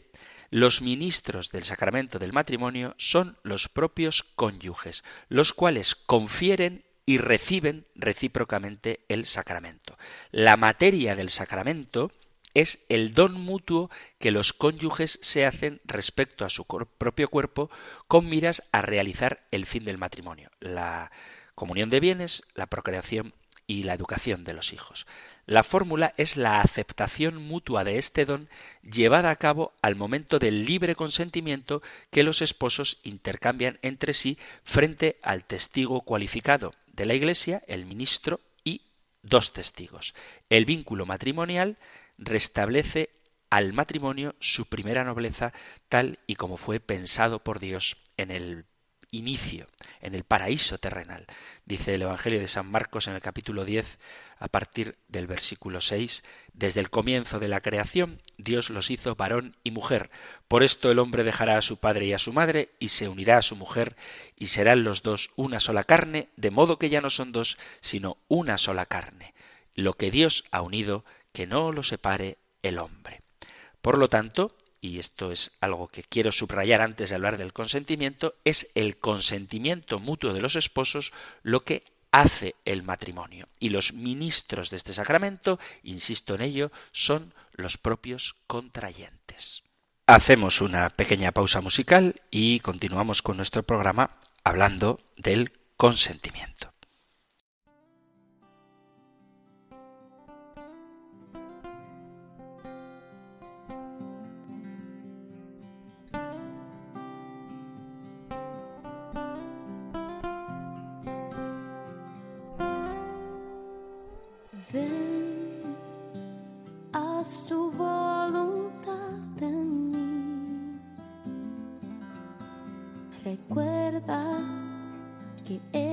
los 0.50 0.82
ministros 0.82 1.50
del 1.50 1.64
sacramento 1.64 2.18
del 2.18 2.32
matrimonio 2.32 2.94
son 2.98 3.38
los 3.42 3.68
propios 3.68 4.22
cónyuges, 4.34 5.02
los 5.28 5.52
cuales 5.52 5.94
confieren 5.94 6.84
y 7.06 7.18
reciben 7.18 7.86
recíprocamente 7.94 9.04
el 9.08 9.26
sacramento. 9.26 9.96
La 10.30 10.56
materia 10.56 11.16
del 11.16 11.30
sacramento 11.30 12.12
es 12.54 12.84
el 12.88 13.14
don 13.14 13.32
mutuo 13.32 13.90
que 14.18 14.30
los 14.30 14.52
cónyuges 14.52 15.18
se 15.22 15.46
hacen 15.46 15.80
respecto 15.84 16.44
a 16.44 16.50
su 16.50 16.66
propio 16.66 17.28
cuerpo 17.28 17.70
con 18.06 18.28
miras 18.28 18.62
a 18.72 18.82
realizar 18.82 19.46
el 19.50 19.66
fin 19.66 19.84
del 19.84 19.98
matrimonio, 19.98 20.50
la 20.60 21.10
comunión 21.54 21.90
de 21.90 22.00
bienes, 22.00 22.42
la 22.54 22.66
procreación 22.66 23.34
y 23.66 23.84
la 23.84 23.94
educación 23.94 24.44
de 24.44 24.52
los 24.52 24.72
hijos. 24.72 25.06
La 25.46 25.64
fórmula 25.64 26.14
es 26.16 26.36
la 26.36 26.60
aceptación 26.60 27.36
mutua 27.36 27.82
de 27.82 27.98
este 27.98 28.24
don 28.24 28.48
llevada 28.82 29.30
a 29.30 29.36
cabo 29.36 29.72
al 29.82 29.96
momento 29.96 30.38
del 30.38 30.64
libre 30.64 30.94
consentimiento 30.94 31.82
que 32.10 32.22
los 32.22 32.42
esposos 32.42 32.98
intercambian 33.02 33.78
entre 33.82 34.14
sí 34.14 34.38
frente 34.62 35.18
al 35.22 35.44
testigo 35.44 36.02
cualificado 36.02 36.72
de 36.92 37.06
la 37.06 37.14
Iglesia, 37.14 37.62
el 37.66 37.86
ministro 37.86 38.40
y 38.62 38.82
dos 39.22 39.52
testigos. 39.52 40.14
El 40.48 40.64
vínculo 40.64 41.06
matrimonial 41.06 41.76
restablece 42.18 43.10
al 43.50 43.72
matrimonio 43.72 44.36
su 44.38 44.66
primera 44.66 45.02
nobleza 45.02 45.52
tal 45.88 46.20
y 46.26 46.36
como 46.36 46.56
fue 46.56 46.78
pensado 46.78 47.40
por 47.40 47.58
Dios 47.58 47.96
en 48.16 48.30
el 48.30 48.64
inicio, 49.12 49.68
en 50.00 50.14
el 50.14 50.24
paraíso 50.24 50.78
terrenal. 50.78 51.26
Dice 51.64 51.94
el 51.94 52.02
Evangelio 52.02 52.40
de 52.40 52.48
San 52.48 52.66
Marcos 52.66 53.06
en 53.06 53.14
el 53.14 53.20
capítulo 53.20 53.64
10, 53.64 53.98
a 54.38 54.48
partir 54.48 54.96
del 55.06 55.28
versículo 55.28 55.80
6, 55.80 56.24
desde 56.54 56.80
el 56.80 56.90
comienzo 56.90 57.38
de 57.38 57.48
la 57.48 57.60
creación, 57.60 58.20
Dios 58.38 58.70
los 58.70 58.90
hizo 58.90 59.14
varón 59.14 59.54
y 59.62 59.70
mujer. 59.70 60.10
Por 60.48 60.64
esto 60.64 60.90
el 60.90 60.98
hombre 60.98 61.22
dejará 61.22 61.58
a 61.58 61.62
su 61.62 61.76
padre 61.76 62.06
y 62.06 62.12
a 62.14 62.18
su 62.18 62.32
madre 62.32 62.70
y 62.80 62.88
se 62.88 63.08
unirá 63.08 63.38
a 63.38 63.42
su 63.42 63.54
mujer 63.54 63.96
y 64.36 64.48
serán 64.48 64.82
los 64.82 65.02
dos 65.02 65.30
una 65.36 65.60
sola 65.60 65.84
carne, 65.84 66.30
de 66.36 66.50
modo 66.50 66.78
que 66.78 66.88
ya 66.88 67.00
no 67.00 67.10
son 67.10 67.30
dos, 67.30 67.58
sino 67.80 68.16
una 68.26 68.58
sola 68.58 68.86
carne. 68.86 69.34
Lo 69.74 69.94
que 69.94 70.10
Dios 70.10 70.44
ha 70.50 70.62
unido, 70.62 71.04
que 71.32 71.46
no 71.46 71.70
lo 71.70 71.82
separe 71.82 72.38
el 72.62 72.78
hombre. 72.78 73.20
Por 73.82 73.98
lo 73.98 74.08
tanto, 74.08 74.56
y 74.82 74.98
esto 74.98 75.30
es 75.30 75.52
algo 75.60 75.86
que 75.86 76.02
quiero 76.02 76.32
subrayar 76.32 76.82
antes 76.82 77.08
de 77.08 77.14
hablar 77.14 77.38
del 77.38 77.52
consentimiento, 77.52 78.34
es 78.44 78.68
el 78.74 78.98
consentimiento 78.98 80.00
mutuo 80.00 80.34
de 80.34 80.42
los 80.42 80.56
esposos 80.56 81.12
lo 81.42 81.64
que 81.64 81.84
hace 82.10 82.56
el 82.64 82.82
matrimonio. 82.82 83.48
Y 83.60 83.68
los 83.68 83.92
ministros 83.92 84.70
de 84.70 84.76
este 84.76 84.92
sacramento, 84.92 85.60
insisto 85.84 86.34
en 86.34 86.42
ello, 86.42 86.72
son 86.90 87.32
los 87.52 87.78
propios 87.78 88.34
contrayentes. 88.48 89.62
Hacemos 90.06 90.60
una 90.60 90.90
pequeña 90.90 91.30
pausa 91.30 91.60
musical 91.60 92.20
y 92.32 92.58
continuamos 92.58 93.22
con 93.22 93.36
nuestro 93.36 93.62
programa 93.62 94.18
hablando 94.42 95.00
del 95.16 95.52
consentimiento. 95.76 96.71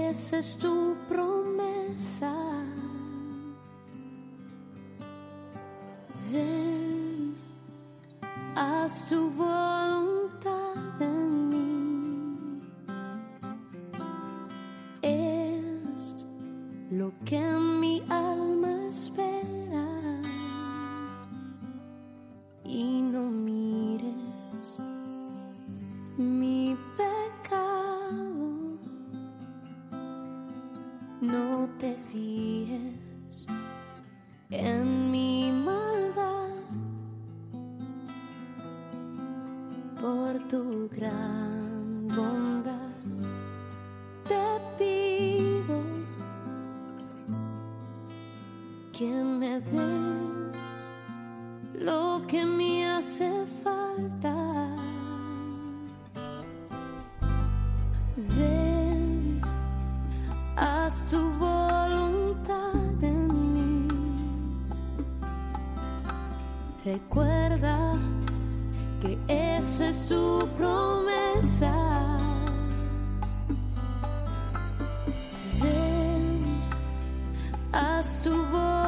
Es 0.10 0.58
tu 0.58 0.95
promesa. 1.08 2.29
to 78.17 78.32
vote. 78.32 78.79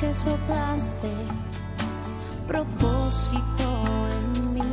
que 0.00 0.14
soplaste 0.14 1.12
propósito 2.46 3.66
en 4.16 4.54
mí. 4.54 4.72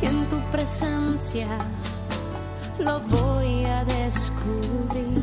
Y 0.00 0.06
en 0.06 0.26
tu 0.30 0.38
presencia 0.50 1.58
lo 2.78 3.00
voy 3.00 3.66
a 3.66 3.84
descubrir. 3.84 5.22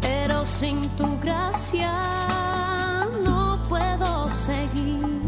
Pero 0.00 0.46
sin 0.46 0.80
tu 0.90 1.18
gracia 1.18 1.92
no 3.24 3.58
puedo 3.68 4.30
seguir. 4.30 5.20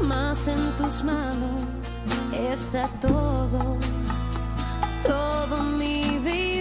Más 0.00 0.48
en 0.48 0.62
tus 0.72 1.04
manos 1.04 1.62
está 2.32 2.88
todo, 3.00 3.76
todo 5.06 5.62
mi 5.62 5.99
the 6.24 6.59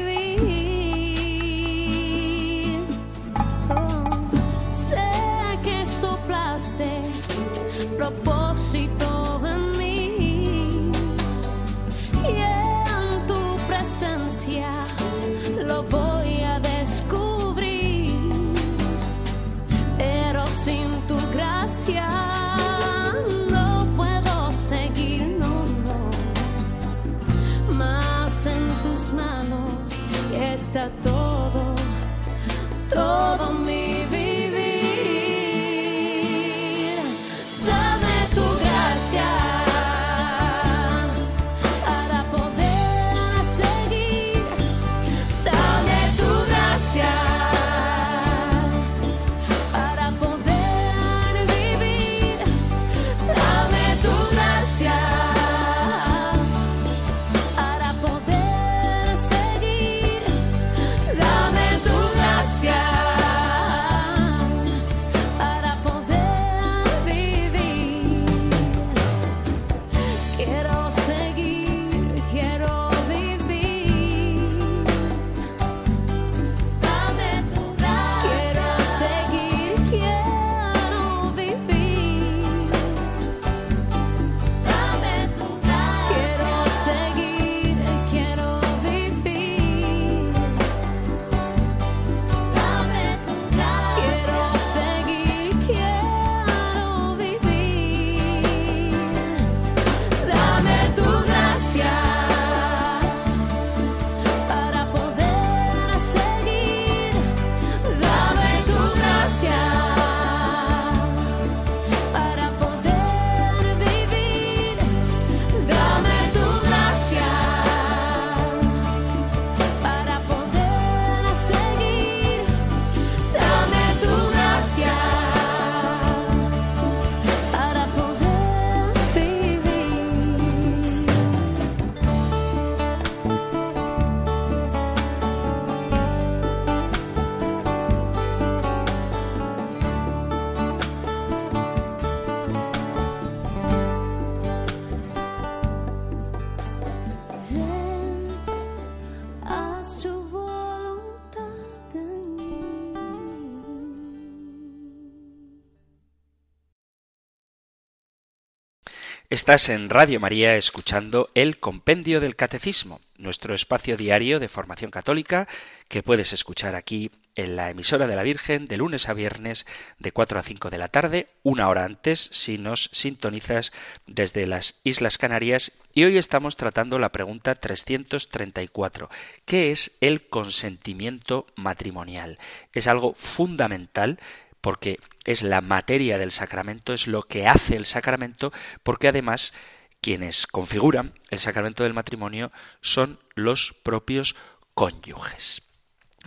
Estás 159.50 159.70
en 159.70 159.90
Radio 159.90 160.20
María 160.20 160.56
escuchando 160.58 161.32
el 161.34 161.60
Compendio 161.60 162.20
del 162.20 162.36
Catecismo, 162.36 163.02
nuestro 163.18 163.56
espacio 163.56 163.98
diario 163.98 164.40
de 164.40 164.48
formación 164.48 164.92
católica 164.92 165.48
que 165.88 166.04
puedes 166.04 166.34
escuchar 166.34 166.76
aquí 166.76 167.10
en 167.34 167.56
la 167.56 167.72
emisora 167.72 168.06
de 168.06 168.16
la 168.16 168.22
Virgen 168.22 168.68
de 168.68 168.78
lunes 168.78 169.10
a 169.10 169.14
viernes 169.14 169.66
de 169.98 170.12
4 170.12 170.38
a 170.38 170.44
5 170.44 170.70
de 170.70 170.78
la 170.78 170.90
tarde, 170.90 171.30
una 171.42 171.68
hora 171.68 171.86
antes 171.86 172.30
si 172.32 172.60
nos 172.60 172.92
sintonizas 172.94 173.72
desde 174.06 174.46
las 174.46 174.82
Islas 174.84 175.18
Canarias. 175.18 175.72
Y 175.96 176.04
hoy 176.04 176.20
estamos 176.20 176.56
tratando 176.56 177.00
la 177.00 177.12
pregunta 177.12 177.56
334. 177.56 179.10
¿Qué 179.46 179.72
es 179.72 179.98
el 180.00 180.28
consentimiento 180.28 181.48
matrimonial? 181.56 182.38
Es 182.72 182.86
algo 182.86 183.16
fundamental 183.16 184.20
porque 184.62 185.00
es 185.26 185.44
la 185.44 185.62
materia 185.62 186.18
del 186.18 186.32
sacramento, 186.32 186.94
es 186.94 187.08
lo 187.08 187.24
que 187.24 187.48
hace 187.48 187.76
el 187.76 187.86
sacramento, 187.86 188.52
porque 188.84 189.08
además 189.08 189.54
quienes 190.02 190.48
configuran 190.48 191.14
el 191.30 191.40
sacramento 191.40 191.84
del 191.84 191.94
matrimonio 191.94 192.52
son 192.82 193.20
los 193.36 193.74
propios 193.84 194.36
cónyuges. 194.74 195.64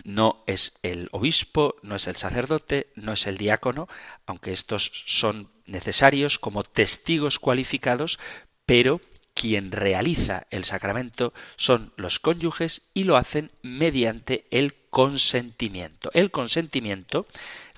No 0.03 0.43
es 0.47 0.73
el 0.81 1.09
obispo, 1.11 1.75
no 1.81 1.95
es 1.95 2.07
el 2.07 2.15
sacerdote, 2.15 2.87
no 2.95 3.13
es 3.13 3.27
el 3.27 3.37
diácono, 3.37 3.87
aunque 4.25 4.51
estos 4.51 5.03
son 5.05 5.51
necesarios 5.65 6.39
como 6.39 6.63
testigos 6.63 7.39
cualificados, 7.39 8.19
pero 8.65 9.01
quien 9.33 9.71
realiza 9.71 10.45
el 10.51 10.63
sacramento 10.63 11.33
son 11.57 11.93
los 11.95 12.19
cónyuges 12.19 12.83
y 12.93 13.03
lo 13.03 13.17
hacen 13.17 13.51
mediante 13.61 14.45
el 14.51 14.75
consentimiento. 14.89 16.11
El 16.13 16.31
consentimiento 16.31 17.25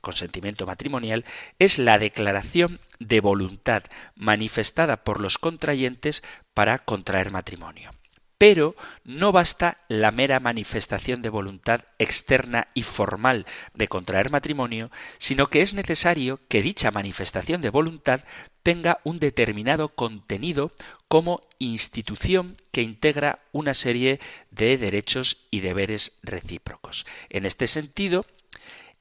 consentimiento 0.06 0.68
matrimonial 0.68 1.26
es 1.58 1.80
la 1.80 1.98
declaración 1.98 2.80
de 3.00 3.20
voluntad 3.20 3.84
manifestada 4.16 5.04
por 5.04 5.20
los 5.20 5.40
contrayentes 5.40 6.24
para 6.54 6.78
contraer 6.78 7.32
matrimonio. 7.32 7.92
Pero 8.38 8.76
no 9.04 9.32
basta 9.32 9.78
la 9.88 10.12
mera 10.12 10.40
manifestación 10.40 11.22
de 11.22 11.30
voluntad 11.30 11.86
externa 11.98 12.68
y 12.74 12.84
formal 12.84 13.46
de 13.74 13.88
contraer 13.88 14.30
matrimonio, 14.30 14.92
sino 15.18 15.48
que 15.48 15.62
es 15.62 15.74
necesario 15.74 16.40
que 16.50 16.62
dicha 16.62 16.92
manifestación 16.92 17.62
de 17.62 17.70
voluntad 17.70 18.22
tenga 18.62 19.00
un 19.04 19.20
determinado 19.20 19.90
contenido 19.90 20.74
como 21.08 21.42
institución 21.60 22.58
que 22.72 22.82
integra 22.82 23.40
una 23.54 23.74
serie 23.74 24.20
de 24.52 24.78
derechos 24.78 25.48
y 25.50 25.62
deberes 25.62 26.20
recíprocos. 26.22 27.06
En 27.30 27.46
este 27.46 27.68
sentido, 27.68 28.26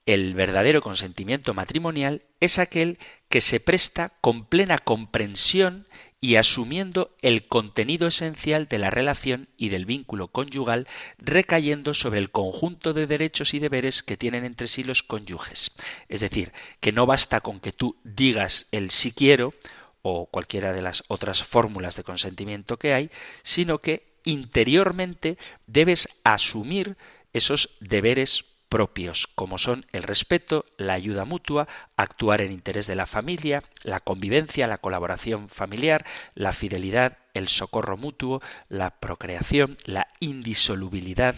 el 0.06 0.34
verdadero 0.34 0.82
consentimiento 0.82 1.54
matrimonial 1.54 2.22
es 2.40 2.58
aquel 2.58 2.98
que 3.28 3.40
se 3.40 3.60
presta 3.60 4.12
con 4.20 4.44
plena 4.44 4.78
comprensión 4.78 5.88
y 6.20 6.36
asumiendo 6.36 7.14
el 7.20 7.48
contenido 7.48 8.08
esencial 8.08 8.66
de 8.66 8.78
la 8.78 8.90
relación 8.90 9.48
y 9.58 9.68
del 9.68 9.84
vínculo 9.84 10.28
conyugal, 10.28 10.88
recayendo 11.18 11.92
sobre 11.92 12.18
el 12.18 12.30
conjunto 12.30 12.94
de 12.94 13.06
derechos 13.06 13.52
y 13.52 13.58
deberes 13.58 14.02
que 14.02 14.16
tienen 14.16 14.44
entre 14.44 14.68
sí 14.68 14.84
los 14.84 15.02
cónyuges. 15.02 15.72
Es 16.08 16.20
decir, 16.20 16.52
que 16.80 16.92
no 16.92 17.04
basta 17.04 17.40
con 17.40 17.60
que 17.60 17.72
tú 17.72 17.98
digas 18.04 18.68
el 18.72 18.90
sí 18.90 19.12
quiero 19.12 19.52
o 20.00 20.26
cualquiera 20.26 20.72
de 20.72 20.82
las 20.82 21.04
otras 21.08 21.42
fórmulas 21.42 21.96
de 21.96 22.04
consentimiento 22.04 22.78
que 22.78 22.94
hay, 22.94 23.10
sino 23.42 23.80
que 23.80 24.14
interiormente 24.24 25.36
debes 25.66 26.08
asumir 26.24 26.96
esos 27.34 27.76
deberes 27.80 28.53
propios, 28.74 29.28
como 29.36 29.56
son 29.56 29.86
el 29.92 30.02
respeto, 30.02 30.64
la 30.78 30.94
ayuda 30.94 31.24
mutua, 31.24 31.68
actuar 31.96 32.40
en 32.40 32.50
interés 32.50 32.88
de 32.88 32.96
la 32.96 33.06
familia, 33.06 33.62
la 33.84 34.00
convivencia, 34.00 34.66
la 34.66 34.78
colaboración 34.78 35.48
familiar, 35.48 36.04
la 36.34 36.50
fidelidad, 36.50 37.18
el 37.34 37.46
socorro 37.46 37.96
mutuo, 37.96 38.42
la 38.68 38.98
procreación, 38.98 39.78
la 39.84 40.08
indisolubilidad. 40.18 41.36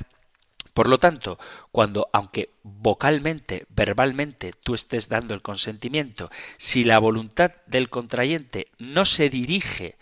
Por 0.72 0.88
lo 0.88 0.96
tanto, 0.96 1.38
cuando, 1.72 2.08
aunque 2.14 2.54
vocalmente, 2.62 3.66
verbalmente, 3.68 4.52
tú 4.62 4.74
estés 4.74 5.10
dando 5.10 5.34
el 5.34 5.42
consentimiento, 5.42 6.30
si 6.56 6.84
la 6.84 6.98
voluntad 6.98 7.52
del 7.66 7.90
contrayente 7.90 8.68
no 8.78 9.04
se 9.04 9.28
dirige 9.28 9.98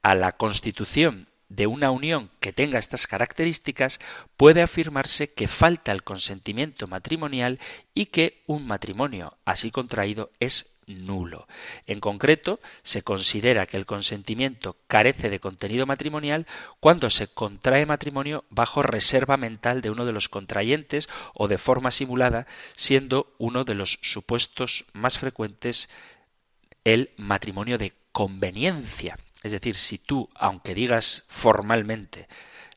a 0.00 0.14
la 0.14 0.38
constitución 0.38 1.28
de 1.48 1.66
una 1.66 1.90
unión 1.90 2.30
que 2.40 2.52
tenga 2.52 2.78
estas 2.78 3.06
características, 3.06 4.00
puede 4.36 4.62
afirmarse 4.62 5.32
que 5.32 5.48
falta 5.48 5.92
el 5.92 6.02
consentimiento 6.02 6.86
matrimonial 6.86 7.58
y 7.94 8.06
que 8.06 8.42
un 8.46 8.66
matrimonio 8.66 9.36
así 9.44 9.70
contraído 9.70 10.30
es 10.40 10.66
nulo. 10.86 11.46
En 11.86 12.00
concreto, 12.00 12.60
se 12.82 13.02
considera 13.02 13.66
que 13.66 13.76
el 13.76 13.86
consentimiento 13.86 14.76
carece 14.86 15.28
de 15.28 15.40
contenido 15.40 15.86
matrimonial 15.86 16.46
cuando 16.80 17.10
se 17.10 17.28
contrae 17.28 17.86
matrimonio 17.86 18.44
bajo 18.50 18.82
reserva 18.82 19.36
mental 19.36 19.82
de 19.82 19.90
uno 19.90 20.04
de 20.04 20.12
los 20.12 20.28
contrayentes 20.28 21.08
o 21.34 21.48
de 21.48 21.58
forma 21.58 21.90
simulada, 21.90 22.46
siendo 22.74 23.34
uno 23.38 23.64
de 23.64 23.74
los 23.74 23.98
supuestos 24.02 24.86
más 24.92 25.18
frecuentes 25.18 25.88
el 26.84 27.10
matrimonio 27.16 27.76
de 27.76 27.92
conveniencia 28.12 29.18
es 29.42 29.52
decir, 29.52 29.76
si 29.76 29.98
tú, 29.98 30.28
aunque 30.34 30.74
digas 30.74 31.24
formalmente 31.28 32.28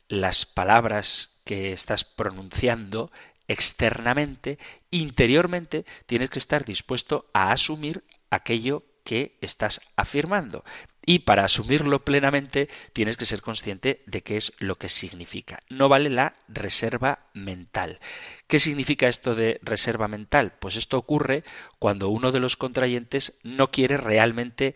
las 0.08 0.46
palabras 0.46 1.38
que 1.44 1.72
estás 1.72 2.04
pronunciando 2.04 3.12
externamente, 3.48 4.60
interiormente 4.92 5.86
tienes 6.06 6.30
que 6.30 6.40
estar 6.40 6.64
dispuesto 6.66 7.30
a 7.34 7.52
asumir 7.52 8.04
aquello 8.30 8.84
que 9.04 9.38
estás 9.42 9.82
afirmando. 9.96 10.64
Y 11.04 11.20
para 11.20 11.44
asumirlo 11.44 12.06
plenamente 12.06 12.70
tienes 12.94 13.18
que 13.18 13.26
ser 13.26 13.42
consciente 13.42 14.04
de 14.06 14.22
qué 14.22 14.38
es 14.38 14.54
lo 14.60 14.78
que 14.78 14.90
significa. 14.90 15.60
No 15.70 15.90
vale 15.90 16.10
la 16.10 16.36
reserva 16.48 17.26
mental. 17.34 18.00
¿Qué 18.48 18.60
significa 18.60 19.08
esto 19.08 19.34
de 19.34 19.60
reserva 19.64 20.08
mental? 20.08 20.54
Pues 20.60 20.76
esto 20.76 20.98
ocurre 20.98 21.44
cuando 21.80 22.10
uno 22.10 22.32
de 22.32 22.40
los 22.40 22.56
contrayentes 22.56 23.34
no 23.44 23.72
quiere 23.72 23.98
realmente 23.98 24.76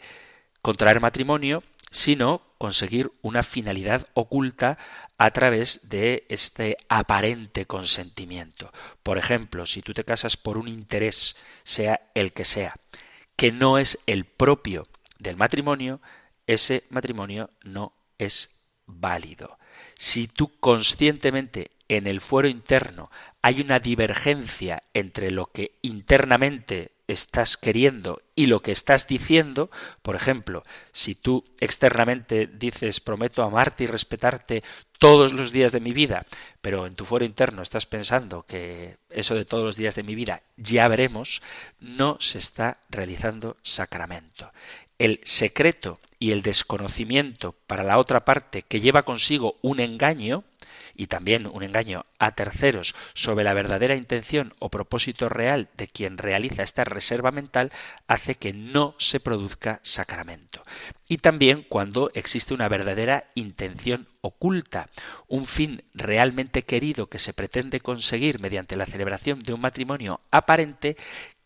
contraer 0.63 0.99
matrimonio 0.99 1.61
sino 1.95 2.41
conseguir 2.57 3.13
una 3.21 3.41
finalidad 3.41 4.09
oculta 4.15 4.77
a 5.17 5.31
través 5.31 5.87
de 5.87 6.25
este 6.27 6.75
aparente 6.89 7.65
consentimiento. 7.67 8.73
Por 9.01 9.17
ejemplo, 9.17 9.65
si 9.65 9.81
tú 9.81 9.93
te 9.93 10.03
casas 10.03 10.35
por 10.35 10.57
un 10.57 10.67
interés, 10.67 11.37
sea 11.63 12.11
el 12.13 12.33
que 12.33 12.43
sea, 12.43 12.75
que 13.37 13.53
no 13.53 13.77
es 13.77 13.97
el 14.07 14.25
propio 14.25 14.89
del 15.19 15.37
matrimonio, 15.37 16.01
ese 16.47 16.83
matrimonio 16.89 17.49
no 17.63 17.93
es 18.17 18.49
válido. 18.85 19.57
Si 19.97 20.27
tú 20.27 20.51
conscientemente 20.59 21.71
en 21.87 22.07
el 22.07 22.21
fuero 22.21 22.47
interno 22.47 23.11
hay 23.41 23.61
una 23.61 23.79
divergencia 23.79 24.83
entre 24.93 25.31
lo 25.31 25.47
que 25.47 25.73
internamente 25.81 26.91
estás 27.07 27.57
queriendo 27.57 28.21
y 28.35 28.47
lo 28.47 28.61
que 28.61 28.71
estás 28.71 29.07
diciendo, 29.07 29.69
por 30.01 30.15
ejemplo, 30.15 30.63
si 30.91 31.13
tú 31.15 31.43
externamente 31.59 32.47
dices 32.47 32.99
prometo 32.99 33.43
amarte 33.43 33.83
y 33.83 33.87
respetarte 33.87 34.63
todos 34.97 35.33
los 35.33 35.51
días 35.51 35.71
de 35.71 35.79
mi 35.79 35.93
vida, 35.93 36.25
pero 36.61 36.87
en 36.87 36.95
tu 36.95 37.05
foro 37.05 37.25
interno 37.25 37.61
estás 37.61 37.85
pensando 37.85 38.43
que 38.43 38.97
eso 39.09 39.35
de 39.35 39.45
todos 39.45 39.63
los 39.63 39.75
días 39.75 39.95
de 39.95 40.03
mi 40.03 40.15
vida 40.15 40.41
ya 40.57 40.87
veremos, 40.87 41.41
no 41.79 42.17
se 42.19 42.39
está 42.39 42.79
realizando 42.89 43.57
sacramento. 43.61 44.51
El 44.97 45.19
secreto 45.23 45.99
y 46.19 46.31
el 46.31 46.41
desconocimiento 46.41 47.55
para 47.67 47.83
la 47.83 47.99
otra 47.99 48.25
parte 48.25 48.63
que 48.63 48.79
lleva 48.79 49.03
consigo 49.03 49.57
un 49.61 49.79
engaño, 49.79 50.43
y 50.95 51.07
también 51.07 51.47
un 51.47 51.63
engaño 51.63 52.05
a 52.19 52.31
terceros 52.31 52.95
sobre 53.13 53.43
la 53.43 53.53
verdadera 53.53 53.95
intención 53.95 54.53
o 54.59 54.69
propósito 54.69 55.29
real 55.29 55.69
de 55.77 55.87
quien 55.87 56.17
realiza 56.17 56.63
esta 56.63 56.83
reserva 56.83 57.31
mental 57.31 57.71
hace 58.07 58.35
que 58.35 58.53
no 58.53 58.95
se 58.97 59.19
produzca 59.19 59.79
sacramento. 59.83 60.63
Y 61.07 61.17
también 61.17 61.65
cuando 61.67 62.11
existe 62.13 62.53
una 62.53 62.67
verdadera 62.67 63.31
intención 63.35 64.07
oculta, 64.21 64.89
un 65.27 65.45
fin 65.45 65.83
realmente 65.93 66.63
querido 66.63 67.07
que 67.07 67.19
se 67.19 67.33
pretende 67.33 67.79
conseguir 67.79 68.39
mediante 68.39 68.75
la 68.75 68.85
celebración 68.85 69.39
de 69.39 69.53
un 69.53 69.61
matrimonio 69.61 70.21
aparente 70.31 70.97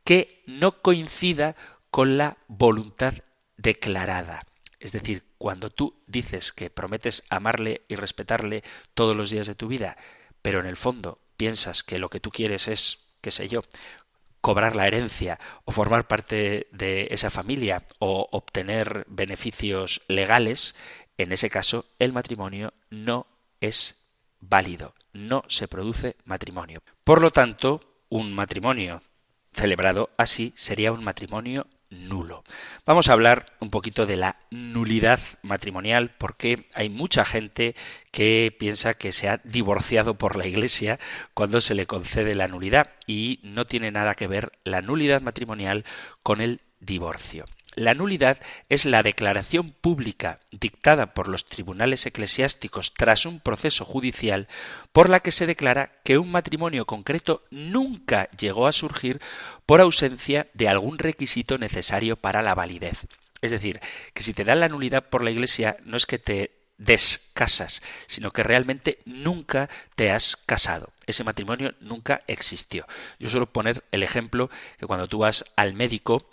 que 0.03 0.41
no 0.45 0.71
coincida 0.81 1.55
con 1.91 2.17
la 2.17 2.37
voluntad 2.47 3.15
declarada. 3.57 4.48
Es 4.79 4.91
decir, 4.91 5.23
cuando 5.37 5.69
tú 5.69 6.01
dices 6.07 6.53
que 6.53 6.69
prometes 6.69 7.23
amarle 7.29 7.81
y 7.87 7.95
respetarle 7.95 8.63
todos 8.93 9.15
los 9.15 9.29
días 9.29 9.47
de 9.47 9.55
tu 9.55 9.67
vida, 9.67 9.97
pero 10.41 10.59
en 10.59 10.65
el 10.65 10.77
fondo 10.77 11.19
piensas 11.37 11.83
que 11.83 11.99
lo 11.99 12.09
que 12.09 12.19
tú 12.19 12.31
quieres 12.31 12.67
es, 12.67 12.99
qué 13.21 13.31
sé 13.31 13.49
yo, 13.49 13.61
cobrar 14.41 14.75
la 14.75 14.87
herencia 14.87 15.39
o 15.65 15.71
formar 15.71 16.07
parte 16.07 16.67
de 16.71 17.07
esa 17.11 17.29
familia 17.29 17.85
o 17.99 18.27
obtener 18.31 19.05
beneficios 19.09 20.01
legales, 20.07 20.75
en 21.17 21.31
ese 21.31 21.49
caso 21.49 21.85
el 21.99 22.13
matrimonio 22.13 22.73
no 22.89 23.27
es 23.59 24.07
válido, 24.39 24.95
no 25.11 25.43
se 25.49 25.67
produce 25.67 26.15
matrimonio. 26.23 26.81
Por 27.03 27.21
lo 27.21 27.31
tanto, 27.31 28.03
un 28.07 28.33
matrimonio 28.33 29.01
celebrado 29.53 30.09
así 30.17 30.53
sería 30.55 30.91
un 30.91 31.03
matrimonio 31.03 31.67
nulo. 31.89 32.43
Vamos 32.85 33.09
a 33.09 33.13
hablar 33.13 33.45
un 33.59 33.69
poquito 33.69 34.05
de 34.05 34.17
la 34.17 34.37
nulidad 34.51 35.19
matrimonial 35.41 36.11
porque 36.17 36.67
hay 36.73 36.89
mucha 36.89 37.25
gente 37.25 37.75
que 38.11 38.55
piensa 38.57 38.93
que 38.93 39.11
se 39.11 39.29
ha 39.29 39.41
divorciado 39.43 40.15
por 40.15 40.35
la 40.35 40.47
Iglesia 40.47 40.99
cuando 41.33 41.61
se 41.61 41.75
le 41.75 41.87
concede 41.87 42.35
la 42.35 42.47
nulidad 42.47 42.91
y 43.07 43.39
no 43.43 43.65
tiene 43.65 43.91
nada 43.91 44.15
que 44.15 44.27
ver 44.27 44.51
la 44.63 44.81
nulidad 44.81 45.21
matrimonial 45.21 45.85
con 46.23 46.41
el 46.41 46.61
divorcio. 46.79 47.45
La 47.79 47.93
nulidad 47.93 48.39
es 48.67 48.83
la 48.83 49.03
declaración 49.03 49.71
pública 49.71 50.41
dictada 50.51 51.13
por 51.13 51.29
los 51.29 51.45
tribunales 51.45 52.05
eclesiásticos 52.05 52.93
tras 52.93 53.25
un 53.25 53.39
proceso 53.39 53.85
judicial 53.85 54.49
por 54.91 55.07
la 55.07 55.21
que 55.21 55.31
se 55.31 55.47
declara 55.47 55.93
que 56.03 56.17
un 56.17 56.29
matrimonio 56.29 56.83
concreto 56.83 57.45
nunca 57.51 58.27
llegó 58.37 58.67
a 58.67 58.73
surgir 58.73 59.21
por 59.65 59.79
ausencia 59.79 60.47
de 60.53 60.67
algún 60.67 60.97
requisito 60.99 61.57
necesario 61.57 62.17
para 62.17 62.41
la 62.41 62.53
validez. 62.53 63.07
Es 63.39 63.51
decir, 63.51 63.79
que 64.13 64.23
si 64.23 64.33
te 64.33 64.43
dan 64.43 64.59
la 64.59 64.67
nulidad 64.67 65.07
por 65.07 65.23
la 65.23 65.31
Iglesia 65.31 65.77
no 65.85 65.95
es 65.95 66.05
que 66.05 66.19
te 66.19 66.51
descasas, 66.77 67.81
sino 68.07 68.31
que 68.31 68.43
realmente 68.43 68.99
nunca 69.05 69.69
te 69.95 70.11
has 70.11 70.35
casado. 70.35 70.91
Ese 71.07 71.23
matrimonio 71.23 71.73
nunca 71.79 72.23
existió. 72.27 72.85
Yo 73.19 73.29
suelo 73.29 73.53
poner 73.53 73.85
el 73.93 74.03
ejemplo 74.03 74.49
que 74.77 74.85
cuando 74.85 75.07
tú 75.07 75.19
vas 75.19 75.45
al 75.55 75.73
médico 75.75 76.29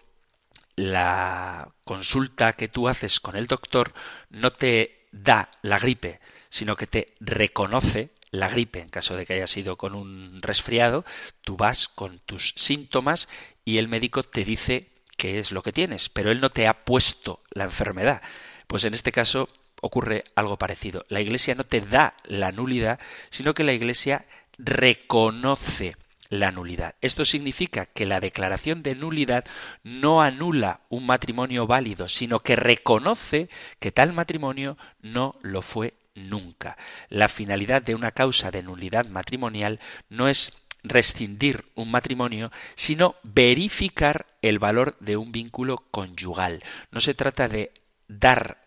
la 0.77 1.73
consulta 1.85 2.53
que 2.53 2.69
tú 2.69 2.89
haces 2.89 3.19
con 3.19 3.35
el 3.35 3.47
doctor 3.47 3.93
no 4.31 4.53
te 4.53 5.09
da 5.11 5.51
la 5.63 5.79
gripe, 5.79 6.21
sino 6.51 6.77
que 6.77 6.87
te 6.87 7.15
reconoce 7.19 8.11
la 8.31 8.49
gripe. 8.49 8.81
En 8.81 8.91
caso 8.91 9.17
de 9.17 9.25
que 9.25 9.35
haya 9.35 9.47
sido 9.47 9.77
con 9.77 9.95
un 9.95 10.43
resfriado, 10.43 11.05
tú 11.41 11.57
vas 11.57 11.89
con 11.89 12.21
tus 12.21 12.53
síntomas 12.57 13.29
y 13.65 13.79
el 13.79 13.89
médico 13.89 14.23
te 14.23 14.45
dice 14.45 14.91
qué 15.17 15.39
es 15.39 15.51
lo 15.51 15.63
que 15.63 15.73
tienes, 15.73 16.11
pero 16.11 16.31
él 16.31 16.41
no 16.41 16.51
te 16.51 16.67
ha 16.67 16.85
puesto 16.85 17.43
la 17.51 17.65
enfermedad. 17.65 18.23
Pues 18.67 18.85
en 18.85 18.93
este 18.95 19.13
caso 19.13 19.49
ocurre 19.81 20.25
algo 20.35 20.59
parecido. 20.59 21.07
La 21.09 21.21
Iglesia 21.21 21.55
no 21.55 21.65
te 21.65 21.81
da 21.81 22.15
la 22.25 22.53
nulidad, 22.53 23.01
sino 23.31 23.55
que 23.55 23.65
la 23.65 23.73
Iglesia 23.73 24.27
reconoce 24.59 25.97
la 26.29 26.53
nulidad. 26.53 26.95
Esto 27.01 27.25
significa 27.25 27.87
que 27.87 28.07
la 28.07 28.21
declaración 28.21 28.83
de 28.83 28.95
nulidad 28.95 29.45
no 29.83 30.23
anula 30.23 30.81
un 30.89 31.07
matrimonio 31.07 31.67
válido, 31.67 32.09
sino 32.09 32.41
que 32.41 32.57
reconoce 32.57 33.49
que 33.79 33.93
tal 33.93 34.13
matrimonio 34.13 34.77
no 35.01 35.37
lo 35.43 35.63
fue 35.63 35.95
nunca. 36.15 36.77
La 37.09 37.29
finalidad 37.29 37.83
de 37.83 37.95
una 37.95 38.11
causa 38.11 38.51
de 38.51 38.63
nulidad 38.63 39.07
matrimonial 39.07 39.81
no 40.09 40.29
es 40.29 40.57
rescindir 40.83 41.65
un 41.75 41.91
matrimonio, 41.91 42.51
sino 42.75 43.17
verificar 43.23 44.27
el 44.43 44.59
valor 44.59 44.97
de 45.01 45.17
un 45.17 45.33
vínculo 45.33 45.85
conyugal. 45.91 46.63
No 46.91 47.01
se 47.01 47.15
trata 47.15 47.49
de 47.49 47.73
dar, 48.09 48.59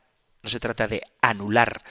no 0.43 0.49
se 0.49 0.60
trata 0.60 0.88
de 0.88 1.01
anular 1.22 1.82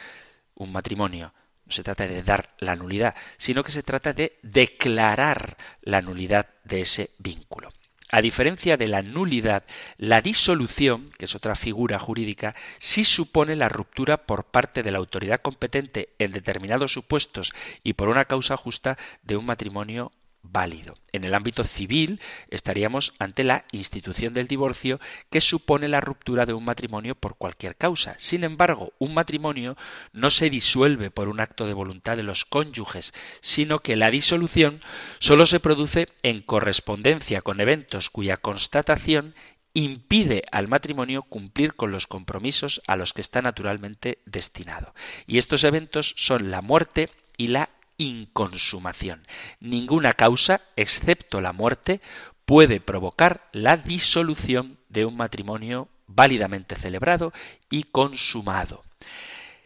un 0.54 0.72
matrimonio, 0.72 1.32
no 1.68 1.74
se 1.74 1.82
trata 1.84 2.06
de 2.06 2.22
dar 2.22 2.54
la 2.58 2.76
nulidad, 2.76 3.14
sino 3.36 3.62
que 3.62 3.72
se 3.72 3.82
trata 3.82 4.14
de 4.14 4.38
declarar 4.42 5.56
la 5.82 6.00
nulidad 6.00 6.46
de 6.64 6.80
ese 6.80 7.10
vínculo. 7.18 7.68
A 8.10 8.22
diferencia 8.22 8.78
de 8.78 8.88
la 8.88 9.02
nulidad, 9.02 9.64
la 9.98 10.22
disolución, 10.22 11.04
que 11.18 11.26
es 11.26 11.34
otra 11.34 11.54
figura 11.54 11.98
jurídica, 11.98 12.54
sí 12.78 13.04
supone 13.04 13.54
la 13.54 13.68
ruptura 13.68 14.24
por 14.24 14.44
parte 14.44 14.82
de 14.82 14.90
la 14.90 14.96
autoridad 14.96 15.42
competente 15.42 16.14
en 16.18 16.32
determinados 16.32 16.94
supuestos 16.94 17.52
y 17.82 17.92
por 17.92 18.08
una 18.08 18.24
causa 18.24 18.56
justa 18.56 18.96
de 19.22 19.36
un 19.36 19.44
matrimonio 19.44 20.10
válido. 20.42 20.94
En 21.12 21.24
el 21.24 21.34
ámbito 21.34 21.64
civil 21.64 22.20
estaríamos 22.48 23.14
ante 23.18 23.44
la 23.44 23.64
institución 23.72 24.34
del 24.34 24.48
divorcio 24.48 25.00
que 25.30 25.40
supone 25.40 25.88
la 25.88 26.00
ruptura 26.00 26.46
de 26.46 26.54
un 26.54 26.64
matrimonio 26.64 27.14
por 27.14 27.36
cualquier 27.36 27.76
causa. 27.76 28.14
Sin 28.18 28.44
embargo, 28.44 28.92
un 28.98 29.14
matrimonio 29.14 29.76
no 30.12 30.30
se 30.30 30.50
disuelve 30.50 31.10
por 31.10 31.28
un 31.28 31.40
acto 31.40 31.66
de 31.66 31.72
voluntad 31.74 32.16
de 32.16 32.22
los 32.22 32.44
cónyuges, 32.44 33.12
sino 33.40 33.80
que 33.80 33.96
la 33.96 34.10
disolución 34.10 34.80
solo 35.18 35.46
se 35.46 35.60
produce 35.60 36.08
en 36.22 36.42
correspondencia 36.42 37.42
con 37.42 37.60
eventos 37.60 38.10
cuya 38.10 38.36
constatación 38.36 39.34
impide 39.74 40.42
al 40.50 40.66
matrimonio 40.66 41.22
cumplir 41.22 41.74
con 41.74 41.92
los 41.92 42.06
compromisos 42.06 42.82
a 42.86 42.96
los 42.96 43.12
que 43.12 43.20
está 43.20 43.42
naturalmente 43.42 44.18
destinado. 44.26 44.94
Y 45.26 45.38
estos 45.38 45.62
eventos 45.64 46.14
son 46.16 46.50
la 46.50 46.62
muerte 46.62 47.10
y 47.36 47.48
la 47.48 47.70
inconsumación. 47.98 49.26
Ninguna 49.60 50.14
causa, 50.14 50.62
excepto 50.76 51.40
la 51.40 51.52
muerte, 51.52 52.00
puede 52.46 52.80
provocar 52.80 53.48
la 53.52 53.76
disolución 53.76 54.78
de 54.88 55.04
un 55.04 55.16
matrimonio 55.16 55.88
válidamente 56.06 56.76
celebrado 56.76 57.32
y 57.68 57.82
consumado. 57.84 58.82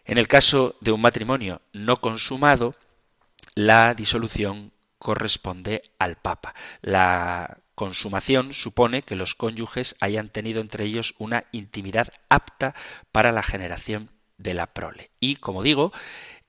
En 0.05 0.19
el 0.19 0.27
caso 0.27 0.75
de 0.81 0.91
un 0.91 1.01
matrimonio 1.01 1.63
no 1.73 2.01
consumado, 2.01 2.75
la 3.55 3.95
disolución 3.95 4.73
corresponde 4.99 5.83
al 5.99 6.17
Papa. 6.17 6.55
La 6.81 7.59
consumación 7.75 8.53
supone 8.53 9.03
que 9.03 9.17
los 9.17 9.35
cónyuges 9.35 9.97
hayan 10.01 10.29
tenido 10.29 10.61
entre 10.61 10.85
ellos 10.85 11.15
una 11.19 11.45
intimidad 11.53 12.13
apta 12.29 12.75
para 13.13 13.33
la 13.33 13.43
generación 13.43 14.11
de 14.39 14.55
la 14.55 14.67
prole. 14.67 15.11
Y, 15.21 15.37
como 15.37 15.63
digo, 15.63 15.93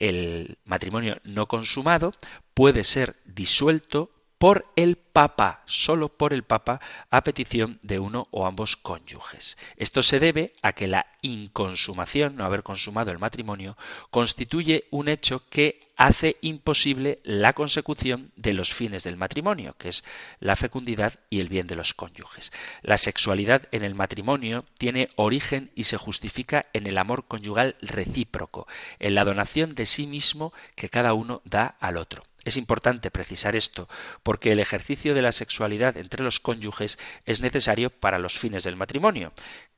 el 0.03 0.57
matrimonio 0.65 1.17
no 1.23 1.47
consumado 1.47 2.13
puede 2.53 2.83
ser 2.83 3.15
disuelto 3.25 4.11
por 4.43 4.65
el 4.75 4.97
Papa, 4.97 5.63
solo 5.67 6.09
por 6.09 6.33
el 6.33 6.43
Papa, 6.43 6.81
a 7.09 7.23
petición 7.23 7.79
de 7.81 7.99
uno 7.99 8.27
o 8.31 8.45
ambos 8.45 8.75
cónyuges. 8.75 9.57
Esto 9.77 10.03
se 10.03 10.19
debe 10.19 10.51
a 10.61 10.73
que 10.73 10.89
la 10.89 11.05
inconsumación, 11.21 12.35
no 12.35 12.43
haber 12.43 12.61
consumado 12.61 13.09
el 13.09 13.19
matrimonio, 13.19 13.77
constituye 14.11 14.83
un 14.91 15.07
hecho 15.07 15.47
que 15.49 15.93
hace 15.95 16.35
imposible 16.41 17.21
la 17.23 17.53
consecución 17.53 18.33
de 18.35 18.51
los 18.51 18.73
fines 18.73 19.05
del 19.05 19.15
matrimonio, 19.15 19.75
que 19.77 19.87
es 19.87 20.03
la 20.41 20.57
fecundidad 20.57 21.21
y 21.29 21.39
el 21.39 21.47
bien 21.47 21.65
de 21.65 21.77
los 21.77 21.93
cónyuges. 21.93 22.51
La 22.81 22.97
sexualidad 22.97 23.69
en 23.71 23.85
el 23.85 23.95
matrimonio 23.95 24.65
tiene 24.77 25.07
origen 25.15 25.71
y 25.73 25.85
se 25.85 25.95
justifica 25.95 26.65
en 26.73 26.85
el 26.85 26.97
amor 26.97 27.27
conyugal 27.29 27.77
recíproco, 27.79 28.67
en 28.99 29.15
la 29.15 29.23
donación 29.23 29.73
de 29.73 29.85
sí 29.85 30.05
mismo 30.05 30.51
que 30.75 30.89
cada 30.89 31.13
uno 31.13 31.41
da 31.45 31.77
al 31.79 31.95
otro. 31.95 32.23
Es 32.43 32.57
importante 32.57 33.11
precisar 33.11 33.55
esto, 33.55 33.87
porque 34.21 34.51
el 34.51 34.59
ejercicio 34.59 35.13
de 35.13 35.21
la 35.21 35.31
sexualidad 35.31 35.97
entre 35.97 36.23
los 36.23 36.39
cónyuges 36.39 36.97
es 37.25 37.41
necesario 37.41 37.89
para 37.89 38.19
los 38.19 38.37
fines 38.37 38.63
del 38.63 38.75
matrimonio 38.75 39.33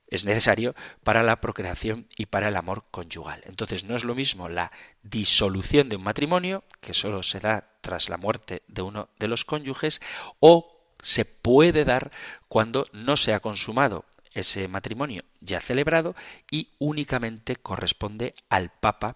es 0.07 0.25
necesario 0.25 0.75
para 1.03 1.23
la 1.23 1.41
procreación 1.41 2.07
y 2.15 2.27
para 2.27 2.49
el 2.49 2.55
amor 2.55 2.85
conyugal. 2.91 3.41
Entonces 3.45 3.83
no 3.83 3.95
es 3.95 4.03
lo 4.03 4.15
mismo 4.15 4.49
la 4.49 4.71
disolución 5.03 5.89
de 5.89 5.95
un 5.95 6.03
matrimonio, 6.03 6.63
que 6.81 6.93
solo 6.93 7.23
se 7.23 7.39
da 7.39 7.69
tras 7.81 8.09
la 8.09 8.17
muerte 8.17 8.63
de 8.67 8.81
uno 8.81 9.09
de 9.19 9.27
los 9.27 9.45
cónyuges, 9.45 10.01
o 10.39 10.93
se 11.01 11.25
puede 11.25 11.85
dar 11.85 12.11
cuando 12.47 12.85
no 12.93 13.17
se 13.17 13.33
ha 13.33 13.39
consumado 13.39 14.05
ese 14.31 14.67
matrimonio 14.67 15.23
ya 15.39 15.61
celebrado 15.61 16.15
y 16.51 16.69
únicamente 16.77 17.55
corresponde 17.55 18.35
al 18.49 18.69
Papa 18.69 19.15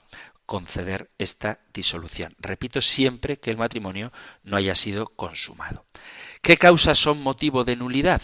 conceder 0.49 1.11
esta 1.19 1.59
disolución. 1.75 2.35
Repito 2.39 2.81
siempre 2.81 3.37
que 3.37 3.51
el 3.51 3.57
matrimonio 3.57 4.11
no 4.43 4.57
haya 4.57 4.73
sido 4.73 5.05
consumado. 5.05 5.85
¿Qué 6.41 6.57
causas 6.57 6.97
son 6.97 7.21
motivo 7.21 7.63
de 7.65 7.75
nulidad? 7.75 8.23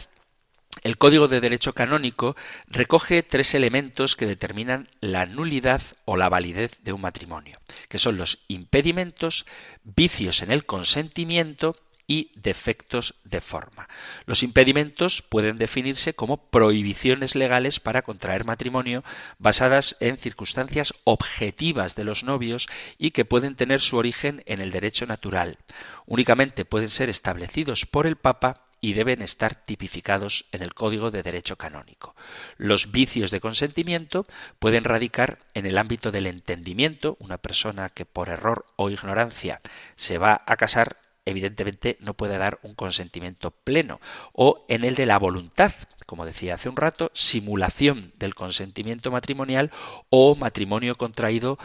El 0.81 0.97
Código 0.97 1.27
de 1.27 1.39
Derecho 1.39 1.73
Canónico 1.73 2.35
recoge 2.65 3.21
tres 3.21 3.53
elementos 3.53 4.15
que 4.15 4.25
determinan 4.25 4.89
la 5.01 5.27
nulidad 5.27 5.83
o 6.05 6.17
la 6.17 6.27
validez 6.27 6.79
de 6.81 6.93
un 6.93 7.01
matrimonio, 7.01 7.59
que 7.89 7.99
son 7.99 8.17
los 8.17 8.39
impedimentos, 8.47 9.45
vicios 9.83 10.41
en 10.41 10.49
el 10.49 10.65
consentimiento 10.65 11.75
y 12.07 12.31
defectos 12.35 13.15
de 13.23 13.41
forma. 13.41 13.87
Los 14.25 14.43
impedimentos 14.43 15.21
pueden 15.21 15.57
definirse 15.57 16.13
como 16.13 16.37
prohibiciones 16.49 17.35
legales 17.35 17.79
para 17.79 18.01
contraer 18.01 18.45
matrimonio 18.45 19.03
basadas 19.39 19.95
en 19.99 20.17
circunstancias 20.17 20.93
objetivas 21.03 21.95
de 21.95 22.03
los 22.03 22.23
novios 22.23 22.67
y 22.97 23.11
que 23.11 23.25
pueden 23.25 23.55
tener 23.55 23.81
su 23.81 23.97
origen 23.97 24.43
en 24.45 24.61
el 24.61 24.71
derecho 24.71 25.05
natural. 25.05 25.57
Únicamente 26.05 26.65
pueden 26.65 26.89
ser 26.89 27.09
establecidos 27.09 27.85
por 27.85 28.07
el 28.07 28.15
Papa 28.15 28.65
y 28.81 28.93
deben 28.93 29.23
estar 29.23 29.55
tipificados 29.55 30.45
en 30.51 30.61
el 30.61 30.75
Código 30.75 31.09
de 31.09 31.23
Derecho 31.23 31.55
Canónico. 31.55 32.15
Los 32.57 32.91
vicios 32.91 33.31
de 33.31 33.39
consentimiento 33.39 34.27
pueden 34.59 34.83
radicar 34.83 35.39
en 35.55 35.65
el 35.65 35.79
ámbito 35.79 36.11
del 36.11 36.27
entendimiento. 36.27 37.17
Una 37.19 37.39
persona 37.39 37.89
que 37.89 38.05
por 38.05 38.29
error 38.29 38.67
o 38.75 38.91
ignorancia 38.91 39.61
se 39.95 40.19
va 40.19 40.43
a 40.45 40.55
casar 40.55 40.97
evidentemente 41.25 41.97
no 41.99 42.13
puede 42.13 42.37
dar 42.37 42.59
un 42.63 42.75
consentimiento 42.75 43.51
pleno, 43.51 43.99
o 44.33 44.65
en 44.69 44.83
el 44.83 44.95
de 44.95 45.05
la 45.05 45.17
voluntad, 45.17 45.73
como 46.05 46.25
decía 46.25 46.55
hace 46.55 46.69
un 46.69 46.77
rato, 46.77 47.11
simulación 47.13 48.13
del 48.17 48.35
consentimiento 48.35 49.11
matrimonial 49.11 49.71
o 50.09 50.35
matrimonio 50.35 50.95
contraído 50.95 51.57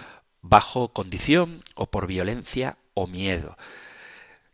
bajo 0.43 0.93
condición 0.93 1.63
o 1.75 1.87
por 1.91 2.07
violencia 2.07 2.79
o 2.95 3.07
miedo. 3.07 3.57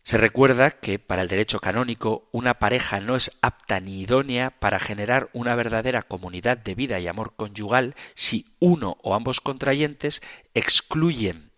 Se 0.02 0.18
recuerda 0.18 0.70
que 0.70 1.00
para 1.00 1.22
el 1.22 1.28
derecho 1.28 1.58
canónico 1.58 2.28
una 2.30 2.60
pareja 2.60 3.00
no 3.00 3.16
es 3.16 3.36
apta 3.42 3.80
ni 3.80 4.02
idónea 4.02 4.50
para 4.50 4.78
generar 4.78 5.30
una 5.32 5.56
verdadera 5.56 6.02
comunidad 6.02 6.58
de 6.58 6.76
vida 6.76 7.00
y 7.00 7.08
amor 7.08 7.34
conyugal 7.34 7.96
si 8.14 8.46
uno 8.60 8.98
o 9.02 9.16
ambos 9.16 9.40
contrayentes 9.40 10.22
excluyen 10.54 11.50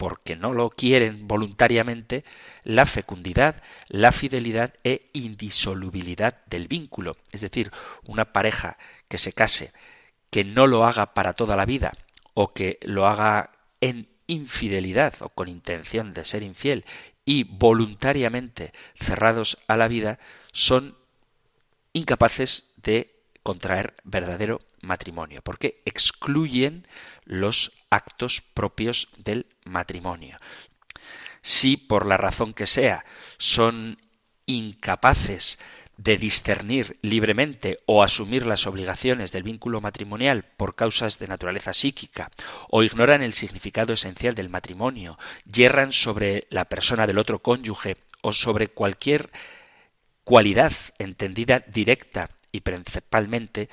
porque 0.00 0.34
no 0.34 0.54
lo 0.54 0.70
quieren 0.70 1.28
voluntariamente, 1.28 2.24
la 2.64 2.86
fecundidad, 2.86 3.62
la 3.88 4.12
fidelidad 4.12 4.72
e 4.82 5.10
indisolubilidad 5.12 6.38
del 6.46 6.68
vínculo. 6.68 7.18
Es 7.32 7.42
decir, 7.42 7.70
una 8.06 8.32
pareja 8.32 8.78
que 9.08 9.18
se 9.18 9.34
case, 9.34 9.74
que 10.30 10.42
no 10.42 10.66
lo 10.66 10.86
haga 10.86 11.12
para 11.12 11.34
toda 11.34 11.54
la 11.54 11.66
vida, 11.66 11.92
o 12.32 12.54
que 12.54 12.78
lo 12.80 13.06
haga 13.08 13.50
en 13.82 14.08
infidelidad 14.26 15.12
o 15.20 15.28
con 15.28 15.48
intención 15.48 16.14
de 16.14 16.24
ser 16.24 16.44
infiel 16.44 16.86
y 17.26 17.44
voluntariamente 17.44 18.72
cerrados 18.94 19.58
a 19.68 19.76
la 19.76 19.86
vida, 19.86 20.18
son 20.52 20.96
incapaces 21.92 22.72
de 22.76 23.20
contraer 23.42 23.92
verdadero 24.04 24.62
matrimonio, 24.82 25.42
porque 25.42 25.82
excluyen 25.84 26.86
los 27.24 27.72
actos 27.90 28.40
propios 28.40 29.08
del 29.18 29.46
matrimonio. 29.64 30.38
Si 31.42 31.76
por 31.76 32.06
la 32.06 32.16
razón 32.16 32.52
que 32.54 32.66
sea 32.66 33.04
son 33.38 33.98
incapaces 34.46 35.58
de 35.96 36.16
discernir 36.16 36.98
libremente 37.02 37.80
o 37.84 38.02
asumir 38.02 38.46
las 38.46 38.66
obligaciones 38.66 39.32
del 39.32 39.42
vínculo 39.42 39.82
matrimonial 39.82 40.44
por 40.56 40.74
causas 40.74 41.18
de 41.18 41.28
naturaleza 41.28 41.74
psíquica, 41.74 42.30
o 42.70 42.82
ignoran 42.82 43.22
el 43.22 43.34
significado 43.34 43.92
esencial 43.92 44.34
del 44.34 44.48
matrimonio, 44.48 45.18
yerran 45.44 45.92
sobre 45.92 46.46
la 46.48 46.64
persona 46.64 47.06
del 47.06 47.18
otro 47.18 47.40
cónyuge 47.40 47.98
o 48.22 48.32
sobre 48.32 48.68
cualquier 48.68 49.30
cualidad 50.24 50.72
entendida 50.98 51.60
directa 51.60 52.30
y 52.50 52.60
principalmente, 52.60 53.68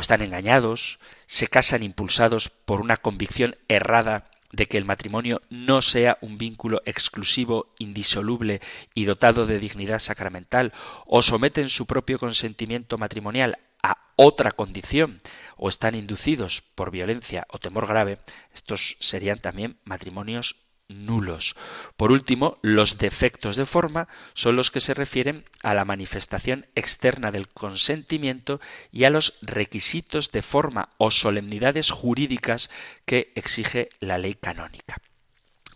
o 0.00 0.02
están 0.02 0.22
engañados, 0.22 0.98
se 1.26 1.46
casan 1.46 1.82
impulsados 1.82 2.48
por 2.48 2.80
una 2.80 2.96
convicción 2.96 3.56
errada 3.68 4.30
de 4.50 4.64
que 4.64 4.78
el 4.78 4.86
matrimonio 4.86 5.42
no 5.50 5.82
sea 5.82 6.16
un 6.22 6.38
vínculo 6.38 6.80
exclusivo, 6.86 7.74
indisoluble 7.78 8.62
y 8.94 9.04
dotado 9.04 9.44
de 9.44 9.58
dignidad 9.58 9.98
sacramental, 9.98 10.72
o 11.04 11.20
someten 11.20 11.68
su 11.68 11.84
propio 11.84 12.18
consentimiento 12.18 12.96
matrimonial 12.96 13.58
a 13.82 13.98
otra 14.16 14.52
condición, 14.52 15.20
o 15.58 15.68
están 15.68 15.94
inducidos 15.94 16.62
por 16.74 16.90
violencia 16.90 17.46
o 17.50 17.58
temor 17.58 17.86
grave, 17.86 18.20
estos 18.54 18.96
serían 19.00 19.40
también 19.40 19.80
matrimonios 19.84 20.56
nulos. 20.90 21.56
Por 21.96 22.12
último, 22.12 22.58
los 22.62 22.98
defectos 22.98 23.56
de 23.56 23.66
forma 23.66 24.08
son 24.34 24.56
los 24.56 24.70
que 24.70 24.80
se 24.80 24.94
refieren 24.94 25.44
a 25.62 25.74
la 25.74 25.84
manifestación 25.84 26.66
externa 26.74 27.30
del 27.30 27.48
consentimiento 27.48 28.60
y 28.92 29.04
a 29.04 29.10
los 29.10 29.34
requisitos 29.42 30.30
de 30.32 30.42
forma 30.42 30.90
o 30.98 31.10
solemnidades 31.10 31.90
jurídicas 31.90 32.70
que 33.04 33.32
exige 33.34 33.90
la 34.00 34.18
ley 34.18 34.34
canónica. 34.34 34.96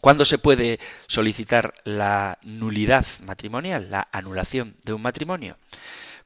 ¿Cuándo 0.01 0.27
se 0.27 0.37
puede 0.37 0.81
solicitar 1.07 1.73
la 1.85 2.39
nulidad 2.43 3.07
matrimonial, 3.23 3.91
la 3.91 4.07
anulación 4.13 4.77
de 4.85 4.93
un 4.93 5.01
matrimonio? 5.01 5.57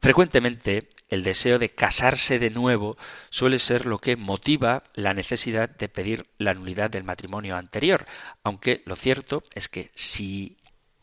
Frecuentemente 0.00 0.88
el 1.08 1.24
deseo 1.24 1.58
de 1.58 1.70
casarse 1.70 2.38
de 2.38 2.50
nuevo 2.50 2.96
suele 3.30 3.58
ser 3.58 3.84
lo 3.84 3.98
que 3.98 4.16
motiva 4.16 4.84
la 4.94 5.12
necesidad 5.12 5.68
de 5.68 5.88
pedir 5.88 6.26
la 6.38 6.54
nulidad 6.54 6.90
del 6.90 7.02
matrimonio 7.02 7.56
anterior, 7.56 8.06
aunque 8.44 8.82
lo 8.86 8.94
cierto 8.94 9.42
es 9.54 9.68
que 9.68 9.90
si 9.94 10.58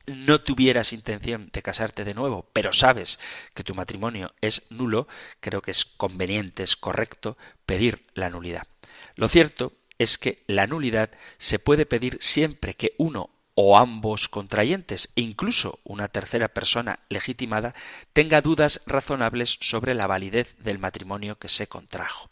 no 0.06 0.42
tuvieras 0.42 0.94
intención 0.94 1.50
de 1.52 1.62
casarte 1.62 2.04
de 2.04 2.14
nuevo, 2.14 2.50
pero 2.54 2.72
sabes 2.72 3.20
que 3.54 3.64
tu 3.64 3.76
matrimonio 3.76 4.34
es 4.40 4.64
nulo, 4.70 5.08
creo 5.40 5.62
que 5.62 5.72
es 5.72 5.84
conveniente, 5.84 6.64
es 6.64 6.76
correcto 6.76 7.38
pedir 7.66 8.06
la 8.14 8.30
nulidad. 8.30 8.68
Lo 9.16 9.28
cierto 9.28 9.74
es 9.98 10.18
que 10.18 10.44
la 10.48 10.68
nulidad 10.68 11.10
se 11.38 11.60
puede 11.60 11.86
pedir 11.86 12.18
siempre 12.22 12.76
que 12.76 12.94
uno 12.98 13.35
o 13.56 13.78
ambos 13.78 14.28
contrayentes 14.28 15.10
e 15.16 15.22
incluso 15.22 15.80
una 15.84 16.10
tercera 16.10 16.50
persona 16.50 17.00
legitimada 17.10 17.74
tenga 18.14 18.42
dudas 18.42 18.82
razonables 18.86 19.58
sobre 19.62 19.96
la 19.96 20.08
validez 20.08 20.56
del 20.60 20.78
matrimonio 20.78 21.40
que 21.40 21.50
se 21.50 21.68
contrajo. 21.68 22.30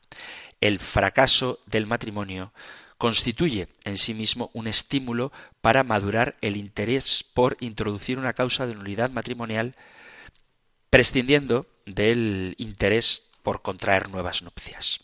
El 0.59 0.79
fracaso 0.79 1.59
del 1.65 1.87
matrimonio 1.87 2.53
constituye 2.97 3.67
en 3.83 3.97
sí 3.97 4.13
mismo 4.13 4.51
un 4.53 4.67
estímulo 4.67 5.31
para 5.61 5.83
madurar 5.83 6.35
el 6.41 6.57
interés 6.57 7.23
por 7.33 7.57
introducir 7.59 8.19
una 8.19 8.33
causa 8.33 8.67
de 8.67 8.75
nulidad 8.75 9.09
matrimonial 9.09 9.75
prescindiendo 10.89 11.65
del 11.85 12.55
interés 12.57 13.29
por 13.41 13.61
contraer 13.61 14.09
nuevas 14.09 14.41
nupcias. 14.41 15.01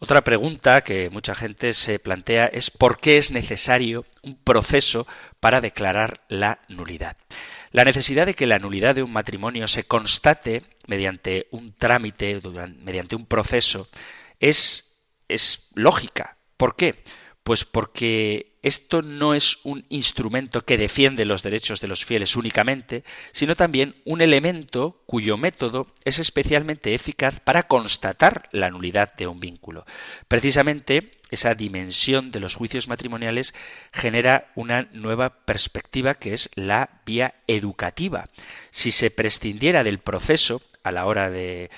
Otra 0.00 0.22
pregunta 0.22 0.82
que 0.82 1.10
mucha 1.10 1.34
gente 1.34 1.74
se 1.74 1.98
plantea 1.98 2.46
es 2.46 2.70
por 2.70 3.00
qué 3.00 3.18
es 3.18 3.32
necesario 3.32 4.06
un 4.22 4.36
proceso 4.36 5.08
para 5.40 5.60
declarar 5.60 6.22
la 6.28 6.60
nulidad. 6.68 7.16
La 7.72 7.84
necesidad 7.84 8.26
de 8.26 8.34
que 8.34 8.46
la 8.46 8.60
nulidad 8.60 8.94
de 8.94 9.02
un 9.02 9.12
matrimonio 9.12 9.66
se 9.66 9.84
constate 9.84 10.62
mediante 10.86 11.48
un 11.50 11.72
trámite, 11.72 12.40
mediante 12.80 13.16
un 13.16 13.26
proceso, 13.26 13.88
es, 14.38 15.02
es 15.26 15.68
lógica. 15.74 16.38
¿Por 16.56 16.76
qué? 16.76 17.02
Pues 17.42 17.64
porque 17.64 18.47
esto 18.62 19.02
no 19.02 19.34
es 19.34 19.58
un 19.62 19.84
instrumento 19.88 20.64
que 20.64 20.78
defiende 20.78 21.24
los 21.24 21.42
derechos 21.42 21.80
de 21.80 21.88
los 21.88 22.04
fieles 22.04 22.36
únicamente, 22.36 23.04
sino 23.32 23.54
también 23.54 23.94
un 24.04 24.20
elemento 24.20 25.02
cuyo 25.06 25.36
método 25.36 25.86
es 26.04 26.18
especialmente 26.18 26.94
eficaz 26.94 27.40
para 27.40 27.68
constatar 27.68 28.48
la 28.52 28.70
nulidad 28.70 29.14
de 29.14 29.26
un 29.26 29.40
vínculo. 29.40 29.86
Precisamente 30.26 31.12
esa 31.30 31.54
dimensión 31.54 32.30
de 32.30 32.40
los 32.40 32.54
juicios 32.54 32.88
matrimoniales 32.88 33.54
genera 33.92 34.50
una 34.54 34.88
nueva 34.92 35.44
perspectiva 35.44 36.14
que 36.14 36.32
es 36.32 36.50
la 36.54 37.00
vía 37.04 37.34
educativa. 37.46 38.28
Si 38.70 38.90
se 38.92 39.10
prescindiera 39.10 39.84
del 39.84 39.98
proceso 39.98 40.62
a 40.82 40.90
la 40.90 41.06
hora 41.06 41.30
de 41.30 41.70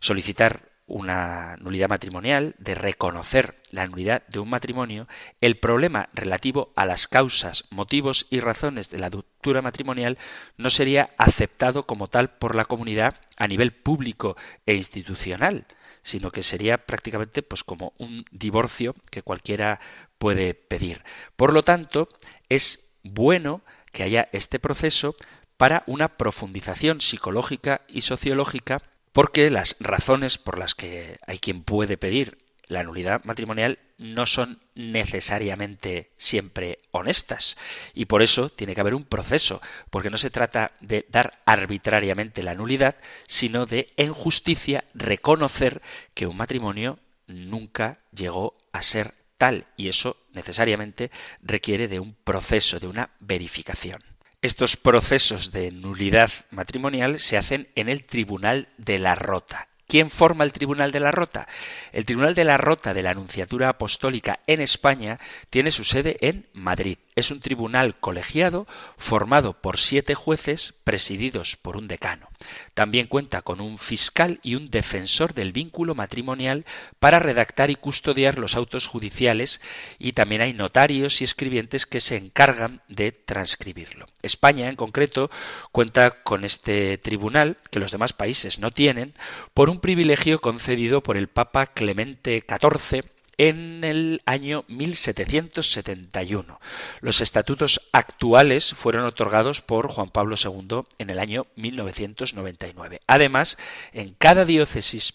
solicitar 0.00 0.75
una 0.86 1.56
nulidad 1.56 1.88
matrimonial, 1.88 2.54
de 2.58 2.74
reconocer 2.74 3.60
la 3.70 3.86
nulidad 3.86 4.26
de 4.28 4.38
un 4.38 4.48
matrimonio, 4.48 5.08
el 5.40 5.58
problema 5.58 6.08
relativo 6.14 6.72
a 6.76 6.86
las 6.86 7.08
causas, 7.08 7.64
motivos 7.70 8.26
y 8.30 8.40
razones 8.40 8.90
de 8.90 8.98
la 8.98 9.08
ruptura 9.08 9.62
matrimonial 9.62 10.16
no 10.56 10.70
sería 10.70 11.10
aceptado 11.18 11.86
como 11.86 12.08
tal 12.08 12.30
por 12.30 12.54
la 12.54 12.64
comunidad 12.64 13.20
a 13.36 13.48
nivel 13.48 13.72
público 13.72 14.36
e 14.64 14.74
institucional, 14.74 15.66
sino 16.02 16.30
que 16.30 16.44
sería 16.44 16.78
prácticamente 16.78 17.42
pues 17.42 17.64
como 17.64 17.92
un 17.98 18.24
divorcio 18.30 18.94
que 19.10 19.22
cualquiera 19.22 19.80
puede 20.18 20.54
pedir. 20.54 21.02
Por 21.34 21.52
lo 21.52 21.64
tanto, 21.64 22.08
es 22.48 22.94
bueno 23.02 23.62
que 23.90 24.04
haya 24.04 24.28
este 24.32 24.60
proceso 24.60 25.16
para 25.56 25.82
una 25.86 26.16
profundización 26.16 27.00
psicológica 27.00 27.82
y 27.88 28.02
sociológica 28.02 28.82
porque 29.16 29.48
las 29.48 29.76
razones 29.80 30.36
por 30.36 30.58
las 30.58 30.74
que 30.74 31.18
hay 31.26 31.38
quien 31.38 31.62
puede 31.62 31.96
pedir 31.96 32.36
la 32.66 32.82
nulidad 32.82 33.24
matrimonial 33.24 33.78
no 33.96 34.26
son 34.26 34.60
necesariamente 34.74 36.10
siempre 36.18 36.80
honestas 36.90 37.56
y 37.94 38.04
por 38.04 38.20
eso 38.20 38.50
tiene 38.50 38.74
que 38.74 38.82
haber 38.82 38.94
un 38.94 39.06
proceso, 39.06 39.62
porque 39.88 40.10
no 40.10 40.18
se 40.18 40.28
trata 40.28 40.72
de 40.82 41.06
dar 41.08 41.40
arbitrariamente 41.46 42.42
la 42.42 42.52
nulidad, 42.52 42.96
sino 43.26 43.64
de 43.64 43.90
en 43.96 44.12
justicia 44.12 44.84
reconocer 44.92 45.80
que 46.12 46.26
un 46.26 46.36
matrimonio 46.36 46.98
nunca 47.26 47.96
llegó 48.14 48.58
a 48.70 48.82
ser 48.82 49.14
tal 49.38 49.64
y 49.78 49.88
eso 49.88 50.18
necesariamente 50.34 51.10
requiere 51.40 51.88
de 51.88 52.00
un 52.00 52.12
proceso, 52.12 52.80
de 52.80 52.88
una 52.88 53.08
verificación. 53.20 54.15
Estos 54.46 54.76
procesos 54.76 55.50
de 55.50 55.72
nulidad 55.72 56.30
matrimonial 56.52 57.18
se 57.18 57.36
hacen 57.36 57.66
en 57.74 57.88
el 57.88 58.04
Tribunal 58.04 58.68
de 58.78 59.00
la 59.00 59.16
Rota. 59.16 59.66
¿Quién 59.88 60.08
forma 60.08 60.44
el 60.44 60.52
Tribunal 60.52 60.92
de 60.92 61.00
la 61.00 61.10
Rota? 61.10 61.48
El 61.90 62.04
Tribunal 62.04 62.36
de 62.36 62.44
la 62.44 62.56
Rota 62.56 62.94
de 62.94 63.02
la 63.02 63.10
Anunciatura 63.10 63.68
Apostólica 63.68 64.38
en 64.46 64.60
España 64.60 65.18
tiene 65.50 65.72
su 65.72 65.82
sede 65.82 66.16
en 66.20 66.46
Madrid 66.52 66.98
es 67.16 67.30
un 67.30 67.40
tribunal 67.40 67.98
colegiado 67.98 68.66
formado 68.98 69.54
por 69.54 69.78
siete 69.78 70.14
jueces 70.14 70.74
presididos 70.84 71.56
por 71.56 71.78
un 71.78 71.88
decano. 71.88 72.28
También 72.74 73.06
cuenta 73.06 73.40
con 73.40 73.62
un 73.62 73.78
fiscal 73.78 74.38
y 74.42 74.54
un 74.54 74.70
defensor 74.70 75.32
del 75.32 75.52
vínculo 75.52 75.94
matrimonial 75.94 76.66
para 77.00 77.18
redactar 77.18 77.70
y 77.70 77.74
custodiar 77.74 78.38
los 78.38 78.54
autos 78.54 78.86
judiciales 78.86 79.62
y 79.98 80.12
también 80.12 80.42
hay 80.42 80.52
notarios 80.52 81.22
y 81.22 81.24
escribientes 81.24 81.86
que 81.86 82.00
se 82.00 82.16
encargan 82.16 82.82
de 82.88 83.12
transcribirlo. 83.12 84.06
España, 84.22 84.68
en 84.68 84.76
concreto, 84.76 85.30
cuenta 85.72 86.22
con 86.22 86.44
este 86.44 86.98
tribunal, 86.98 87.56
que 87.70 87.80
los 87.80 87.92
demás 87.92 88.12
países 88.12 88.58
no 88.58 88.70
tienen, 88.70 89.14
por 89.54 89.70
un 89.70 89.80
privilegio 89.80 90.40
concedido 90.40 91.02
por 91.02 91.16
el 91.16 91.28
Papa 91.28 91.66
Clemente 91.66 92.44
XIV 92.46 93.15
en 93.38 93.84
el 93.84 94.22
año 94.26 94.64
1771. 94.68 96.60
Los 97.00 97.20
estatutos 97.20 97.82
actuales 97.92 98.74
fueron 98.74 99.04
otorgados 99.04 99.60
por 99.60 99.88
Juan 99.88 100.10
Pablo 100.10 100.36
II 100.42 100.82
en 100.98 101.10
el 101.10 101.18
año 101.18 101.46
1999. 101.56 103.00
Además, 103.06 103.58
en 103.92 104.14
cada 104.14 104.44
diócesis 104.44 105.14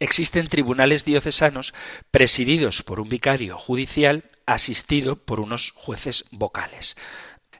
existen 0.00 0.48
tribunales 0.48 1.04
diocesanos 1.04 1.74
presididos 2.10 2.82
por 2.82 3.00
un 3.00 3.08
vicario 3.08 3.58
judicial 3.58 4.24
asistido 4.46 5.16
por 5.16 5.40
unos 5.40 5.72
jueces 5.74 6.24
vocales. 6.30 6.96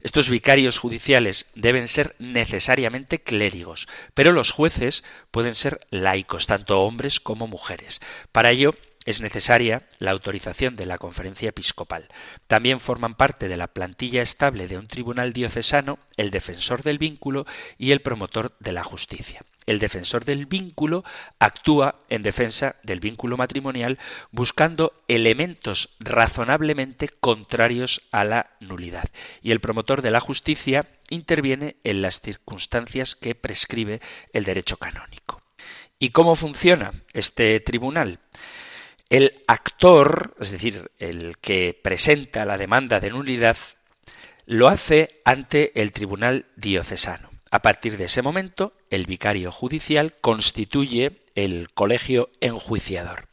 Estos 0.00 0.30
vicarios 0.30 0.78
judiciales 0.78 1.46
deben 1.56 1.88
ser 1.88 2.14
necesariamente 2.20 3.20
clérigos, 3.20 3.88
pero 4.14 4.30
los 4.30 4.52
jueces 4.52 5.02
pueden 5.32 5.56
ser 5.56 5.80
laicos, 5.90 6.46
tanto 6.46 6.82
hombres 6.82 7.18
como 7.18 7.48
mujeres. 7.48 8.00
Para 8.30 8.50
ello 8.50 8.76
es 9.08 9.22
necesaria 9.22 9.84
la 9.98 10.10
autorización 10.10 10.76
de 10.76 10.84
la 10.84 10.98
conferencia 10.98 11.48
episcopal. 11.48 12.08
También 12.46 12.78
forman 12.78 13.14
parte 13.14 13.48
de 13.48 13.56
la 13.56 13.68
plantilla 13.68 14.20
estable 14.20 14.68
de 14.68 14.76
un 14.76 14.86
tribunal 14.86 15.32
diocesano 15.32 15.98
el 16.18 16.30
defensor 16.30 16.82
del 16.82 16.98
vínculo 16.98 17.46
y 17.78 17.92
el 17.92 18.02
promotor 18.02 18.54
de 18.60 18.72
la 18.72 18.84
justicia. 18.84 19.46
El 19.64 19.78
defensor 19.78 20.26
del 20.26 20.44
vínculo 20.44 21.04
actúa 21.38 22.00
en 22.10 22.22
defensa 22.22 22.76
del 22.82 23.00
vínculo 23.00 23.38
matrimonial 23.38 23.98
buscando 24.30 24.92
elementos 25.08 25.88
razonablemente 26.00 27.08
contrarios 27.08 28.02
a 28.12 28.24
la 28.24 28.50
nulidad. 28.60 29.08
Y 29.40 29.52
el 29.52 29.60
promotor 29.60 30.02
de 30.02 30.10
la 30.10 30.20
justicia 30.20 30.84
interviene 31.08 31.76
en 31.82 32.02
las 32.02 32.20
circunstancias 32.20 33.16
que 33.16 33.34
prescribe 33.34 34.02
el 34.34 34.44
derecho 34.44 34.76
canónico. 34.76 35.40
¿Y 35.98 36.10
cómo 36.10 36.36
funciona 36.36 36.92
este 37.14 37.58
tribunal? 37.60 38.20
El 39.10 39.42
actor, 39.46 40.34
es 40.38 40.50
decir, 40.50 40.90
el 40.98 41.38
que 41.38 41.78
presenta 41.82 42.44
la 42.44 42.58
demanda 42.58 43.00
de 43.00 43.10
nulidad, 43.10 43.56
lo 44.44 44.68
hace 44.68 45.20
ante 45.24 45.80
el 45.80 45.92
tribunal 45.92 46.46
diocesano. 46.56 47.30
A 47.50 47.62
partir 47.62 47.96
de 47.96 48.04
ese 48.04 48.20
momento, 48.20 48.74
el 48.90 49.06
vicario 49.06 49.50
judicial 49.50 50.14
constituye 50.20 51.22
el 51.34 51.70
colegio 51.72 52.28
enjuiciador. 52.40 53.28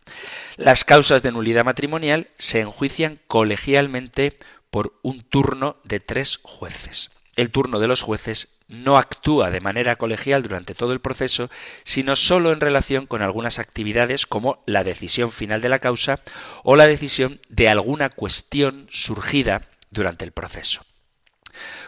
Las 0.55 0.86
causas 0.86 1.23
de 1.23 1.34
nulidad 1.34 1.65
matrimonial 1.65 2.30
se 2.38 2.61
enjuician 2.61 3.19
colegialmente 3.28 4.38
por 4.69 4.97
un 5.01 5.23
turno 5.23 5.78
de 5.84 5.99
tres 5.99 6.39
jueces. 6.43 7.11
El 7.36 7.51
turno 7.51 7.80
de 7.80 7.88
los 7.88 8.01
jueces 8.01 8.55
no 8.68 8.97
actúa 8.97 9.51
de 9.51 9.61
manera 9.61 9.95
colegial 9.95 10.41
durante 10.43 10.74
todo 10.74 10.93
el 10.93 10.99
proceso, 10.99 11.49
sino 11.84 12.16
solo 12.16 12.51
en 12.51 12.59
relación 12.59 13.05
con 13.05 13.22
algunas 13.22 13.59
actividades 13.59 14.26
como 14.26 14.63
la 14.66 14.84
decisión 14.84 15.32
final 15.32 15.61
de 15.61 15.70
la 15.70 15.80
causa 15.80 16.22
o 16.63 16.76
la 16.76 16.88
decisión 16.88 17.39
de 17.49 17.70
alguna 17.70 18.09
cuestión 18.09 18.88
surgida 18.91 19.70
durante 19.91 20.26
el 20.26 20.32
proceso. 20.32 20.82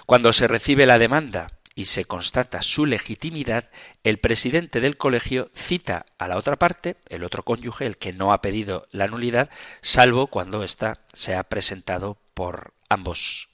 Cuando 0.06 0.32
se 0.34 0.48
recibe 0.48 0.86
la 0.86 0.98
demanda 0.98 1.48
y 1.76 1.86
se 1.86 2.06
constata 2.06 2.62
su 2.62 2.86
legitimidad, 2.86 3.70
el 4.04 4.20
presidente 4.20 4.80
del 4.80 4.98
colegio 4.98 5.52
cita 5.54 6.06
a 6.18 6.28
la 6.28 6.38
otra 6.38 6.56
parte, 6.56 6.96
el 7.10 7.24
otro 7.24 7.44
cónyuge, 7.44 7.86
el 7.86 7.98
que 7.98 8.14
no 8.14 8.34
ha 8.34 8.42
pedido 8.42 8.88
la 8.92 9.08
nulidad, 9.08 9.50
salvo 9.82 10.28
cuando 10.28 10.64
ésta 10.64 11.02
se 11.14 11.36
ha 11.36 11.44
presentado 11.44 12.18
por 12.34 12.74
ambos 12.90 13.50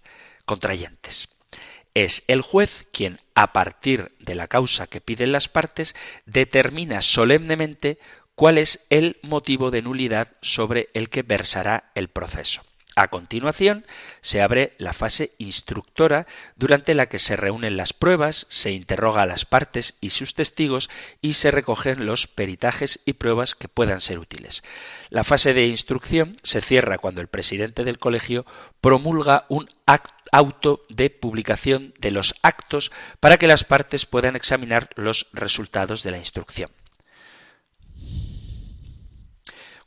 contrayentes 0.46 1.33
es 1.94 2.24
el 2.28 2.42
juez 2.42 2.86
quien, 2.92 3.20
a 3.36 3.54
partir 3.54 4.12
de 4.20 4.36
la 4.36 4.48
causa 4.48 4.88
que 4.88 5.02
piden 5.02 5.32
las 5.32 5.48
partes, 5.48 5.96
determina 6.26 7.02
solemnemente 7.02 8.00
cuál 8.36 8.58
es 8.58 8.86
el 8.90 9.18
motivo 9.22 9.72
de 9.72 9.82
nulidad 9.82 10.30
sobre 10.42 10.90
el 10.94 11.10
que 11.10 11.22
versará 11.22 11.92
el 11.96 12.10
proceso. 12.10 12.62
A 12.96 13.08
continuación, 13.08 13.86
se 14.22 14.42
abre 14.42 14.74
la 14.78 14.94
fase 14.94 15.32
instructora 15.40 16.28
durante 16.56 16.94
la 16.94 17.08
que 17.08 17.18
se 17.18 17.36
reúnen 17.36 17.76
las 17.76 17.92
pruebas, 17.92 18.46
se 18.50 18.72
interroga 18.72 19.24
a 19.24 19.26
las 19.26 19.46
partes 19.46 19.98
y 20.00 20.12
sus 20.12 20.36
testigos 20.36 20.90
y 21.20 21.34
se 21.34 21.50
recogen 21.50 22.06
los 22.06 22.28
peritajes 22.28 23.00
y 23.06 23.14
pruebas 23.14 23.56
que 23.56 23.68
puedan 23.68 24.00
ser 24.00 24.20
útiles. 24.20 24.64
La 25.10 25.24
fase 25.24 25.56
de 25.56 25.66
instrucción 25.66 26.36
se 26.44 26.62
cierra 26.62 27.00
cuando 27.00 27.22
el 27.22 27.28
presidente 27.28 27.84
del 27.84 27.98
colegio 27.98 28.46
promulga 28.80 29.46
un 29.50 29.70
auto 30.32 30.86
de 30.90 31.10
publicación 31.10 31.96
de 32.00 32.12
los 32.12 32.36
actos 32.44 32.92
para 33.20 33.38
que 33.38 33.48
las 33.48 33.64
partes 33.64 34.06
puedan 34.06 34.36
examinar 34.36 34.90
los 34.96 35.28
resultados 35.34 36.04
de 36.04 36.12
la 36.12 36.18
instrucción. 36.18 36.70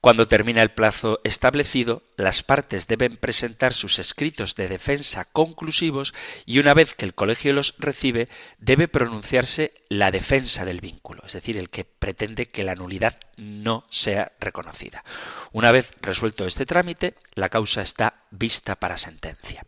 Cuando 0.00 0.28
termina 0.28 0.62
el 0.62 0.70
plazo 0.70 1.20
establecido, 1.24 2.02
las 2.16 2.42
partes 2.42 2.86
deben 2.86 3.16
presentar 3.16 3.74
sus 3.74 3.98
escritos 3.98 4.54
de 4.54 4.68
defensa 4.68 5.24
conclusivos 5.24 6.14
y 6.44 6.58
una 6.58 6.74
vez 6.74 6.94
que 6.94 7.04
el 7.04 7.14
colegio 7.14 7.52
los 7.52 7.74
recibe, 7.78 8.28
debe 8.58 8.88
pronunciarse 8.88 9.72
la 9.88 10.10
defensa 10.10 10.64
del 10.64 10.80
vínculo, 10.80 11.22
es 11.26 11.32
decir, 11.32 11.56
el 11.56 11.70
que 11.70 11.84
pretende 11.84 12.46
que 12.46 12.64
la 12.64 12.74
nulidad 12.74 13.18
no 13.36 13.84
sea 13.90 14.32
reconocida. 14.40 15.04
Una 15.52 15.72
vez 15.72 15.90
resuelto 16.00 16.46
este 16.46 16.66
trámite, 16.66 17.14
la 17.34 17.48
causa 17.48 17.82
está 17.82 18.24
vista 18.30 18.76
para 18.76 18.98
sentencia. 18.98 19.64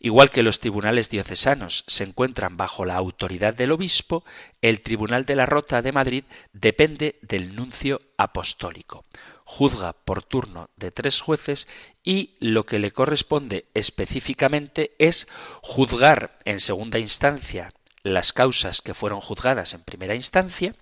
Igual 0.00 0.30
que 0.30 0.42
los 0.42 0.60
tribunales 0.60 1.10
diocesanos 1.10 1.84
se 1.86 2.04
encuentran 2.04 2.56
bajo 2.56 2.84
la 2.84 2.96
autoridad 2.96 3.54
del 3.54 3.72
obispo, 3.72 4.24
el 4.62 4.82
Tribunal 4.82 5.24
de 5.24 5.36
la 5.36 5.46
Rota 5.46 5.82
de 5.82 5.92
Madrid 5.92 6.24
depende 6.52 7.18
del 7.22 7.54
nuncio 7.54 8.00
apostólico 8.16 9.04
juzga 9.46 9.92
por 9.92 10.24
turno 10.24 10.68
de 10.76 10.90
tres 10.90 11.20
jueces 11.20 11.68
y 12.04 12.34
lo 12.40 12.66
que 12.66 12.80
le 12.80 12.90
corresponde 12.90 13.64
específicamente 13.74 14.94
es 14.98 15.28
juzgar 15.62 16.38
en 16.44 16.58
segunda 16.60 16.98
instancia 16.98 17.72
las 18.02 18.32
causas 18.32 18.82
que 18.82 18.92
fueron 18.92 19.20
juzgadas 19.20 19.72
en 19.72 19.82
primera 19.82 20.14
instancia, 20.14 20.74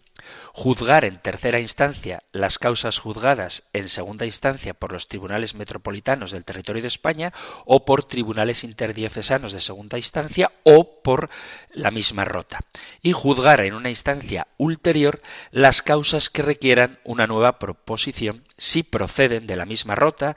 juzgar 0.53 1.05
en 1.05 1.19
tercera 1.19 1.61
instancia 1.61 2.23
las 2.33 2.59
causas 2.59 2.99
juzgadas 2.99 3.65
en 3.73 3.89
segunda 3.89 4.27
instancia 4.27 4.75
por 4.75 4.93
los 4.93 5.09
tribunales 5.09 5.55
metropolitanos 5.55 6.31
del 6.31 6.45
territorio 6.45 6.83
de 6.83 6.89
España 6.89 7.33
o 7.65 7.85
por 7.85 8.05
tribunales 8.05 8.65
interdiocesanos 8.65 9.53
de 9.53 9.61
segunda 9.61 9.99
instancia 9.99 10.53
o 10.63 11.03
por 11.03 11.31
la 11.73 11.91
misma 11.91 12.25
rota 12.25 12.61
y 13.03 13.13
juzgar 13.13 13.61
en 13.61 13.75
una 13.75 13.91
instancia 13.91 14.47
ulterior 14.57 15.21
las 15.51 15.83
causas 15.83 16.31
que 16.31 16.43
requieran 16.43 16.99
una 17.05 17.27
nueva 17.27 17.59
proposición 17.59 18.45
si 18.57 18.83
proceden 18.83 19.47
de 19.47 19.57
la 19.57 19.67
misma 19.67 19.95
rota 19.95 20.37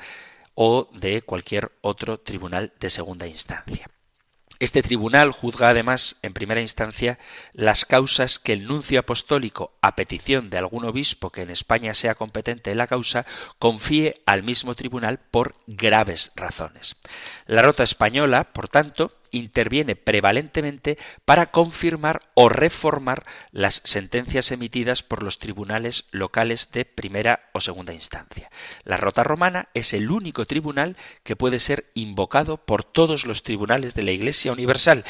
o 0.55 0.89
de 0.93 1.21
cualquier 1.21 1.71
otro 1.81 2.19
tribunal 2.19 2.73
de 2.79 2.89
segunda 2.89 3.27
instancia. 3.27 3.87
Este 4.59 4.81
tribunal 4.81 5.31
juzga 5.31 5.69
además, 5.69 6.15
en 6.21 6.33
primera 6.33 6.61
instancia, 6.61 7.19
las 7.53 7.85
causas 7.85 8.39
que 8.39 8.53
el 8.53 8.65
nuncio 8.65 8.99
apostólico, 8.99 9.73
a 9.81 9.95
petición 9.95 10.49
de 10.49 10.57
algún 10.57 10.85
obispo 10.85 11.31
que 11.31 11.41
en 11.41 11.49
España 11.49 11.93
sea 11.93 12.15
competente 12.15 12.71
en 12.71 12.77
la 12.77 12.87
causa, 12.87 13.25
confíe 13.59 14.21
al 14.25 14.43
mismo 14.43 14.75
tribunal 14.75 15.19
por 15.19 15.55
graves 15.67 16.31
razones. 16.35 16.95
La 17.45 17.61
rota 17.61 17.83
española, 17.83 18.45
por 18.53 18.67
tanto, 18.67 19.11
interviene 19.31 19.95
prevalentemente 19.95 20.97
para 21.25 21.51
confirmar 21.51 22.21
o 22.33 22.49
reformar 22.49 23.25
las 23.51 23.81
sentencias 23.83 24.51
emitidas 24.51 25.03
por 25.03 25.23
los 25.23 25.39
tribunales 25.39 26.05
locales 26.11 26.71
de 26.71 26.85
primera 26.85 27.49
o 27.53 27.61
segunda 27.61 27.93
instancia. 27.93 28.49
La 28.83 28.97
rota 28.97 29.23
romana 29.23 29.69
es 29.73 29.93
el 29.93 30.11
único 30.11 30.45
tribunal 30.45 30.97
que 31.23 31.35
puede 31.35 31.59
ser 31.59 31.91
invocado 31.93 32.57
por 32.57 32.83
todos 32.83 33.25
los 33.25 33.43
tribunales 33.43 33.93
de 33.95 34.03
la 34.03 34.11
Iglesia 34.11 34.51
Universal 34.51 35.05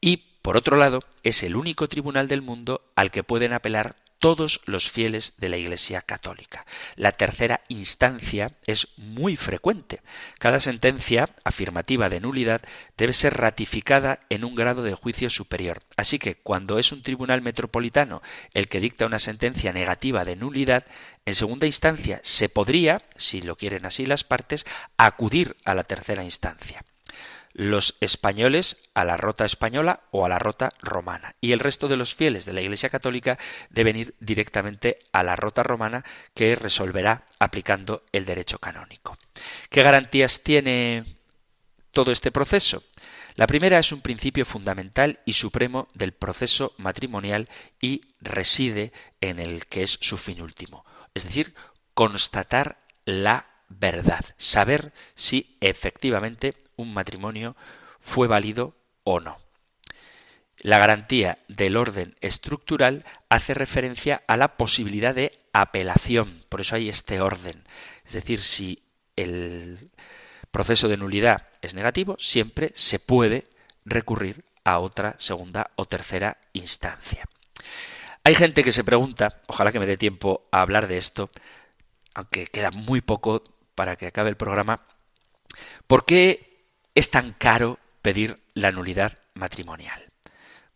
y, 0.00 0.18
por 0.42 0.56
otro 0.56 0.76
lado, 0.76 1.00
es 1.22 1.42
el 1.42 1.56
único 1.56 1.88
tribunal 1.88 2.28
del 2.28 2.42
mundo 2.42 2.90
al 2.94 3.10
que 3.10 3.24
pueden 3.24 3.52
apelar 3.52 3.96
todos 4.18 4.60
los 4.64 4.90
fieles 4.90 5.34
de 5.38 5.48
la 5.48 5.56
Iglesia 5.56 6.02
católica. 6.02 6.66
La 6.96 7.12
tercera 7.12 7.60
instancia 7.68 8.52
es 8.66 8.88
muy 8.96 9.36
frecuente. 9.36 10.00
Cada 10.38 10.60
sentencia 10.60 11.30
afirmativa 11.44 12.08
de 12.08 12.20
nulidad 12.20 12.62
debe 12.96 13.12
ser 13.12 13.34
ratificada 13.34 14.20
en 14.28 14.44
un 14.44 14.54
grado 14.54 14.82
de 14.82 14.94
juicio 14.94 15.30
superior. 15.30 15.82
Así 15.96 16.18
que 16.18 16.34
cuando 16.36 16.78
es 16.78 16.92
un 16.92 17.02
tribunal 17.02 17.42
metropolitano 17.42 18.22
el 18.54 18.68
que 18.68 18.80
dicta 18.80 19.06
una 19.06 19.18
sentencia 19.18 19.72
negativa 19.72 20.24
de 20.24 20.36
nulidad, 20.36 20.84
en 21.24 21.34
segunda 21.34 21.66
instancia 21.66 22.20
se 22.22 22.48
podría, 22.48 23.02
si 23.16 23.40
lo 23.42 23.56
quieren 23.56 23.86
así 23.86 24.06
las 24.06 24.24
partes, 24.24 24.66
acudir 24.96 25.56
a 25.64 25.74
la 25.74 25.84
tercera 25.84 26.24
instancia 26.24 26.84
los 27.58 27.96
españoles 28.00 28.76
a 28.94 29.04
la 29.04 29.16
rota 29.16 29.44
española 29.44 30.04
o 30.12 30.24
a 30.24 30.28
la 30.28 30.38
rota 30.38 30.70
romana 30.80 31.34
y 31.40 31.50
el 31.50 31.58
resto 31.58 31.88
de 31.88 31.96
los 31.96 32.14
fieles 32.14 32.44
de 32.44 32.52
la 32.52 32.60
Iglesia 32.60 32.88
Católica 32.88 33.36
deben 33.68 33.96
ir 33.96 34.14
directamente 34.20 35.00
a 35.10 35.24
la 35.24 35.34
rota 35.34 35.64
romana 35.64 36.04
que 36.34 36.54
resolverá 36.54 37.26
aplicando 37.40 38.04
el 38.12 38.24
derecho 38.26 38.60
canónico. 38.60 39.18
¿Qué 39.70 39.82
garantías 39.82 40.44
tiene 40.44 41.04
todo 41.90 42.12
este 42.12 42.30
proceso? 42.30 42.84
La 43.34 43.48
primera 43.48 43.80
es 43.80 43.90
un 43.90 44.02
principio 44.02 44.44
fundamental 44.44 45.18
y 45.24 45.32
supremo 45.32 45.88
del 45.94 46.12
proceso 46.12 46.74
matrimonial 46.78 47.48
y 47.80 48.02
reside 48.20 48.92
en 49.20 49.40
el 49.40 49.66
que 49.66 49.82
es 49.82 49.98
su 50.00 50.16
fin 50.16 50.42
último, 50.42 50.84
es 51.12 51.24
decir, 51.24 51.54
constatar 51.92 52.78
la 53.04 53.57
verdad, 53.68 54.24
saber 54.36 54.92
si 55.14 55.56
efectivamente 55.60 56.54
un 56.76 56.94
matrimonio 56.94 57.56
fue 58.00 58.28
válido 58.28 58.74
o 59.04 59.20
no. 59.20 59.38
La 60.60 60.78
garantía 60.78 61.38
del 61.46 61.76
orden 61.76 62.16
estructural 62.20 63.04
hace 63.28 63.54
referencia 63.54 64.22
a 64.26 64.36
la 64.36 64.56
posibilidad 64.56 65.14
de 65.14 65.38
apelación, 65.52 66.44
por 66.48 66.60
eso 66.60 66.74
hay 66.74 66.88
este 66.88 67.20
orden. 67.20 67.64
Es 68.04 68.14
decir, 68.14 68.42
si 68.42 68.82
el 69.14 69.90
proceso 70.50 70.88
de 70.88 70.96
nulidad 70.96 71.48
es 71.62 71.74
negativo, 71.74 72.16
siempre 72.18 72.72
se 72.74 72.98
puede 72.98 73.44
recurrir 73.84 74.44
a 74.64 74.80
otra 74.80 75.14
segunda 75.18 75.70
o 75.76 75.86
tercera 75.86 76.38
instancia. 76.52 77.24
Hay 78.24 78.34
gente 78.34 78.64
que 78.64 78.72
se 78.72 78.84
pregunta, 78.84 79.40
ojalá 79.46 79.72
que 79.72 79.80
me 79.80 79.86
dé 79.86 79.96
tiempo 79.96 80.48
a 80.50 80.60
hablar 80.60 80.88
de 80.88 80.98
esto, 80.98 81.30
aunque 82.14 82.46
queda 82.46 82.70
muy 82.70 83.00
poco 83.00 83.44
para 83.78 83.94
que 83.94 84.08
acabe 84.08 84.28
el 84.28 84.36
programa, 84.36 84.80
¿por 85.86 86.04
qué 86.04 86.66
es 86.96 87.12
tan 87.12 87.32
caro 87.32 87.78
pedir 88.02 88.42
la 88.52 88.72
nulidad 88.72 89.18
matrimonial? 89.34 90.10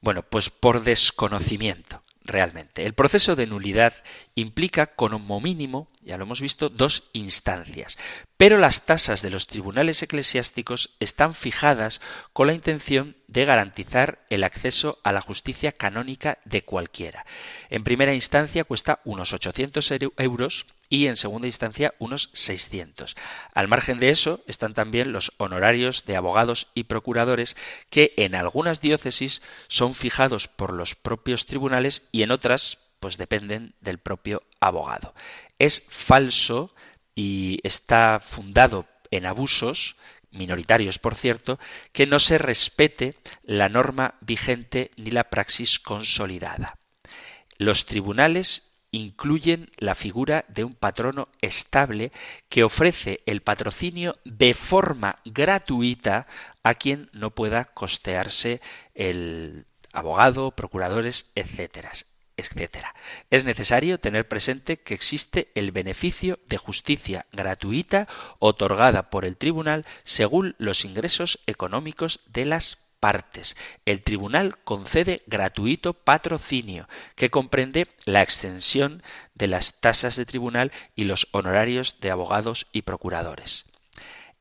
Bueno, 0.01 0.23
pues 0.23 0.51
por 0.51 0.85
desconocimiento, 0.85 2.05
realmente. 2.21 2.87
El 2.87 2.95
proceso 2.95 3.35
de 3.35 3.49
nulidad 3.49 3.93
implica 4.35 4.87
como 4.87 5.41
mínimo, 5.41 5.89
ya 6.01 6.17
lo 6.17 6.25
hemos 6.25 6.41
visto, 6.41 6.69
dos 6.69 7.11
instancias. 7.13 7.99
Pero 8.37 8.59
las 8.59 8.87
tasas 8.87 9.23
de 9.23 9.31
los 9.31 9.47
tribunales 9.47 10.03
eclesiásticos 10.03 10.97
están 11.01 11.35
fijadas 11.35 12.01
con 12.33 12.47
la 12.47 12.55
intención 12.55 13.17
de 13.29 13.45
garantizar 13.45 14.25
el 14.31 14.45
acceso 14.45 14.99
a 15.05 15.13
la 15.13 15.21
justicia 15.21 15.73
canónica 15.73 16.39
de 16.45 16.63
cualquiera. 16.63 17.25
En 17.71 17.85
primera 17.85 18.15
instancia 18.15 18.65
cuesta 18.65 19.01
unos 19.05 19.33
800 19.33 19.93
euros 20.19 20.67
y 20.89 21.07
en 21.07 21.17
segunda 21.17 21.47
instancia 21.47 21.95
unos 21.99 22.29
600. 22.35 23.17
Al 23.55 23.69
margen 23.69 23.99
de 23.99 24.11
eso 24.11 24.43
están 24.47 24.75
también 24.75 25.13
los 25.13 25.33
honorarios 25.39 26.05
de 26.05 26.17
abogados 26.17 26.69
y 26.75 26.85
procuradores 26.85 27.57
que 27.89 28.13
en 28.19 28.35
algunas 28.35 28.83
diócesis 28.83 29.41
son 29.69 29.95
fijados 29.95 30.49
por 30.49 30.75
los 30.75 30.95
propios 30.95 31.47
tribunales 31.47 32.09
y 32.13 32.23
en 32.23 32.31
otras 32.31 32.79
pues 33.03 33.19
dependen 33.19 33.75
del 33.81 33.99
propio 33.99 34.45
abogado. 34.61 35.13
Es 35.59 35.85
falso 35.89 36.73
y 37.17 37.59
está 37.65 38.21
fundado 38.21 38.87
en 39.11 39.27
abusos 39.27 39.97
minoritarios, 40.31 41.01
por 41.01 41.17
cierto, 41.17 41.59
que 41.91 42.07
no 42.07 42.21
se 42.21 42.39
respete 42.39 43.17
la 43.43 43.69
norma 43.69 44.15
vigente 44.21 44.93
ni 44.97 45.11
la 45.11 45.31
praxis 45.31 45.81
consolidada. 45.81 46.79
Los 47.59 47.87
tribunales 47.87 48.69
incluyen 48.93 49.73
la 49.79 49.97
figura 49.97 50.45
de 50.47 50.63
un 50.63 50.77
patrono 50.77 51.27
estable 51.41 52.13
que 52.49 52.63
ofrece 52.63 53.25
el 53.27 53.43
patrocinio 53.43 54.21
de 54.25 54.55
forma 54.55 55.19
gratuita 55.25 56.29
a 56.63 56.75
quien 56.75 57.11
no 57.13 57.35
pueda 57.35 57.65
costearse 57.65 58.61
el 58.95 59.67
abogado, 59.93 60.53
procuradores, 60.53 61.33
etcétera 61.35 61.91
etcétera. 62.43 62.95
Es 63.31 63.45
necesario 63.45 63.99
tener 63.99 64.29
presente 64.29 64.79
que 64.79 64.95
existe 64.95 65.51
el 65.55 65.73
beneficio 65.73 66.39
de 66.47 66.59
justicia 66.59 67.27
gratuita 67.33 68.09
otorgada 68.39 69.11
por 69.11 69.25
el 69.25 69.37
tribunal 69.37 69.87
según 70.05 70.55
los 70.59 70.85
ingresos 70.85 71.41
económicos 71.47 72.21
de 72.27 72.45
las 72.45 72.79
partes. 73.01 73.57
El 73.85 74.03
tribunal 74.03 74.59
concede 74.63 75.23
gratuito 75.27 75.93
patrocinio, 75.93 76.89
que 77.17 77.31
comprende 77.31 77.89
la 78.05 78.23
extensión 78.23 79.03
de 79.35 79.49
las 79.49 79.81
tasas 79.81 80.15
de 80.15 80.25
tribunal 80.25 80.71
y 80.95 81.05
los 81.05 81.27
honorarios 81.33 81.99
de 82.01 82.13
abogados 82.13 82.69
y 82.73 82.83
procuradores. 82.83 83.72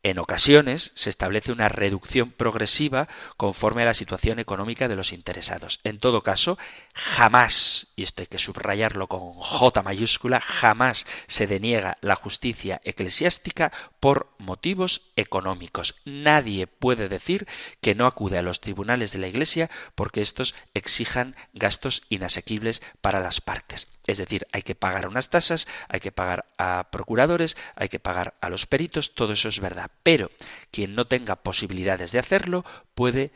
En 0.04 0.18
ocasiones 0.18 0.92
se 0.96 1.12
establece 1.12 1.52
una 1.52 1.70
reducción 1.70 2.32
progresiva 2.32 3.08
conforme 3.38 3.84
a 3.84 3.86
la 3.86 3.94
situación 3.94 4.40
económica 4.40 4.88
de 4.88 4.96
los 4.96 5.14
interesados. 5.14 5.80
En 5.84 6.00
todo 6.00 6.24
caso, 6.24 6.58
jamás, 6.96 7.88
y 7.96 8.02
esto 8.02 8.24
hay 8.24 8.28
que 8.28 8.40
subrayarlo 8.40 9.06
con 9.06 9.34
J 9.34 9.84
mayúscula, 9.84 10.42
jamás 10.42 11.06
se 11.28 11.46
deniega 11.46 12.00
la 12.02 12.16
justicia 12.16 12.82
eclesiástica 12.84 13.72
por 14.00 14.34
motivos 14.40 15.04
económicos. 15.16 15.96
Nadie 16.04 16.66
puede 16.66 17.08
decir 17.08 17.48
que 17.80 17.94
no 17.94 18.08
acude 18.08 18.40
a 18.40 18.44
los 18.44 18.60
tribunales 18.60 19.12
de 19.12 19.20
la 19.20 19.28
Iglesia 19.28 19.70
porque 19.94 20.22
estos 20.22 20.56
exijan 20.74 21.36
gastos 21.54 22.02
inasequibles 22.10 22.82
para 23.02 23.20
las 23.20 23.40
partes. 23.40 23.88
Es 24.08 24.18
decir, 24.18 24.48
hay 24.52 24.64
que 24.64 24.76
pagar 24.76 25.08
unas 25.08 25.30
tasas, 25.30 25.68
hay 25.88 26.00
que 26.00 26.12
pagar 26.12 26.46
a 26.58 26.88
procuradores, 26.92 27.56
hay 27.76 27.88
que 27.88 28.00
pagar 28.00 28.34
a 28.42 28.50
los 28.50 28.66
peritos, 28.66 29.14
todo 29.14 29.34
eso 29.34 29.48
es 29.48 29.60
verdad. 29.60 29.91
Pero 30.04 30.32
quien 30.72 30.96
no 30.96 31.06
tenga 31.06 31.38
posibilidades 31.38 32.12
de 32.12 32.20
hacerlo 32.20 32.66
puede 32.96 33.32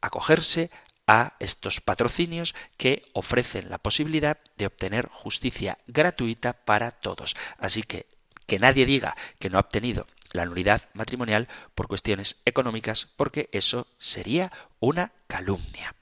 acogerse 0.00 0.70
a 1.06 1.34
estos 1.38 1.80
patrocinios 1.80 2.54
que 2.76 3.04
ofrecen 3.12 3.68
la 3.68 3.78
posibilidad 3.78 4.38
de 4.56 4.66
obtener 4.66 5.08
justicia 5.12 5.78
gratuita 5.86 6.52
para 6.52 6.92
todos. 6.92 7.36
Así 7.58 7.82
que 7.82 8.06
que 8.46 8.58
nadie 8.58 8.86
diga 8.86 9.16
que 9.38 9.50
no 9.50 9.58
ha 9.58 9.62
obtenido 9.62 10.06
la 10.32 10.44
nulidad 10.44 10.82
matrimonial 10.94 11.48
por 11.74 11.88
cuestiones 11.88 12.36
económicas, 12.44 13.08
porque 13.16 13.48
eso 13.52 13.86
sería 13.98 14.52
una 14.80 15.12
calumnia. 15.28 15.94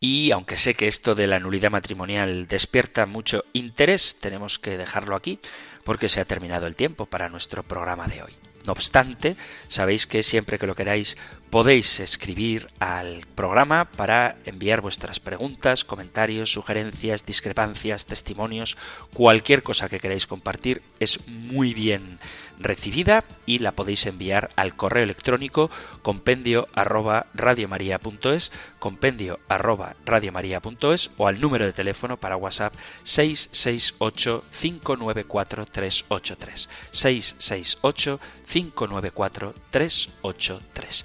Y 0.00 0.30
aunque 0.30 0.58
sé 0.58 0.74
que 0.74 0.86
esto 0.86 1.14
de 1.14 1.26
la 1.26 1.40
nulidad 1.40 1.70
matrimonial 1.70 2.46
despierta 2.46 3.06
mucho 3.06 3.44
interés, 3.52 4.18
tenemos 4.20 4.58
que 4.58 4.76
dejarlo 4.76 5.16
aquí 5.16 5.40
porque 5.82 6.08
se 6.08 6.20
ha 6.20 6.24
terminado 6.24 6.66
el 6.66 6.76
tiempo 6.76 7.06
para 7.06 7.28
nuestro 7.28 7.62
programa 7.62 8.06
de 8.06 8.22
hoy. 8.22 8.43
No 8.66 8.72
obstante, 8.72 9.36
sabéis 9.68 10.06
que 10.06 10.22
siempre 10.22 10.58
que 10.58 10.66
lo 10.66 10.74
queráis 10.74 11.16
podéis 11.54 12.00
escribir 12.00 12.66
al 12.80 13.24
programa 13.36 13.84
para 13.84 14.38
enviar 14.44 14.80
vuestras 14.80 15.20
preguntas, 15.20 15.84
comentarios, 15.84 16.50
sugerencias, 16.50 17.24
discrepancias, 17.24 18.06
testimonios, 18.06 18.76
cualquier 19.12 19.62
cosa 19.62 19.88
que 19.88 20.00
queráis 20.00 20.26
compartir 20.26 20.82
es 20.98 21.28
muy 21.28 21.72
bien 21.72 22.18
recibida 22.58 23.24
y 23.46 23.60
la 23.60 23.72
podéis 23.72 24.06
enviar 24.06 24.50
al 24.56 24.74
correo 24.74 25.04
electrónico 25.04 25.70
compendio 26.02 26.66
arroba 26.74 27.26
radiomaria.es, 27.34 28.50
compendio 28.80 29.38
arroba 29.48 29.94
radiomaria.es 30.04 31.10
o 31.16 31.28
al 31.28 31.40
número 31.40 31.66
de 31.66 31.72
teléfono 31.72 32.16
para 32.16 32.36
WhatsApp 32.36 32.74
668 33.04 34.44
594 34.50 35.66
383 35.66 36.68
668 36.90 38.20
594 38.46 39.54
383. 39.70 41.04